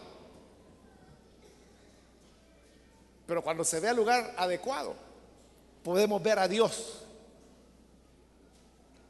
Pero 3.27 3.43
cuando 3.43 3.65
se 3.65 3.81
ve 3.81 3.89
al 3.89 3.97
lugar 3.97 4.35
adecuado, 4.37 4.95
podemos 5.83 6.23
ver 6.23 6.39
a 6.39 6.47
Dios 6.47 7.03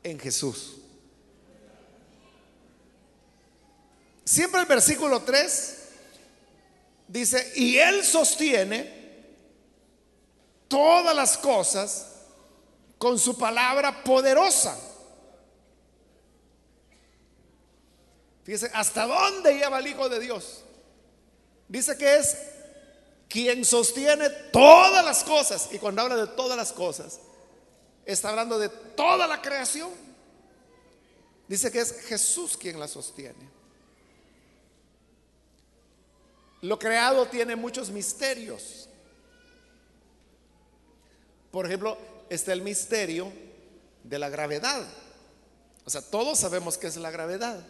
en 0.02 0.18
Jesús. 0.20 0.78
Siempre 4.26 4.62
el 4.62 4.66
versículo 4.66 5.22
3 5.22 5.90
dice, 7.08 7.52
y 7.58 7.78
Él 7.78 8.04
sostiene 8.04 9.28
todas 10.68 11.16
las 11.16 11.38
cosas 11.38 12.08
con 12.98 13.20
su 13.20 13.38
palabra 13.38 14.04
poderosa. 14.04 14.89
Fíjese, 18.50 18.72
¿hasta 18.74 19.06
dónde 19.06 19.60
lleva 19.60 19.78
el 19.78 19.86
Hijo 19.86 20.10
de 20.10 20.20
Dios? 20.20 20.64
Dice 21.68 21.96
que 21.96 22.16
es 22.16 22.36
quien 23.30 23.64
sostiene 23.64 24.28
todas 24.52 25.06
las 25.06 25.24
cosas. 25.24 25.70
Y 25.72 25.78
cuando 25.78 26.02
habla 26.02 26.16
de 26.16 26.26
todas 26.26 26.58
las 26.58 26.74
cosas, 26.74 27.20
está 28.08 28.30
hablando 28.30 28.58
de 28.58 28.70
toda 28.70 29.28
la 29.28 29.40
creación. 29.40 29.92
Dice 31.48 31.72
que 31.72 31.80
es 31.80 31.94
Jesús 32.08 32.58
quien 32.58 32.80
la 32.80 32.88
sostiene. 32.88 33.48
Lo 36.62 36.80
creado 36.80 37.28
tiene 37.28 37.56
muchos 37.56 37.92
misterios. 37.92 38.90
Por 41.52 41.68
ejemplo, 41.68 42.00
está 42.32 42.52
el 42.54 42.64
misterio 42.64 43.32
de 44.04 44.18
la 44.18 44.30
gravedad. 44.30 44.88
O 45.86 45.90
sea, 45.92 46.02
todos 46.02 46.40
sabemos 46.40 46.80
que 46.80 46.88
es 46.88 46.98
la 46.98 47.12
gravedad. 47.12 47.64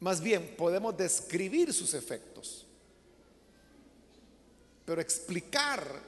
Más 0.00 0.20
bien, 0.20 0.54
podemos 0.56 0.96
describir 0.96 1.72
sus 1.72 1.94
efectos, 1.94 2.66
pero 4.84 5.00
explicar 5.00 6.00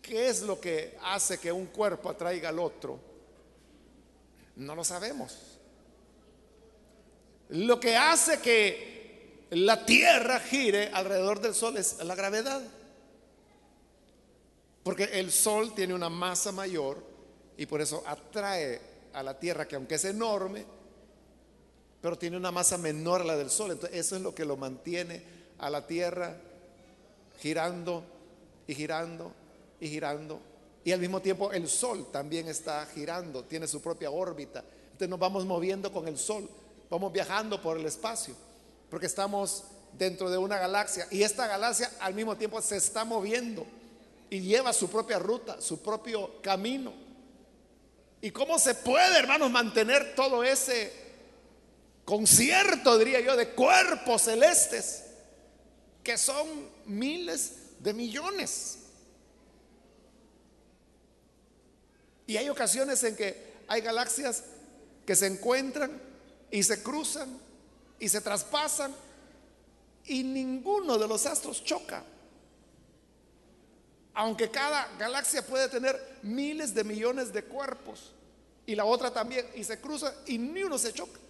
qué 0.00 0.28
es 0.28 0.42
lo 0.42 0.60
que 0.60 0.96
hace 1.02 1.38
que 1.38 1.50
un 1.50 1.66
cuerpo 1.66 2.08
atraiga 2.08 2.48
al 2.48 2.58
otro, 2.58 2.98
No 4.56 4.74
lo 4.74 4.82
sabemos. 4.82 5.38
Lo 7.50 7.78
que 7.78 7.96
hace 7.96 8.40
que 8.40 9.46
la 9.50 9.86
Tierra 9.86 10.40
gire 10.40 10.90
alrededor 10.92 11.40
del 11.40 11.54
Sol 11.54 11.76
es 11.76 12.02
la 12.04 12.16
gravedad. 12.16 12.60
Porque 14.82 15.04
el 15.04 15.30
Sol 15.30 15.74
tiene 15.74 15.94
una 15.94 16.08
masa 16.08 16.50
mayor 16.50 17.02
y 17.56 17.66
por 17.66 17.80
eso 17.80 18.02
atrae 18.06 18.80
a 19.12 19.22
la 19.22 19.38
Tierra, 19.38 19.68
que 19.68 19.76
aunque 19.76 19.94
es 19.94 20.04
enorme, 20.04 20.64
pero 22.00 22.16
tiene 22.16 22.36
una 22.36 22.50
masa 22.50 22.78
menor 22.78 23.22
a 23.22 23.24
la 23.24 23.36
del 23.36 23.50
Sol. 23.50 23.72
Entonces 23.72 23.98
eso 23.98 24.16
es 24.16 24.22
lo 24.22 24.34
que 24.34 24.44
lo 24.44 24.56
mantiene 24.56 25.22
a 25.58 25.70
la 25.70 25.86
Tierra 25.86 26.36
girando 27.40 28.04
y 28.66 28.74
girando 28.74 29.32
y 29.80 29.88
girando. 29.88 30.40
Y 30.84 30.92
al 30.92 31.00
mismo 31.00 31.20
tiempo 31.20 31.52
el 31.52 31.68
Sol 31.68 32.06
también 32.12 32.48
está 32.48 32.86
girando, 32.86 33.44
tiene 33.44 33.66
su 33.66 33.80
propia 33.80 34.10
órbita. 34.10 34.64
Entonces 34.84 35.08
nos 35.08 35.18
vamos 35.18 35.44
moviendo 35.44 35.92
con 35.92 36.08
el 36.08 36.18
Sol. 36.18 36.48
Vamos 36.90 37.12
viajando 37.12 37.60
por 37.60 37.76
el 37.76 37.84
espacio, 37.84 38.34
porque 38.88 39.06
estamos 39.06 39.64
dentro 39.92 40.30
de 40.30 40.38
una 40.38 40.58
galaxia 40.58 41.06
y 41.10 41.22
esta 41.22 41.46
galaxia 41.46 41.90
al 42.00 42.14
mismo 42.14 42.36
tiempo 42.36 42.62
se 42.62 42.76
está 42.76 43.04
moviendo 43.04 43.66
y 44.30 44.40
lleva 44.40 44.72
su 44.72 44.88
propia 44.88 45.18
ruta, 45.18 45.60
su 45.60 45.82
propio 45.82 46.40
camino. 46.40 46.92
¿Y 48.20 48.30
cómo 48.30 48.58
se 48.58 48.74
puede, 48.74 49.18
hermanos, 49.18 49.50
mantener 49.50 50.14
todo 50.14 50.42
ese 50.42 51.07
concierto, 52.08 52.96
diría 52.96 53.20
yo, 53.20 53.36
de 53.36 53.50
cuerpos 53.50 54.22
celestes, 54.22 55.04
que 56.02 56.16
son 56.16 56.48
miles 56.86 57.52
de 57.80 57.92
millones? 57.92 58.78
Y 62.26 62.38
hay 62.38 62.48
ocasiones 62.48 63.04
en 63.04 63.14
que 63.14 63.52
hay 63.68 63.82
galaxias 63.82 64.42
que 65.04 65.14
se 65.14 65.26
encuentran 65.26 66.00
y 66.50 66.62
se 66.62 66.82
cruzan 66.82 67.28
y 68.00 68.08
se 68.08 68.22
traspasan 68.22 68.94
y 70.06 70.22
ninguno 70.22 70.96
de 70.96 71.08
los 71.08 71.26
astros 71.26 71.62
choca. 71.62 72.02
Aunque 74.14 74.50
cada 74.50 74.88
galaxia 74.98 75.44
puede 75.46 75.68
tener 75.68 76.20
miles 76.22 76.72
de 76.72 76.84
millones 76.84 77.34
de 77.34 77.44
cuerpos 77.44 78.12
y 78.64 78.74
la 78.74 78.86
otra 78.86 79.12
también 79.12 79.46
y 79.54 79.62
se 79.62 79.78
cruza 79.78 80.14
y 80.24 80.38
ni 80.38 80.62
uno 80.62 80.78
se 80.78 80.94
choca. 80.94 81.27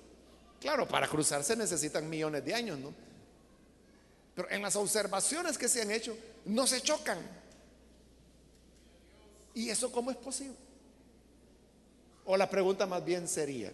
Claro, 0.60 0.86
para 0.88 1.08
cruzarse 1.08 1.54
necesitan 1.56 2.08
millones 2.08 2.44
de 2.44 2.54
años, 2.54 2.78
¿no? 2.78 2.92
Pero 4.34 4.50
en 4.50 4.62
las 4.62 4.76
observaciones 4.76 5.56
que 5.58 5.68
se 5.68 5.82
han 5.82 5.90
hecho 5.90 6.16
no 6.44 6.66
se 6.66 6.80
chocan. 6.80 7.18
¿Y 9.54 9.70
eso 9.70 9.90
cómo 9.90 10.10
es 10.10 10.16
posible? 10.16 10.56
O 12.24 12.36
la 12.36 12.48
pregunta 12.48 12.86
más 12.86 13.04
bien 13.04 13.26
sería, 13.26 13.72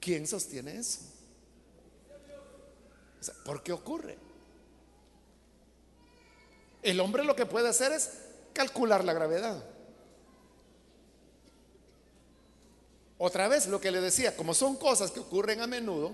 ¿Quién 0.00 0.26
sostiene 0.26 0.76
eso? 0.78 1.00
¿Por 3.44 3.62
qué 3.62 3.72
ocurre? 3.72 4.16
El 6.82 7.00
hombre 7.00 7.24
lo 7.24 7.34
que 7.34 7.46
puede 7.46 7.68
hacer 7.68 7.92
es 7.92 8.12
calcular 8.52 9.04
la 9.04 9.12
gravedad. 9.12 9.62
Otra 13.18 13.48
vez 13.48 13.66
lo 13.66 13.80
que 13.80 13.90
le 13.90 14.00
decía, 14.00 14.36
como 14.36 14.54
son 14.54 14.76
cosas 14.76 15.10
que 15.10 15.20
ocurren 15.20 15.60
a 15.60 15.66
menudo, 15.66 16.12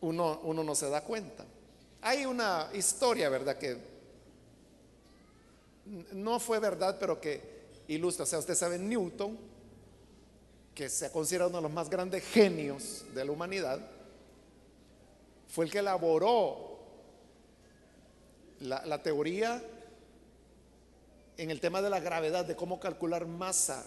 uno, 0.00 0.40
uno 0.44 0.62
no 0.62 0.74
se 0.74 0.88
da 0.88 1.02
cuenta. 1.02 1.44
Hay 2.02 2.26
una 2.26 2.68
historia, 2.74 3.28
¿verdad? 3.28 3.58
Que 3.58 3.76
no 6.12 6.38
fue 6.38 6.60
verdad, 6.60 6.96
pero 7.00 7.20
que 7.20 7.40
ilustra. 7.88 8.22
O 8.22 8.26
sea, 8.26 8.38
usted 8.38 8.54
sabe, 8.54 8.78
Newton 8.78 9.36
que 10.76 10.90
se 10.90 11.06
ha 11.06 11.10
considerado 11.10 11.48
uno 11.48 11.58
de 11.58 11.62
los 11.62 11.72
más 11.72 11.88
grandes 11.88 12.22
genios 12.22 13.02
de 13.14 13.24
la 13.24 13.32
humanidad, 13.32 13.80
fue 15.48 15.64
el 15.64 15.70
que 15.70 15.78
elaboró 15.78 16.78
la, 18.60 19.02
teoría 19.02 19.62
en 21.36 21.50
el 21.50 21.60
tema 21.60 21.82
de 21.82 21.90
la 21.90 22.00
gravedad, 22.00 22.44
de 22.44 22.56
cómo 22.56 22.80
calcular 22.80 23.26
masa 23.26 23.84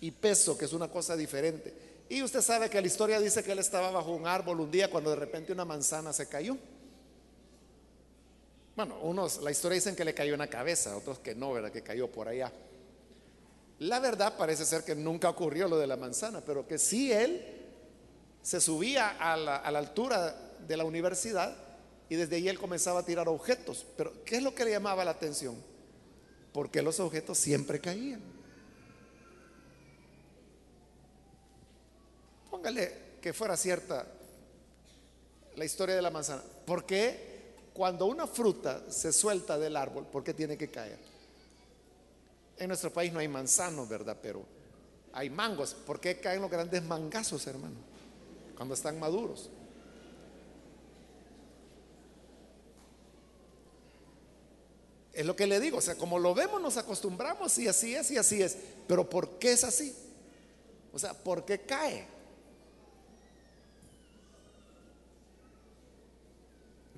y 0.00 0.10
peso, 0.10 0.58
que 0.58 0.64
es 0.64 0.72
una 0.72 0.88
cosa 0.88 1.16
diferente. 1.16 1.72
Y 2.08 2.22
usted 2.22 2.42
sabe 2.42 2.68
que 2.68 2.80
la 2.80 2.86
historia 2.86 3.20
dice 3.20 3.42
que 3.42 3.52
él 3.52 3.58
estaba 3.58 3.90
bajo 3.90 4.10
un 4.10 4.26
árbol 4.26 4.60
un 4.60 4.70
día 4.70 4.90
cuando 4.90 5.10
de 5.10 5.16
repente 5.16 5.52
una 5.52 5.64
manzana 5.64 6.12
se 6.12 6.28
cayó. 6.28 6.56
Bueno, 8.76 8.98
unos, 9.02 9.40
la 9.42 9.50
historia 9.50 9.76
dicen 9.76 9.94
que 9.94 10.04
le 10.04 10.14
cayó 10.14 10.34
en 10.34 10.40
la 10.40 10.48
cabeza, 10.48 10.96
otros 10.96 11.20
que 11.20 11.34
no, 11.34 11.52
¿verdad? 11.52 11.70
Que 11.70 11.82
cayó 11.82 12.10
por 12.10 12.28
allá. 12.28 12.52
La 13.78 14.00
verdad 14.00 14.36
parece 14.36 14.64
ser 14.64 14.84
que 14.84 14.94
nunca 14.94 15.28
ocurrió 15.28 15.68
lo 15.68 15.78
de 15.78 15.86
la 15.86 15.96
manzana, 15.96 16.40
pero 16.40 16.66
que 16.66 16.78
sí 16.78 17.12
él 17.12 17.62
se 18.42 18.60
subía 18.60 19.10
a 19.18 19.36
la, 19.36 19.56
altura 19.56 20.36
de 20.66 20.76
la 20.76 20.84
universidad 20.84 21.56
y 22.08 22.16
desde 22.16 22.36
ahí 22.36 22.48
él 22.48 22.58
comenzaba 22.58 23.00
a 23.00 23.06
tirar 23.06 23.28
objetos. 23.28 23.86
Pero 23.96 24.12
¿qué 24.24 24.36
es 24.36 24.42
lo 24.42 24.54
que 24.54 24.64
le 24.64 24.72
llamaba 24.72 25.04
la 25.04 25.12
atención? 25.12 25.56
Porque 26.54 26.80
los 26.82 27.00
objetos 27.00 27.36
siempre 27.36 27.80
caían. 27.80 28.22
Póngale 32.48 33.16
que 33.20 33.32
fuera 33.32 33.56
cierta 33.56 34.06
la 35.56 35.64
historia 35.64 35.96
de 35.96 36.02
la 36.02 36.10
manzana. 36.10 36.44
¿Por 36.64 36.86
qué 36.86 37.54
cuando 37.74 38.06
una 38.06 38.28
fruta 38.28 38.88
se 38.88 39.12
suelta 39.12 39.58
del 39.58 39.76
árbol, 39.76 40.06
por 40.06 40.22
qué 40.22 40.32
tiene 40.32 40.56
que 40.56 40.70
caer? 40.70 40.98
En 42.56 42.68
nuestro 42.68 42.92
país 42.92 43.12
no 43.12 43.18
hay 43.18 43.26
manzanos, 43.26 43.88
¿verdad? 43.88 44.16
Pero 44.22 44.44
hay 45.12 45.30
mangos. 45.30 45.74
¿Por 45.74 45.98
qué 45.98 46.20
caen 46.20 46.40
los 46.40 46.50
grandes 46.52 46.84
mangazos, 46.84 47.48
hermano? 47.48 47.74
Cuando 48.56 48.74
están 48.74 49.00
maduros. 49.00 49.50
Es 55.14 55.24
lo 55.24 55.36
que 55.36 55.46
le 55.46 55.60
digo, 55.60 55.78
o 55.78 55.80
sea, 55.80 55.94
como 55.94 56.18
lo 56.18 56.34
vemos 56.34 56.60
nos 56.60 56.76
acostumbramos 56.76 57.56
y 57.58 57.68
así 57.68 57.94
es 57.94 58.10
y 58.10 58.18
así 58.18 58.42
es. 58.42 58.56
Pero 58.88 59.08
¿por 59.08 59.38
qué 59.38 59.52
es 59.52 59.62
así? 59.62 59.94
O 60.92 60.98
sea, 60.98 61.14
¿por 61.14 61.44
qué 61.44 61.60
cae? 61.60 62.06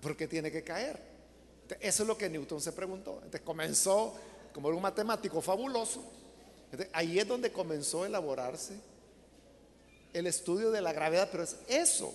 ¿Por 0.01 0.17
qué 0.17 0.27
tiene 0.27 0.51
que 0.51 0.63
caer? 0.63 1.01
Eso 1.81 2.03
es 2.03 2.07
lo 2.07 2.17
que 2.17 2.29
Newton 2.31 2.61
se 2.61 2.73
preguntó. 2.73 3.17
Entonces 3.17 3.43
comenzó 3.43 4.15
como 4.53 4.69
un 4.69 4.81
matemático 4.81 5.43
fabuloso, 5.43 6.03
ahí 6.93 7.19
es 7.19 7.29
donde 7.29 7.53
comenzó 7.53 8.05
a 8.05 8.07
elaborarse 8.07 8.75
el 10.15 10.27
estudio 10.27 10.71
de 10.71 10.81
la 10.81 10.95
gravedad, 10.95 11.29
pero 11.31 11.43
es 11.43 11.57
eso, 11.69 12.15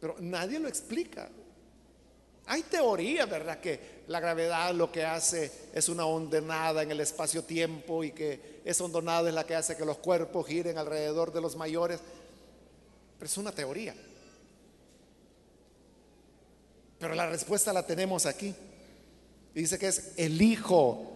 pero 0.00 0.14
nadie 0.20 0.60
lo 0.60 0.68
explica. 0.68 1.28
Hay 2.46 2.62
teoría, 2.62 3.26
¿verdad? 3.26 3.60
Que 3.60 3.97
la 4.08 4.20
gravedad 4.20 4.74
lo 4.74 4.90
que 4.90 5.04
hace 5.04 5.52
es 5.74 5.88
una 5.90 6.06
ondonada 6.06 6.82
en 6.82 6.90
el 6.90 7.00
espacio-tiempo 7.00 8.02
y 8.02 8.12
que 8.12 8.62
esa 8.64 8.84
ondonada 8.84 9.28
es 9.28 9.34
la 9.34 9.44
que 9.44 9.54
hace 9.54 9.76
que 9.76 9.84
los 9.84 9.98
cuerpos 9.98 10.46
giren 10.46 10.78
alrededor 10.78 11.30
de 11.32 11.42
los 11.42 11.56
mayores. 11.56 12.00
Pero 13.18 13.26
es 13.26 13.36
una 13.36 13.52
teoría. 13.52 13.94
Pero 16.98 17.14
la 17.14 17.28
respuesta 17.28 17.72
la 17.72 17.86
tenemos 17.86 18.24
aquí. 18.24 18.54
dice 19.54 19.78
que 19.78 19.88
es 19.88 20.12
el 20.16 20.40
Hijo 20.40 21.12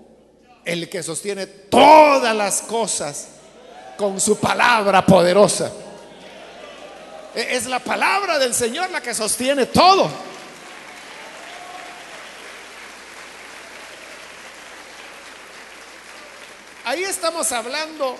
el 0.64 0.88
que 0.88 1.03
sostiene 1.03 1.47
todas 1.47 2.36
las 2.36 2.61
cosas 2.62 3.28
con 3.97 4.20
su 4.20 4.36
palabra 4.36 5.05
poderosa. 5.05 5.72
E-, 7.34 7.57
es 7.57 7.66
la 7.66 7.78
palabra 7.78 8.38
del 8.38 8.53
Señor 8.53 8.90
la 8.90 9.01
que 9.01 9.14
sostiene 9.14 9.66
todo. 9.66 10.32
Ahí 16.93 17.05
estamos 17.05 17.51
hablando 17.53 18.16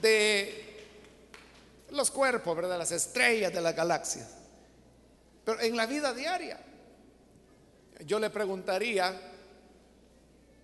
de 0.00 0.86
los 1.90 2.10
cuerpos, 2.10 2.56
¿verdad? 2.56 2.78
Las 2.78 2.92
estrellas 2.92 3.52
de 3.52 3.60
las 3.60 3.76
galaxias. 3.76 4.26
Pero 5.44 5.60
en 5.60 5.76
la 5.76 5.84
vida 5.84 6.14
diaria, 6.14 6.58
yo 8.06 8.18
le 8.18 8.30
preguntaría, 8.30 9.20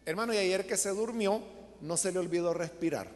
Hermano, 0.07 0.33
y 0.33 0.39
ayer 0.39 0.67
que 0.67 0.79
se 0.79 0.89
durmió, 0.89 1.43
no 1.83 1.99
se 1.99 2.11
le 2.11 2.21
olvidó 2.21 2.55
respirar. 2.55 3.11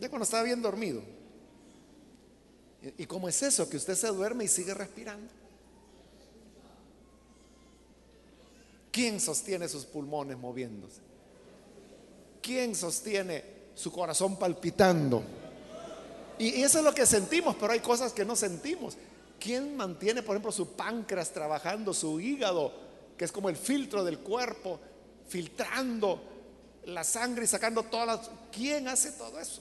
Ya 0.00 0.08
cuando 0.08 0.24
estaba 0.24 0.42
bien 0.42 0.60
dormido. 0.60 1.02
¿Y 2.98 3.06
cómo 3.06 3.28
es 3.28 3.40
eso? 3.40 3.70
Que 3.70 3.76
usted 3.76 3.94
se 3.94 4.08
duerme 4.08 4.42
y 4.42 4.48
sigue 4.48 4.74
respirando. 4.74 5.32
¿Quién 8.90 9.20
sostiene 9.20 9.68
sus 9.68 9.84
pulmones 9.84 10.36
moviéndose? 10.36 11.05
¿Quién 12.46 12.76
sostiene 12.76 13.42
su 13.74 13.90
corazón 13.90 14.36
palpitando? 14.36 15.20
Y 16.38 16.62
eso 16.62 16.78
es 16.78 16.84
lo 16.84 16.94
que 16.94 17.04
sentimos, 17.04 17.56
pero 17.58 17.72
hay 17.72 17.80
cosas 17.80 18.12
que 18.12 18.24
no 18.24 18.36
sentimos. 18.36 18.96
¿Quién 19.40 19.76
mantiene, 19.76 20.22
por 20.22 20.36
ejemplo, 20.36 20.52
su 20.52 20.76
páncreas 20.76 21.32
trabajando, 21.32 21.92
su 21.92 22.20
hígado, 22.20 22.72
que 23.18 23.24
es 23.24 23.32
como 23.32 23.48
el 23.48 23.56
filtro 23.56 24.04
del 24.04 24.20
cuerpo, 24.20 24.78
filtrando 25.26 26.22
la 26.84 27.02
sangre 27.02 27.46
y 27.46 27.48
sacando 27.48 27.82
todas 27.82 28.06
las... 28.06 28.30
¿Quién 28.52 28.86
hace 28.86 29.10
todo 29.10 29.40
eso? 29.40 29.60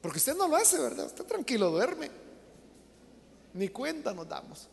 Porque 0.00 0.18
usted 0.18 0.36
no 0.36 0.46
lo 0.46 0.54
hace, 0.54 0.78
¿verdad? 0.78 1.06
Usted 1.06 1.24
tranquilo 1.24 1.72
duerme. 1.72 2.08
Ni 3.54 3.66
cuenta 3.66 4.14
nos 4.14 4.28
damos. 4.28 4.68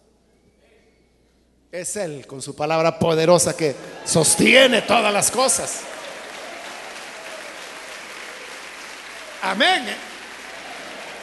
Es 1.71 1.95
Él 1.95 2.27
con 2.27 2.43
su 2.43 2.55
palabra 2.55 2.99
poderosa 2.99 3.57
que 3.57 3.73
sostiene 4.05 4.83
todas 4.83 5.11
las 5.11 5.31
cosas. 5.31 5.96
Amén. 9.47 9.87
¿eh? 9.87 9.95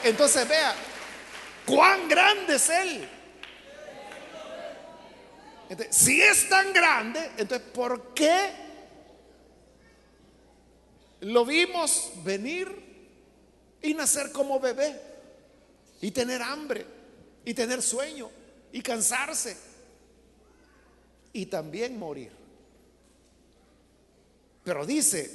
Entonces 0.05 0.49
vea, 0.49 0.75
cuán 1.67 2.09
grande 2.09 2.55
es 2.55 2.71
Él. 2.71 3.09
si 5.91 6.23
es 6.23 6.49
tan 6.49 6.73
grande, 6.73 7.33
entonces 7.37 7.69
¿por 7.75 8.15
qué 8.15 8.51
lo 11.21 11.45
vimos 11.45 12.13
venir 12.25 12.67
y 13.83 13.93
nacer 13.93 14.33
como 14.33 14.59
bebé 14.59 14.99
y 16.01 16.11
tener 16.11 16.41
hambre 16.41 16.87
y 17.45 17.53
tener 17.53 17.83
sueño 17.83 18.31
y 18.73 18.81
cansarse 18.81 19.55
y 21.35 21.45
también 21.45 21.99
morir? 21.99 22.33
Pero 24.65 24.87
dice 24.87 25.31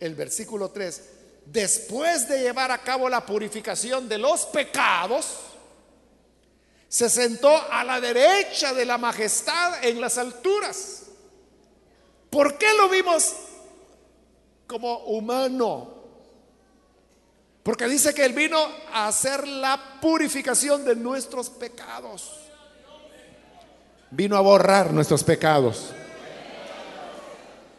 el 0.00 0.14
versículo 0.14 0.70
3, 0.70 1.02
después 1.46 2.28
de 2.28 2.40
llevar 2.40 2.70
a 2.70 2.78
cabo 2.78 3.08
la 3.08 3.24
purificación 3.24 4.08
de 4.08 4.18
los 4.18 4.46
pecados, 4.46 5.38
se 6.88 7.08
sentó 7.08 7.56
a 7.70 7.82
la 7.84 8.00
derecha 8.00 8.74
de 8.74 8.84
la 8.84 8.98
majestad 8.98 9.84
en 9.84 10.00
las 10.00 10.18
alturas. 10.18 11.04
¿Por 12.28 12.58
qué 12.58 12.66
lo 12.76 12.88
vimos 12.88 13.34
como 14.66 14.98
humano? 15.04 16.02
Porque 17.62 17.86
dice 17.86 18.12
que 18.12 18.24
Él 18.24 18.32
vino 18.32 18.58
a 18.92 19.08
hacer 19.08 19.46
la 19.46 20.00
purificación 20.00 20.84
de 20.84 20.96
nuestros 20.96 21.48
pecados. 21.48 22.40
Vino 24.10 24.36
a 24.36 24.40
borrar 24.40 24.92
nuestros 24.92 25.22
pecados. 25.22 25.90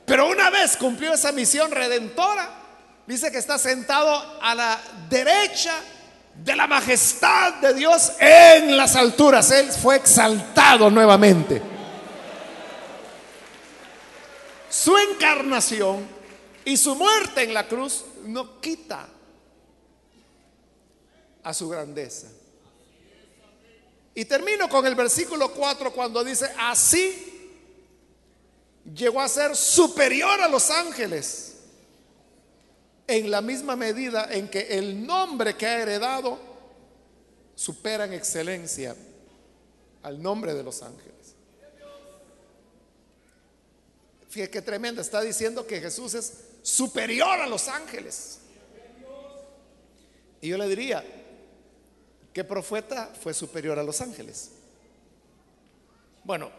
Pero 0.05 0.27
una 0.27 0.49
vez 0.49 0.77
cumplió 0.77 1.13
esa 1.13 1.31
misión 1.31 1.71
redentora, 1.71 2.62
dice 3.05 3.31
que 3.31 3.37
está 3.37 3.57
sentado 3.57 4.39
a 4.41 4.55
la 4.55 4.81
derecha 5.09 5.73
de 6.35 6.55
la 6.55 6.67
majestad 6.67 7.55
de 7.55 7.73
Dios 7.73 8.13
en 8.19 8.75
las 8.75 8.95
alturas. 8.95 9.51
Él 9.51 9.71
fue 9.71 9.97
exaltado 9.97 10.89
nuevamente. 10.89 11.61
Su 14.69 14.97
encarnación 14.97 16.07
y 16.65 16.77
su 16.77 16.95
muerte 16.95 17.43
en 17.43 17.53
la 17.53 17.67
cruz 17.67 18.05
no 18.25 18.59
quita 18.59 19.07
a 21.43 21.53
su 21.53 21.69
grandeza. 21.69 22.27
Y 24.15 24.25
termino 24.25 24.69
con 24.69 24.85
el 24.85 24.95
versículo 24.95 25.51
4 25.51 25.91
cuando 25.91 26.23
dice, 26.23 26.51
así 26.59 27.51
llegó 28.93 29.21
a 29.21 29.27
ser 29.27 29.55
superior 29.55 30.41
a 30.41 30.47
los 30.47 30.69
ángeles 30.69 31.52
en 33.07 33.29
la 33.29 33.41
misma 33.41 33.75
medida 33.75 34.27
en 34.31 34.49
que 34.49 34.77
el 34.77 35.05
nombre 35.05 35.55
que 35.55 35.65
ha 35.65 35.81
heredado 35.81 36.39
supera 37.55 38.05
en 38.05 38.13
excelencia 38.13 38.95
al 40.03 40.21
nombre 40.21 40.53
de 40.53 40.63
los 40.63 40.81
ángeles. 40.81 41.13
Fíjate 44.29 44.51
qué 44.51 44.61
tremendo, 44.61 45.01
está 45.01 45.21
diciendo 45.21 45.67
que 45.67 45.79
Jesús 45.79 46.13
es 46.15 46.33
superior 46.63 47.39
a 47.39 47.47
los 47.47 47.67
ángeles. 47.67 48.39
Y 50.41 50.49
yo 50.49 50.57
le 50.57 50.67
diría, 50.67 51.03
¿qué 52.33 52.43
profeta 52.43 53.13
fue 53.21 53.33
superior 53.33 53.77
a 53.77 53.83
los 53.83 54.01
ángeles? 54.01 54.51
Bueno, 56.23 56.49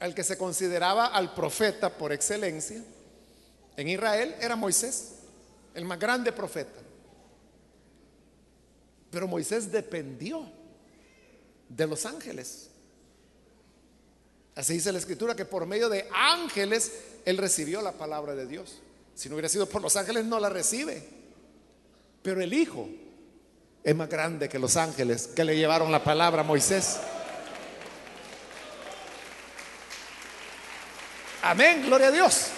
el 0.00 0.14
que 0.14 0.24
se 0.24 0.38
consideraba 0.38 1.06
al 1.06 1.34
profeta 1.34 1.90
por 1.90 2.12
excelencia 2.12 2.82
en 3.76 3.88
Israel 3.88 4.34
era 4.40 4.56
Moisés 4.56 5.17
el 5.78 5.84
más 5.84 5.98
grande 5.98 6.32
profeta. 6.32 6.80
Pero 9.12 9.28
Moisés 9.28 9.70
dependió 9.70 10.44
de 11.68 11.86
los 11.86 12.04
ángeles. 12.04 12.68
Así 14.56 14.74
dice 14.74 14.90
la 14.90 14.98
escritura 14.98 15.36
que 15.36 15.44
por 15.44 15.66
medio 15.66 15.88
de 15.88 16.08
ángeles 16.12 16.92
él 17.24 17.38
recibió 17.38 17.80
la 17.80 17.92
palabra 17.92 18.34
de 18.34 18.46
Dios. 18.46 18.80
Si 19.14 19.28
no 19.28 19.36
hubiera 19.36 19.48
sido 19.48 19.66
por 19.66 19.80
los 19.80 19.94
ángeles 19.94 20.24
no 20.24 20.40
la 20.40 20.48
recibe. 20.48 21.00
Pero 22.22 22.40
el 22.40 22.52
Hijo 22.52 22.88
es 23.84 23.94
más 23.94 24.08
grande 24.08 24.48
que 24.48 24.58
los 24.58 24.76
ángeles 24.76 25.28
que 25.28 25.44
le 25.44 25.56
llevaron 25.56 25.92
la 25.92 26.02
palabra 26.02 26.40
a 26.40 26.44
Moisés. 26.44 26.96
Amén, 31.40 31.84
gloria 31.86 32.08
a 32.08 32.10
Dios. 32.10 32.48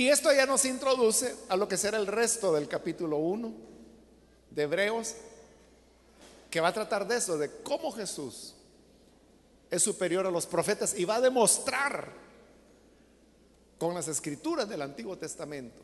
Y 0.00 0.08
esto 0.08 0.32
ya 0.32 0.46
nos 0.46 0.64
introduce 0.64 1.36
a 1.50 1.56
lo 1.56 1.68
que 1.68 1.76
será 1.76 1.98
el 1.98 2.06
resto 2.06 2.54
del 2.54 2.68
capítulo 2.68 3.18
1 3.18 3.52
de 4.50 4.62
Hebreos, 4.62 5.14
que 6.50 6.58
va 6.58 6.68
a 6.68 6.72
tratar 6.72 7.06
de 7.06 7.18
eso, 7.18 7.36
de 7.36 7.50
cómo 7.62 7.92
Jesús 7.92 8.54
es 9.70 9.82
superior 9.82 10.26
a 10.26 10.30
los 10.30 10.46
profetas 10.46 10.98
y 10.98 11.04
va 11.04 11.16
a 11.16 11.20
demostrar 11.20 12.14
con 13.76 13.92
las 13.92 14.08
escrituras 14.08 14.66
del 14.70 14.80
Antiguo 14.80 15.18
Testamento 15.18 15.82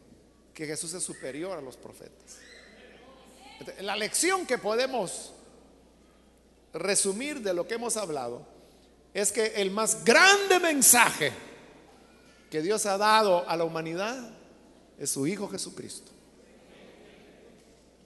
que 0.54 0.64
Jesús 0.64 0.94
es 0.94 1.02
superior 1.02 1.58
a 1.58 1.60
los 1.60 1.76
profetas. 1.76 2.38
La 3.80 3.96
lección 3.96 4.46
que 4.46 4.56
podemos 4.56 5.34
resumir 6.72 7.42
de 7.42 7.52
lo 7.52 7.68
que 7.68 7.74
hemos 7.74 7.98
hablado 7.98 8.46
es 9.12 9.30
que 9.30 9.48
el 9.56 9.70
más 9.70 10.06
grande 10.06 10.58
mensaje 10.58 11.34
que 12.56 12.62
Dios 12.62 12.86
ha 12.86 12.96
dado 12.96 13.46
a 13.46 13.54
la 13.54 13.64
humanidad 13.64 14.30
es 14.98 15.10
su 15.10 15.26
Hijo 15.26 15.46
Jesucristo. 15.46 16.10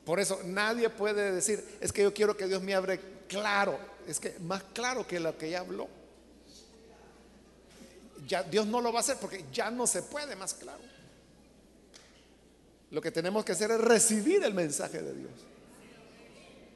Por 0.05 0.18
eso 0.18 0.40
nadie 0.44 0.90
puede 0.90 1.30
decir, 1.30 1.64
es 1.80 1.92
que 1.92 2.03
yo 2.03 2.12
quiero 2.12 2.36
que 2.36 2.48
Dios 2.48 2.61
me 2.61 2.74
abre 2.74 3.01
claro, 3.28 3.78
es 4.09 4.18
que 4.18 4.36
más 4.40 4.64
claro 4.74 5.07
que 5.07 5.20
lo 5.20 5.38
que 5.38 5.51
ya 5.51 5.61
habló. 5.61 5.86
Ya 8.26 8.42
Dios 8.42 8.66
no 8.66 8.80
lo 8.80 8.92
va 8.92 8.98
a 8.98 9.03
hacer 9.03 9.18
porque 9.20 9.44
ya 9.53 9.70
no 9.70 9.86
se 9.86 10.03
puede 10.03 10.34
más 10.34 10.53
claro. 10.55 10.82
Lo 12.90 13.01
que 13.01 13.12
tenemos 13.12 13.44
que 13.44 13.53
hacer 13.53 13.70
es 13.70 13.80
recibir 13.80 14.42
el 14.42 14.53
mensaje 14.53 15.01
de 15.01 15.14
Dios. 15.14 15.32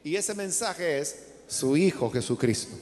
Y 0.04 0.14
ese 0.14 0.34
mensaje 0.34 1.00
es 1.00 1.24
su 1.48 1.76
Hijo 1.76 2.08
Jesucristo. 2.08 2.76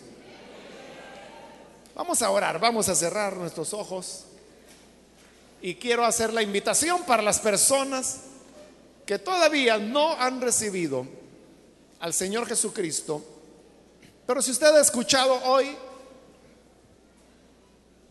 Vamos 1.94 2.20
a 2.20 2.30
orar, 2.30 2.60
vamos 2.60 2.90
a 2.90 2.94
cerrar 2.94 3.38
nuestros 3.38 3.72
ojos. 3.72 4.26
Y 5.62 5.76
quiero 5.76 6.04
hacer 6.04 6.32
la 6.32 6.42
invitación 6.42 7.04
para 7.04 7.22
las 7.22 7.38
personas 7.38 8.22
que 9.06 9.18
todavía 9.18 9.78
no 9.78 10.12
han 10.20 10.40
recibido 10.40 11.06
al 12.00 12.12
Señor 12.12 12.46
Jesucristo. 12.46 13.24
Pero 14.26 14.42
si 14.42 14.50
usted 14.50 14.74
ha 14.74 14.80
escuchado 14.80 15.34
hoy 15.44 15.76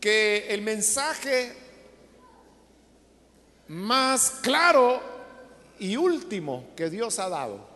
que 0.00 0.46
el 0.48 0.62
mensaje 0.62 1.54
más 3.68 4.30
claro 4.42 5.00
y 5.78 5.96
último 5.96 6.66
que 6.74 6.90
Dios 6.90 7.18
ha 7.18 7.28
dado 7.28 7.66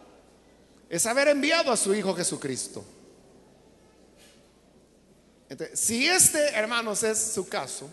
es 0.89 1.07
haber 1.07 1.29
enviado 1.29 1.71
a 1.71 1.77
su 1.77 1.95
Hijo 1.95 2.15
Jesucristo. 2.15 2.85
si 5.75 6.07
este, 6.07 6.49
hermanos, 6.51 7.03
es 7.03 7.19
su 7.19 7.49
caso, 7.49 7.89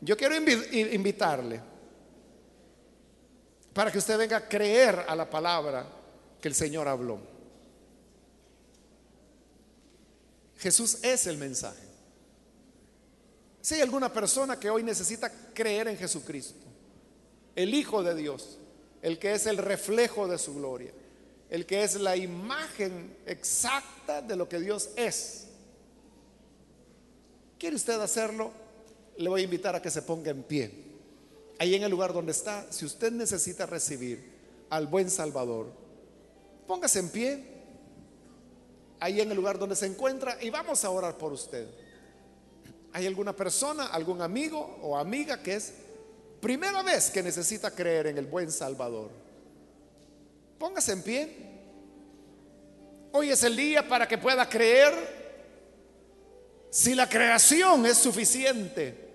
yo 0.00 0.16
quiero 0.16 0.36
invitarle 0.36 1.60
para 3.72 3.90
que 3.90 3.98
usted 3.98 4.16
venga 4.18 4.38
a 4.38 4.48
creer 4.48 5.04
a 5.06 5.14
la 5.14 5.28
palabra 5.28 5.86
que 6.40 6.48
el 6.48 6.54
Señor 6.54 6.88
habló. 6.88 7.18
Jesús 10.58 10.98
es 11.02 11.26
el 11.26 11.36
mensaje. 11.36 11.86
Si 13.60 13.74
hay 13.74 13.82
alguna 13.82 14.12
persona 14.12 14.58
que 14.58 14.70
hoy 14.70 14.82
necesita 14.82 15.30
creer 15.52 15.88
en 15.88 15.98
Jesucristo, 15.98 16.66
el 17.54 17.74
Hijo 17.74 18.02
de 18.02 18.14
Dios, 18.14 18.58
el 19.02 19.18
que 19.18 19.34
es 19.34 19.46
el 19.46 19.58
reflejo 19.58 20.28
de 20.28 20.38
su 20.38 20.54
gloria, 20.54 20.92
el 21.50 21.66
que 21.66 21.84
es 21.84 21.96
la 21.96 22.16
imagen 22.16 23.16
exacta 23.26 24.22
de 24.22 24.36
lo 24.36 24.48
que 24.48 24.60
Dios 24.60 24.90
es, 24.96 25.48
¿quiere 27.58 27.76
usted 27.76 28.00
hacerlo? 28.00 28.52
Le 29.18 29.28
voy 29.28 29.40
a 29.40 29.44
invitar 29.44 29.74
a 29.74 29.82
que 29.82 29.90
se 29.90 30.02
ponga 30.02 30.30
en 30.30 30.42
pie. 30.42 30.70
Ahí 31.58 31.74
en 31.74 31.82
el 31.82 31.90
lugar 31.90 32.12
donde 32.12 32.32
está, 32.32 32.70
si 32.70 32.84
usted 32.84 33.12
necesita 33.12 33.66
recibir 33.66 34.36
al 34.70 34.86
buen 34.86 35.10
Salvador, 35.10 35.86
Póngase 36.66 36.98
en 36.98 37.08
pie 37.08 37.44
ahí 38.98 39.20
en 39.20 39.30
el 39.30 39.36
lugar 39.36 39.58
donde 39.58 39.76
se 39.76 39.86
encuentra 39.86 40.36
y 40.42 40.50
vamos 40.50 40.84
a 40.84 40.90
orar 40.90 41.16
por 41.16 41.32
usted. 41.32 41.68
¿Hay 42.92 43.06
alguna 43.06 43.34
persona, 43.36 43.86
algún 43.86 44.22
amigo 44.22 44.78
o 44.82 44.96
amiga 44.96 45.42
que 45.42 45.54
es 45.54 45.72
primera 46.40 46.82
vez 46.82 47.10
que 47.10 47.22
necesita 47.22 47.70
creer 47.70 48.08
en 48.08 48.18
el 48.18 48.26
buen 48.26 48.50
Salvador? 48.50 49.10
Póngase 50.58 50.92
en 50.92 51.02
pie. 51.02 51.36
Hoy 53.12 53.30
es 53.30 53.42
el 53.44 53.54
día 53.54 53.86
para 53.86 54.08
que 54.08 54.18
pueda 54.18 54.48
creer 54.48 54.94
si 56.70 56.94
la 56.94 57.08
creación 57.08 57.86
es 57.86 57.98
suficiente 57.98 59.05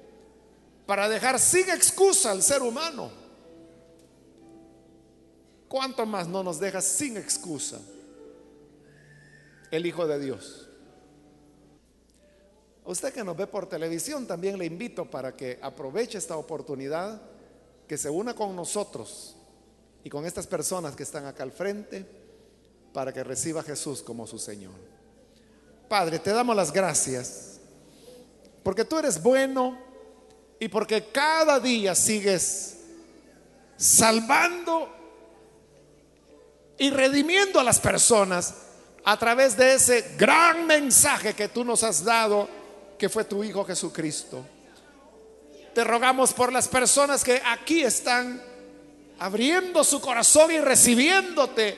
para 0.91 1.07
dejar 1.07 1.39
sin 1.39 1.69
excusa 1.69 2.31
al 2.31 2.43
ser 2.43 2.61
humano. 2.61 3.09
¿Cuánto 5.69 6.05
más 6.05 6.27
no 6.27 6.43
nos 6.43 6.59
deja 6.59 6.81
sin 6.81 7.15
excusa 7.15 7.79
el 9.71 9.85
Hijo 9.85 10.05
de 10.05 10.19
Dios? 10.19 10.67
usted 12.83 13.13
que 13.13 13.23
nos 13.23 13.37
ve 13.37 13.47
por 13.47 13.69
televisión, 13.69 14.27
también 14.27 14.57
le 14.57 14.65
invito 14.65 15.09
para 15.09 15.33
que 15.33 15.57
aproveche 15.61 16.17
esta 16.17 16.35
oportunidad, 16.35 17.21
que 17.87 17.97
se 17.97 18.09
una 18.09 18.35
con 18.35 18.53
nosotros 18.53 19.37
y 20.03 20.09
con 20.09 20.25
estas 20.25 20.45
personas 20.45 20.93
que 20.93 21.03
están 21.03 21.25
acá 21.25 21.43
al 21.43 21.53
frente, 21.53 22.05
para 22.91 23.13
que 23.13 23.23
reciba 23.23 23.61
a 23.61 23.63
Jesús 23.63 24.01
como 24.01 24.27
su 24.27 24.37
Señor. 24.37 24.73
Padre, 25.87 26.19
te 26.19 26.31
damos 26.31 26.53
las 26.53 26.73
gracias, 26.73 27.61
porque 28.61 28.83
tú 28.83 28.99
eres 28.99 29.23
bueno 29.23 29.90
y 30.61 30.69
porque 30.69 31.05
cada 31.05 31.59
día 31.59 31.95
sigues 31.95 32.77
salvando 33.77 34.95
y 36.77 36.91
redimiendo 36.91 37.59
a 37.59 37.63
las 37.63 37.79
personas 37.79 38.53
a 39.03 39.17
través 39.17 39.57
de 39.57 39.73
ese 39.73 40.13
gran 40.19 40.67
mensaje 40.67 41.33
que 41.33 41.47
tú 41.47 41.65
nos 41.65 41.81
has 41.81 42.03
dado, 42.03 42.47
que 42.99 43.09
fue 43.09 43.23
tu 43.23 43.43
Hijo 43.43 43.65
Jesucristo. 43.65 44.45
Te 45.73 45.83
rogamos 45.83 46.31
por 46.31 46.53
las 46.53 46.67
personas 46.67 47.23
que 47.23 47.41
aquí 47.43 47.81
están 47.81 48.39
abriendo 49.17 49.83
su 49.83 49.99
corazón 49.99 50.51
y 50.51 50.59
recibiéndote 50.59 51.75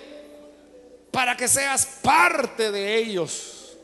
para 1.09 1.37
que 1.37 1.47
seas 1.47 1.85
parte 2.01 2.69
de 2.69 2.97
ellos. 2.97 3.77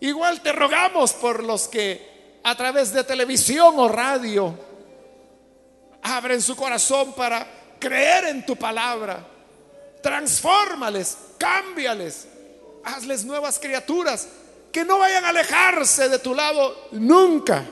Igual 0.00 0.42
te 0.42 0.52
rogamos 0.52 1.14
por 1.14 1.42
los 1.42 1.68
que 1.68 2.09
a 2.42 2.54
través 2.56 2.92
de 2.92 3.04
televisión 3.04 3.74
o 3.78 3.88
radio 3.88 4.56
abren 6.02 6.40
su 6.40 6.56
corazón 6.56 7.12
para 7.12 7.46
creer 7.78 8.26
en 8.26 8.46
tu 8.46 8.56
palabra 8.56 9.26
transfórmales, 10.02 11.16
cámbiales, 11.38 12.26
hazles 12.84 13.24
nuevas 13.24 13.58
criaturas, 13.58 14.28
que 14.72 14.84
no 14.84 14.98
vayan 14.98 15.24
a 15.24 15.28
alejarse 15.30 16.08
de 16.08 16.18
tu 16.18 16.34
lado 16.34 16.88
nunca, 16.92 17.64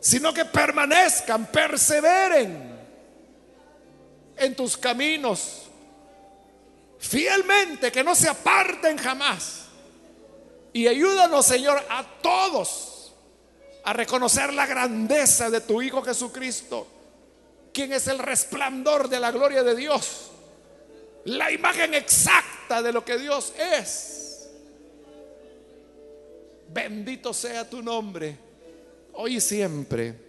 sino 0.00 0.34
que 0.34 0.44
permanezcan, 0.44 1.46
perseveren 1.46 2.78
en 4.36 4.54
tus 4.54 4.76
caminos, 4.76 5.62
fielmente, 6.98 7.90
que 7.90 8.04
no 8.04 8.14
se 8.14 8.28
aparten 8.28 8.98
jamás. 8.98 9.62
Y 10.72 10.86
ayúdanos, 10.86 11.46
Señor, 11.46 11.82
a 11.88 12.04
todos 12.20 12.97
a 13.88 13.92
reconocer 13.94 14.52
la 14.52 14.66
grandeza 14.66 15.48
de 15.48 15.60
tu 15.62 15.80
Hijo 15.80 16.02
Jesucristo, 16.02 16.86
quien 17.72 17.92
es 17.92 18.06
el 18.08 18.18
resplandor 18.18 19.08
de 19.08 19.20
la 19.20 19.30
gloria 19.30 19.62
de 19.62 19.74
Dios 19.74 20.28
la 21.28 21.52
imagen 21.52 21.94
exacta 21.94 22.80
de 22.82 22.92
lo 22.92 23.04
que 23.04 23.18
Dios 23.18 23.52
es. 23.58 24.48
Bendito 26.68 27.32
sea 27.32 27.68
tu 27.68 27.82
nombre, 27.82 28.36
hoy 29.14 29.36
y 29.36 29.40
siempre 29.40 30.27